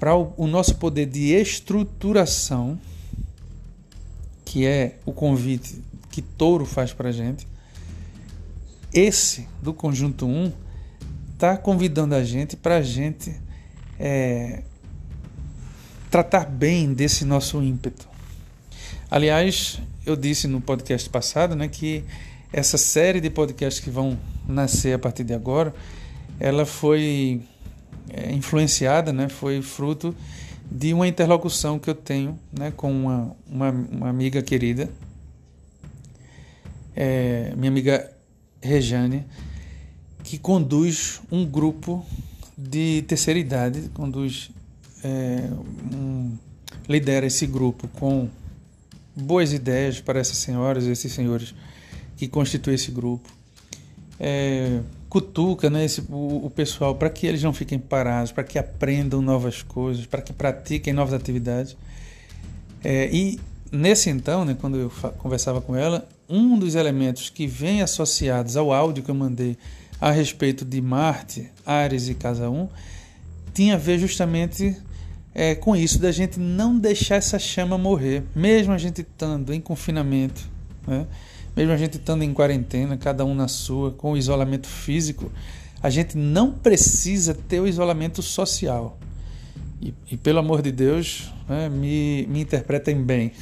para 0.03 0.17
o, 0.17 0.33
o 0.35 0.47
nosso 0.47 0.75
poder 0.75 1.05
de 1.05 1.31
estruturação, 1.31 2.77
que 4.43 4.65
é 4.65 4.97
o 5.05 5.13
convite 5.13 5.81
que 6.11 6.21
touro 6.21 6.65
faz 6.65 6.91
para 6.91 7.07
a 7.07 7.11
gente, 7.13 7.47
esse 8.93 9.47
do 9.61 9.73
conjunto 9.73 10.25
1 10.25 10.51
está 11.33 11.55
convidando 11.55 12.15
a 12.15 12.21
gente 12.21 12.57
para 12.57 12.75
a 12.75 12.81
gente 12.81 13.33
é, 13.97 14.63
tratar 16.11 16.47
bem 16.47 16.93
desse 16.93 17.23
nosso 17.23 17.63
ímpeto. 17.63 18.05
Aliás, 19.09 19.79
eu 20.05 20.17
disse 20.17 20.49
no 20.49 20.59
podcast 20.59 21.09
passado 21.09 21.55
né, 21.55 21.69
que 21.69 22.03
essa 22.51 22.77
série 22.77 23.21
de 23.21 23.29
podcasts 23.29 23.81
que 23.81 23.89
vão 23.89 24.19
nascer 24.45 24.95
a 24.95 24.99
partir 24.99 25.23
de 25.23 25.33
agora, 25.33 25.73
ela 26.41 26.65
foi 26.65 27.41
é, 28.09 28.31
influenciada, 28.31 29.13
né, 29.13 29.29
foi 29.29 29.61
fruto 29.61 30.15
de 30.69 30.93
uma 30.93 31.07
interlocução 31.07 31.77
que 31.77 31.89
eu 31.89 31.95
tenho 31.95 32.39
né, 32.51 32.71
com 32.75 32.91
uma, 32.91 33.35
uma, 33.47 33.69
uma 33.69 34.09
amiga 34.09 34.41
querida, 34.41 34.89
é, 36.95 37.53
minha 37.55 37.69
amiga 37.69 38.11
Rejane, 38.61 39.25
que 40.23 40.37
conduz 40.37 41.21
um 41.31 41.45
grupo 41.45 42.05
de 42.57 43.03
terceira 43.07 43.39
idade, 43.39 43.89
conduz, 43.93 44.51
é, 45.03 45.49
um, 45.93 46.37
lidera 46.87 47.25
esse 47.25 47.45
grupo 47.45 47.87
com 47.89 48.29
boas 49.15 49.53
ideias 49.53 49.99
para 49.99 50.19
essas 50.19 50.37
senhoras 50.37 50.85
e 50.85 50.91
esses 50.91 51.11
senhores 51.11 51.53
que 52.15 52.27
constituem 52.27 52.75
esse 52.75 52.91
grupo. 52.91 53.29
É, 54.19 54.79
cutuca 55.13 55.69
né, 55.69 55.85
esse, 55.85 56.01
o, 56.09 56.47
o 56.47 56.49
pessoal 56.49 56.95
para 56.95 57.07
que 57.07 57.27
eles 57.27 57.43
não 57.43 57.53
fiquem 57.53 57.77
parados, 57.77 58.31
para 58.31 58.43
que 58.43 58.57
aprendam 58.57 59.21
novas 59.21 59.61
coisas, 59.61 60.07
para 60.07 60.23
que 60.23 60.33
pratiquem 60.33 60.91
novas 60.91 61.13
atividades. 61.13 61.77
É, 62.83 63.07
e 63.13 63.39
nesse 63.71 64.09
então, 64.09 64.43
né, 64.43 64.57
quando 64.59 64.79
eu 64.79 64.91
conversava 65.19 65.61
com 65.61 65.75
ela, 65.75 66.09
um 66.27 66.57
dos 66.57 66.73
elementos 66.73 67.29
que 67.29 67.45
vem 67.45 67.83
associados 67.83 68.57
ao 68.57 68.73
áudio 68.73 69.03
que 69.03 69.11
eu 69.11 69.13
mandei 69.13 69.55
a 70.01 70.09
respeito 70.09 70.65
de 70.65 70.81
Marte, 70.81 71.47
Ares 71.63 72.09
e 72.09 72.15
Casa 72.15 72.49
1 72.49 72.67
tinha 73.53 73.75
a 73.75 73.77
ver 73.77 73.99
justamente 73.99 74.75
é, 75.35 75.53
com 75.53 75.75
isso, 75.75 75.99
da 75.99 76.11
gente 76.11 76.39
não 76.39 76.75
deixar 76.75 77.17
essa 77.17 77.37
chama 77.37 77.77
morrer, 77.77 78.23
mesmo 78.35 78.73
a 78.73 78.79
gente 78.79 79.01
estando 79.01 79.53
em 79.53 79.61
confinamento, 79.61 80.41
né? 80.87 81.05
Mesmo 81.55 81.71
a 81.71 81.77
gente 81.77 81.97
estando 81.97 82.23
em 82.23 82.33
quarentena, 82.33 82.97
cada 82.97 83.23
um 83.23 83.35
na 83.35 83.47
sua, 83.47 83.91
com 83.91 84.13
o 84.13 84.17
isolamento 84.17 84.67
físico, 84.67 85.31
a 85.81 85.89
gente 85.89 86.17
não 86.17 86.51
precisa 86.51 87.33
ter 87.33 87.59
o 87.59 87.67
isolamento 87.67 88.21
social. 88.21 88.97
E, 89.81 89.93
e 90.11 90.17
pelo 90.17 90.39
amor 90.39 90.61
de 90.61 90.71
Deus, 90.71 91.31
né, 91.47 91.69
me, 91.69 92.25
me 92.27 92.41
interpretem 92.41 93.01
bem. 93.03 93.33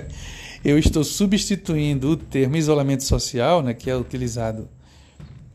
eu 0.64 0.78
estou 0.78 1.04
substituindo 1.04 2.10
o 2.10 2.16
termo 2.16 2.56
isolamento 2.56 3.04
social, 3.04 3.62
né, 3.62 3.74
que 3.74 3.90
é 3.90 3.96
utilizado 3.96 4.68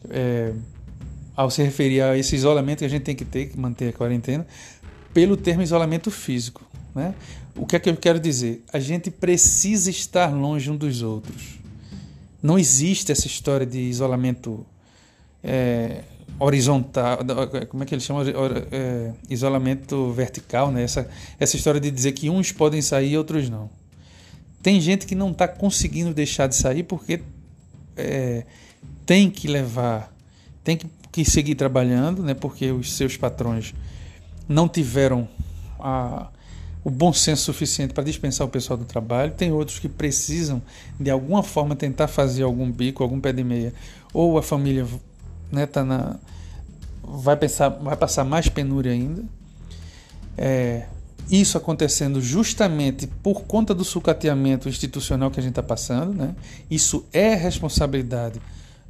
é, 0.09 0.53
ao 1.35 1.49
se 1.49 1.63
referir 1.63 2.01
a 2.01 2.17
esse 2.17 2.35
isolamento 2.35 2.79
que 2.79 2.85
a 2.85 2.89
gente 2.89 3.03
tem 3.03 3.15
que 3.15 3.25
ter, 3.25 3.47
que 3.47 3.59
manter 3.59 3.89
a 3.89 3.93
quarentena, 3.93 4.45
pelo 5.13 5.35
termo 5.35 5.63
isolamento 5.63 6.11
físico. 6.11 6.63
Né? 6.93 7.13
O 7.55 7.65
que 7.65 7.75
é 7.75 7.79
que 7.79 7.89
eu 7.89 7.97
quero 7.97 8.19
dizer? 8.19 8.63
A 8.71 8.79
gente 8.79 9.09
precisa 9.09 9.89
estar 9.89 10.27
longe 10.27 10.69
um 10.69 10.75
dos 10.75 11.01
outros. 11.01 11.56
Não 12.41 12.57
existe 12.57 13.11
essa 13.11 13.27
história 13.27 13.65
de 13.65 13.79
isolamento 13.79 14.65
é, 15.43 16.03
horizontal, 16.39 17.19
como 17.69 17.83
é 17.83 17.85
que 17.85 17.95
eles 17.95 18.03
chamam? 18.03 18.23
É, 18.71 19.11
isolamento 19.29 20.11
vertical, 20.11 20.71
né? 20.71 20.83
essa, 20.83 21.09
essa 21.39 21.55
história 21.55 21.79
de 21.79 21.89
dizer 21.89 22.11
que 22.11 22.29
uns 22.29 22.51
podem 22.51 22.81
sair 22.81 23.11
e 23.11 23.17
outros 23.17 23.49
não. 23.49 23.69
Tem 24.61 24.79
gente 24.81 25.05
que 25.05 25.15
não 25.15 25.31
está 25.31 25.47
conseguindo 25.47 26.13
deixar 26.13 26.47
de 26.47 26.55
sair 26.55 26.83
porque 26.83 27.21
é, 27.95 28.43
tem 29.05 29.29
que 29.29 29.47
levar, 29.47 30.13
tem 30.63 30.77
que, 30.77 30.87
que, 31.11 31.25
seguir 31.25 31.55
trabalhando, 31.55 32.21
né? 32.21 32.33
porque 32.33 32.71
os 32.71 32.93
seus 32.93 33.17
patrões 33.17 33.73
não 34.47 34.67
tiveram 34.67 35.27
a, 35.79 36.29
o 36.87 36.89
bom 36.89 37.11
senso 37.11 37.43
suficiente 37.43 37.93
para 37.93 38.01
dispensar 38.01 38.47
o 38.47 38.49
pessoal 38.49 38.77
do 38.77 38.85
trabalho. 38.85 39.33
Tem 39.33 39.51
outros 39.51 39.77
que 39.77 39.89
precisam, 39.89 40.61
de 40.97 41.09
alguma 41.09 41.43
forma, 41.43 41.75
tentar 41.75 42.07
fazer 42.07 42.43
algum 42.43 42.71
bico, 42.71 43.03
algum 43.03 43.19
pé 43.19 43.33
de 43.33 43.43
meia, 43.43 43.73
ou 44.13 44.37
a 44.37 44.41
família 44.41 44.87
né, 45.51 45.65
tá 45.65 45.83
na, 45.83 46.15
vai, 47.03 47.35
pensar, 47.35 47.67
vai 47.67 47.97
passar 47.97 48.23
mais 48.23 48.47
penúria 48.47 48.93
ainda. 48.93 49.21
É, 50.37 50.85
isso 51.29 51.57
acontecendo 51.57 52.21
justamente 52.21 53.05
por 53.05 53.41
conta 53.41 53.75
do 53.75 53.83
sucateamento 53.83 54.69
institucional 54.69 55.29
que 55.29 55.41
a 55.41 55.43
gente 55.43 55.51
está 55.51 55.63
passando. 55.63 56.13
Né? 56.13 56.33
Isso 56.71 57.05
é 57.11 57.35
responsabilidade 57.35 58.39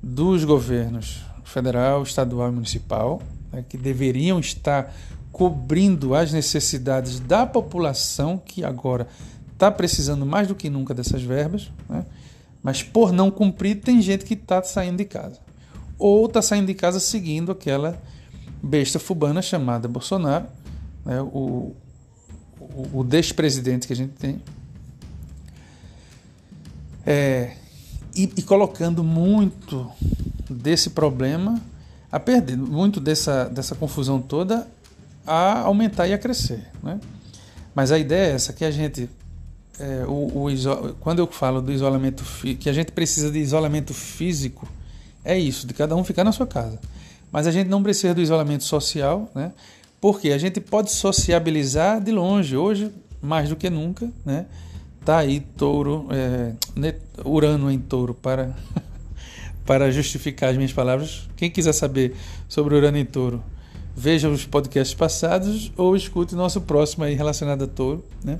dos 0.03 0.45
governos 0.45 1.25
federal, 1.43 2.03
estadual 2.03 2.49
e 2.49 2.51
municipal, 2.51 3.23
né, 3.51 3.65
que 3.67 3.75
deveriam 3.75 4.39
estar 4.39 4.93
cobrindo 5.31 6.15
as 6.15 6.31
necessidades 6.31 7.19
da 7.19 7.45
população 7.45 8.37
que 8.37 8.63
agora 8.63 9.07
está 9.53 9.71
precisando 9.71 10.25
mais 10.25 10.47
do 10.47 10.55
que 10.55 10.69
nunca 10.69 10.93
dessas 10.93 11.21
verbas, 11.21 11.71
né? 11.89 12.05
mas 12.61 12.83
por 12.83 13.11
não 13.11 13.31
cumprir, 13.31 13.81
tem 13.81 14.01
gente 14.01 14.25
que 14.25 14.33
está 14.33 14.61
saindo 14.63 14.97
de 14.97 15.05
casa. 15.05 15.39
Ou 15.97 16.27
está 16.27 16.41
saindo 16.41 16.67
de 16.67 16.73
casa 16.73 16.99
seguindo 16.99 17.51
aquela 17.51 17.99
besta 18.61 18.99
fubana 18.99 19.41
chamada 19.41 19.87
Bolsonaro, 19.87 20.45
né? 21.05 21.21
o, 21.21 21.75
o, 22.59 22.99
o 22.99 23.03
despresidente 23.03 23.87
que 23.87 23.93
a 23.93 23.95
gente 23.95 24.13
tem, 24.13 24.41
é, 27.05 27.53
e, 28.13 28.23
e, 28.35 28.41
colocando 28.41 29.01
muito 29.01 29.89
desse 30.49 30.89
problema 30.89 31.61
a 32.11 32.19
perder, 32.19 32.57
muito 32.57 32.99
dessa, 32.99 33.45
dessa 33.45 33.75
confusão 33.75 34.21
toda 34.21 34.67
a 35.27 35.59
aumentar 35.59 36.07
e 36.07 36.13
a 36.13 36.17
crescer. 36.17 36.65
Né? 36.81 36.99
Mas 37.75 37.91
a 37.91 37.99
ideia 37.99 38.31
é 38.31 38.35
essa, 38.35 38.53
que 38.53 38.65
a 38.65 38.71
gente, 38.71 39.09
é, 39.79 40.05
o, 40.07 40.47
o 40.47 40.95
quando 41.01 41.19
eu 41.19 41.27
falo 41.27 41.61
do 41.61 41.71
isolamento, 41.71 42.23
que 42.59 42.69
a 42.69 42.73
gente 42.73 42.91
precisa 42.91 43.29
de 43.29 43.37
isolamento 43.37 43.93
físico, 43.93 44.67
é 45.23 45.37
isso, 45.37 45.67
de 45.67 45.73
cada 45.73 45.95
um 45.95 46.03
ficar 46.03 46.23
na 46.23 46.31
sua 46.31 46.47
casa. 46.47 46.79
Mas 47.31 47.45
a 47.45 47.51
gente 47.51 47.67
não 47.67 47.83
precisa 47.83 48.13
do 48.13 48.21
isolamento 48.21 48.63
social, 48.63 49.29
né? 49.35 49.51
Porque 49.99 50.31
a 50.31 50.37
gente 50.37 50.61
pode 50.61 50.91
sociabilizar 50.91 51.99
de 51.99 52.11
longe. 52.11 52.55
Hoje, 52.55 52.91
mais 53.21 53.49
do 53.49 53.55
que 53.55 53.69
nunca, 53.69 54.09
né? 54.25 54.45
Tá 55.03 55.17
aí 55.17 55.39
touro, 55.39 56.07
é, 56.11 56.53
Urano 57.25 57.71
em 57.71 57.79
touro 57.79 58.13
para, 58.13 58.55
para 59.65 59.91
justificar 59.91 60.51
as 60.51 60.55
minhas 60.55 60.73
palavras. 60.73 61.27
Quem 61.35 61.49
quiser 61.49 61.73
saber 61.73 62.15
sobre 62.47 62.75
Urano 62.75 62.97
em 62.97 63.05
touro, 63.05 63.43
veja 63.97 64.29
os 64.29 64.45
podcasts 64.45 64.95
passados 64.95 65.71
ou 65.75 65.95
escute 65.95 66.35
nosso 66.35 66.61
próximo 66.61 67.03
aí 67.03 67.15
relacionado 67.15 67.63
a 67.63 67.67
touro, 67.67 68.05
né? 68.23 68.39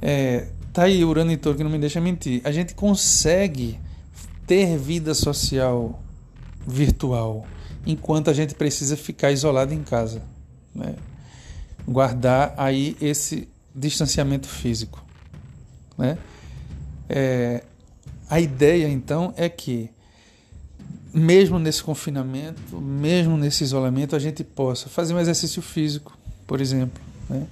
É, 0.00 0.48
tá 0.72 0.84
aí 0.84 1.04
Urano 1.04 1.30
em 1.30 1.36
touro 1.36 1.58
que 1.58 1.64
não 1.64 1.70
me 1.70 1.78
deixa 1.78 2.00
mentir. 2.00 2.40
A 2.42 2.50
gente 2.50 2.74
consegue 2.74 3.78
ter 4.46 4.78
vida 4.78 5.14
social 5.14 6.02
virtual 6.66 7.46
enquanto 7.86 8.30
a 8.30 8.32
gente 8.32 8.54
precisa 8.54 8.96
ficar 8.96 9.30
isolado 9.30 9.74
em 9.74 9.82
casa 9.82 10.22
né? 10.76 10.94
guardar 11.86 12.54
aí 12.56 12.96
esse 13.00 13.48
distanciamento 13.74 14.46
físico. 14.46 15.02
Né? 15.96 16.18
É, 17.08 17.62
a 18.28 18.40
ideia 18.40 18.88
então 18.88 19.32
é 19.36 19.48
que, 19.48 19.90
mesmo 21.16 21.58
nesse 21.58 21.82
confinamento, 21.82 22.78
mesmo 22.78 23.38
nesse 23.38 23.64
isolamento, 23.64 24.14
a 24.14 24.18
gente 24.18 24.44
possa 24.44 24.86
fazer 24.90 25.14
um 25.14 25.18
exercício 25.18 25.62
físico, 25.62 26.16
por 26.46 26.60
exemplo. 26.60 27.02
Né? 27.30 27.46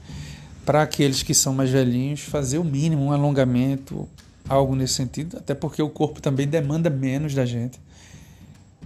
Para 0.67 0.83
aqueles 0.83 1.23
que 1.23 1.33
são 1.33 1.55
mais 1.55 1.71
velhinhos, 1.71 2.21
fazer 2.21 2.59
o 2.59 2.65
mínimo, 2.65 3.07
um 3.07 3.13
alongamento, 3.13 4.07
algo 4.47 4.77
nesse 4.77 4.93
sentido, 4.93 5.39
até 5.39 5.55
porque 5.55 5.81
o 5.81 5.89
corpo 5.89 6.21
também 6.21 6.47
demanda 6.47 6.91
menos 6.91 7.33
da 7.33 7.47
gente. 7.47 7.81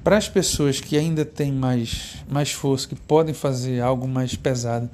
Para 0.04 0.16
as 0.16 0.28
pessoas 0.28 0.80
que 0.80 0.96
ainda 0.96 1.24
têm 1.24 1.50
mais, 1.50 2.18
mais 2.30 2.52
força, 2.52 2.86
que 2.86 2.94
podem 2.94 3.34
fazer 3.34 3.80
algo 3.80 4.06
mais 4.06 4.36
pesado, 4.36 4.88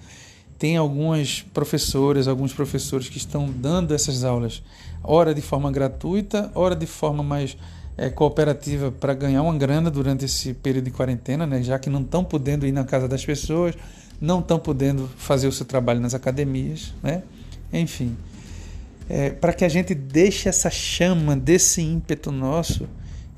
tem 0.58 0.78
algumas 0.78 1.42
professoras, 1.52 2.26
alguns 2.26 2.54
professores 2.54 3.10
que 3.10 3.18
estão 3.18 3.50
dando 3.50 3.92
essas 3.92 4.24
aulas, 4.24 4.62
ora 5.02 5.34
de 5.34 5.42
forma 5.42 5.70
gratuita, 5.70 6.50
ora 6.54 6.74
de 6.74 6.86
forma 6.86 7.22
mais 7.22 7.54
é, 7.96 8.10
cooperativa 8.10 8.90
para 8.90 9.14
ganhar 9.14 9.42
uma 9.42 9.56
grana 9.56 9.90
durante 9.90 10.24
esse 10.24 10.54
período 10.54 10.86
de 10.86 10.90
quarentena, 10.90 11.46
né? 11.46 11.62
já 11.62 11.78
que 11.78 11.88
não 11.88 12.02
estão 12.02 12.24
podendo 12.24 12.66
ir 12.66 12.72
na 12.72 12.84
casa 12.84 13.06
das 13.08 13.24
pessoas, 13.24 13.74
não 14.20 14.40
estão 14.40 14.58
podendo 14.58 15.08
fazer 15.16 15.46
o 15.46 15.52
seu 15.52 15.66
trabalho 15.66 16.00
nas 16.00 16.14
academias, 16.14 16.92
né? 17.02 17.22
enfim. 17.72 18.16
É, 19.08 19.30
para 19.30 19.52
que 19.52 19.64
a 19.64 19.68
gente 19.68 19.94
deixe 19.94 20.48
essa 20.48 20.70
chama 20.70 21.36
desse 21.36 21.82
ímpeto 21.82 22.32
nosso 22.32 22.88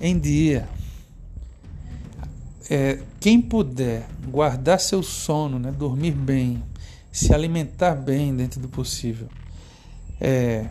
em 0.01 0.19
dia. 0.19 0.69
É, 2.71 3.01
quem 3.21 3.41
puder 3.41 4.07
guardar 4.29 4.81
seu 4.81 5.03
sono, 5.03 5.59
né, 5.59 5.73
dormir 5.73 6.13
bem, 6.13 6.63
se 7.13 7.33
alimentar 7.33 7.95
bem 7.95 8.35
dentro 8.35 8.61
do 8.61 8.69
possível 8.69 9.29
é, 10.21 10.67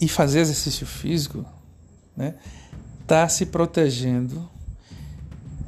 e 0.00 0.08
fazer 0.08 0.40
exercício 0.40 0.86
físico, 0.86 1.44
né, 2.16 2.34
tá 3.06 3.28
se 3.28 3.46
protegendo 3.46 4.48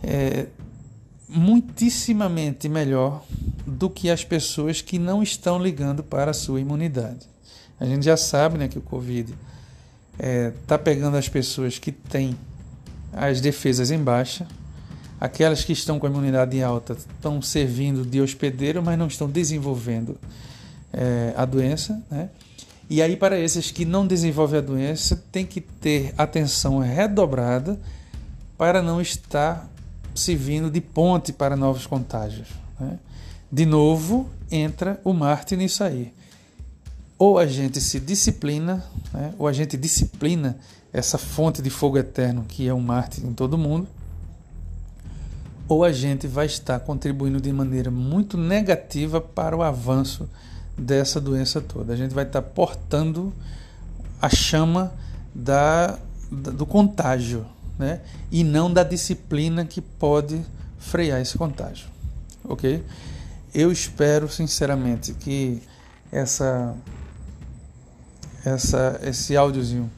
é, 0.03 0.47
muitíssimamente 1.29 2.69
melhor 2.69 3.25
do 3.67 3.91
que 3.91 4.11
as 4.11 4.25
pessoas 4.25 4.81
que 4.81 4.99
não 4.99 5.23
estão 5.23 5.63
ligando 5.63 6.03
para 6.03 6.31
a 6.31 6.35
sua 6.35 6.61
imunidade. 6.61 7.27
A 7.79 7.85
gente 7.85 8.05
já 8.05 8.17
sabe 8.17 8.59
né, 8.59 8.67
que 8.67 8.79
o 8.79 8.83
Covid 8.83 9.33
está 9.33 10.27
é, 10.27 10.53
tá 10.67 10.79
pegando 10.79 11.17
as 11.17 11.29
pessoas 11.29 11.79
que 11.79 11.93
têm 11.93 12.37
as 13.13 13.41
defesas 13.41 13.91
em 13.91 13.99
baixa, 13.99 14.47
aquelas 15.21 15.65
que 15.65 15.73
estão 15.73 15.99
com 15.99 16.07
a 16.07 16.11
imunidade 16.11 16.63
alta 16.63 16.95
estão 16.95 17.41
servindo 17.41 18.05
de 18.05 18.21
hospedeiro, 18.21 18.83
mas 18.83 18.99
não 18.99 19.07
estão 19.07 19.29
desenvolvendo 19.29 20.19
é, 20.93 21.33
a 21.37 21.45
doença. 21.45 22.03
Né? 22.11 22.31
E 22.91 23.03
aí, 23.03 23.16
para 23.16 23.39
esses 23.39 23.70
que 23.70 23.84
não 23.84 24.07
desenvolvem 24.07 24.59
a 24.59 24.62
doença, 24.62 25.22
tem 25.30 25.45
que 25.45 25.61
ter 25.61 26.14
atenção 26.16 26.78
redobrada 26.78 27.78
para 28.57 28.80
não 28.80 29.01
estar 29.01 29.68
servindo 30.14 30.70
de 30.70 30.80
ponte 30.80 31.32
para 31.32 31.55
novos 31.55 31.86
contágios. 31.86 32.49
Né? 32.80 32.99
De 33.53 33.66
novo, 33.66 34.28
entra 34.51 35.01
o 35.05 35.12
Marte 35.12 35.55
nisso 35.55 35.84
aí. 35.84 36.12
Ou 37.18 37.39
a 37.39 37.47
gente 37.47 37.80
se 37.80 38.01
disciplina, 38.01 38.84
né? 39.12 39.34
ou 39.39 39.47
a 39.47 39.53
gente 39.53 39.76
disciplina 39.76 40.59
essa 40.93 41.18
fonte 41.18 41.61
de 41.61 41.68
fogo 41.68 41.99
eterno 41.99 42.45
que 42.49 42.66
é 42.66 42.72
o 42.72 42.80
Marte 42.80 43.20
em 43.20 43.34
todo 43.34 43.59
mundo, 43.59 43.86
ou 45.68 45.84
a 45.84 45.93
gente 45.93 46.26
vai 46.26 46.47
estar 46.47 46.80
contribuindo 46.80 47.41
de 47.41 47.53
maneira 47.53 47.91
muito 47.91 48.39
negativa 48.39 49.20
para 49.20 49.55
o 49.55 49.62
avanço 49.62 50.28
dessa 50.79 51.20
doença 51.20 51.61
toda. 51.61 51.93
A 51.93 51.97
gente 51.97 52.14
vai 52.14 52.24
estar 52.24 52.41
portando 52.41 53.33
a 54.22 54.29
chama 54.29 54.93
da, 55.35 55.99
da, 56.31 56.51
do 56.53 56.64
contágio, 56.64 57.45
né? 57.79 58.01
E 58.31 58.45
não 58.45 58.72
da 58.72 58.83
disciplina 58.83 59.64
que 59.64 59.81
pode 59.81 60.41
frear 60.79 61.20
esse 61.20 61.37
contágio, 61.37 61.89
ok? 62.45 62.85
Eu 63.53 63.72
espero 63.72 64.29
sinceramente 64.29 65.12
que 65.14 65.62
essa, 66.12 66.74
essa 68.45 69.01
esse 69.03 69.37
áudiozinho 69.37 69.91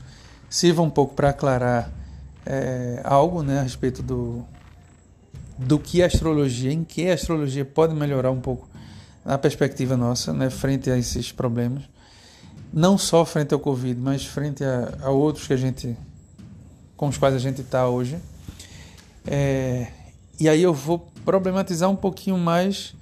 sirva 0.49 0.83
um 0.83 0.91
pouco 0.91 1.15
para 1.15 1.31
aclarar 1.31 1.91
é, 2.45 3.01
algo, 3.05 3.43
né, 3.43 3.61
a 3.61 3.63
respeito 3.63 4.03
do 4.03 4.45
do 5.59 5.79
que 5.79 6.03
a 6.03 6.07
astrologia, 6.07 6.73
em 6.73 6.83
que 6.83 7.11
a 7.11 7.13
astrologia 7.13 7.67
pode 7.67 7.95
melhorar 7.95 8.31
um 8.31 8.41
pouco 8.41 8.70
na 9.25 9.39
perspectiva 9.39 9.97
nossa, 9.97 10.33
né, 10.33 10.51
frente 10.51 10.91
a 10.91 10.97
esses 10.97 11.33
problemas, 11.33 11.83
não 12.73 12.97
só 12.97 13.25
frente 13.25 13.53
ao 13.53 13.61
Covid, 13.61 14.01
mas 14.01 14.25
frente 14.25 14.65
a, 14.65 14.99
a 15.03 15.11
outros 15.11 15.47
que 15.47 15.53
a 15.53 15.57
gente, 15.57 15.97
com 16.97 17.09
os 17.09 17.19
quais 17.19 17.35
a 17.35 17.39
gente 17.39 17.61
está 17.61 17.89
hoje. 17.89 18.19
É, 19.27 19.89
e 20.39 20.49
aí 20.49 20.63
eu 20.63 20.73
vou 20.73 21.11
problematizar 21.25 21.91
um 21.91 21.97
pouquinho 21.97 22.39
mais 22.39 22.95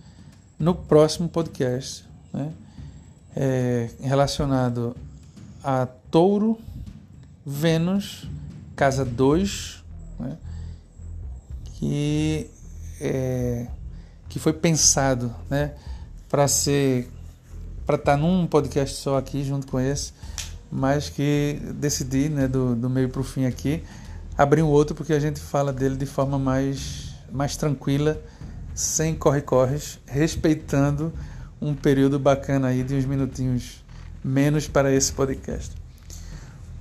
no 0.59 0.75
próximo 0.75 1.29
podcast, 1.29 2.05
né, 2.33 2.53
é, 3.37 3.91
relacionado 4.01 4.97
a 5.63 5.87
Touro, 6.11 6.59
Vênus, 7.47 8.29
casa 8.75 9.05
2, 9.05 9.85
né, 10.19 10.37
que 11.75 12.51
é, 13.01 13.69
que 14.29 14.39
foi 14.39 14.53
pensado, 14.53 15.35
né? 15.49 15.73
Para 16.29 16.47
ser 16.49 17.09
para 17.87 17.97
estar 17.97 18.13
tá 18.13 18.19
num 18.19 18.47
podcast 18.47 18.97
só 18.97 19.17
aqui 19.17 19.43
junto 19.43 19.67
com 19.67 19.81
esse, 19.81 20.13
mas 20.71 21.09
que 21.09 21.59
decidi, 21.75 22.29
né, 22.29 22.47
do, 22.47 22.77
do 22.77 22.91
meio 22.91 23.09
para 23.09 23.23
o 23.23 23.25
fim 23.25 23.47
aqui, 23.47 23.83
abrir 24.37 24.63
um 24.63 24.69
outro 24.69 24.95
porque 24.95 25.15
a 25.15 25.19
gente 25.19 25.41
fala 25.41 25.73
dele 25.73 25.97
de 25.97 26.05
forma 26.05 26.39
mais, 26.39 27.15
mais 27.33 27.57
tranquila, 27.57 28.21
sem 28.75 29.15
corre-corres, 29.15 29.99
respeitando 30.07 31.11
um 31.61 31.75
período 31.75 32.19
bacana 32.19 32.69
aí 32.69 32.83
de 32.83 32.95
uns 32.95 33.07
minutinhos 33.07 33.83
menos 34.23 34.69
para 34.69 34.93
esse 34.93 35.13
podcast. 35.13 35.75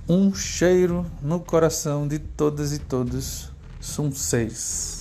Um 0.06 0.34
cheiro 0.34 1.06
no 1.22 1.40
coração 1.40 2.06
de 2.06 2.18
todas 2.18 2.72
e 2.72 2.78
todos. 2.78 3.50
Sum 3.80 4.12
6. 4.12 4.97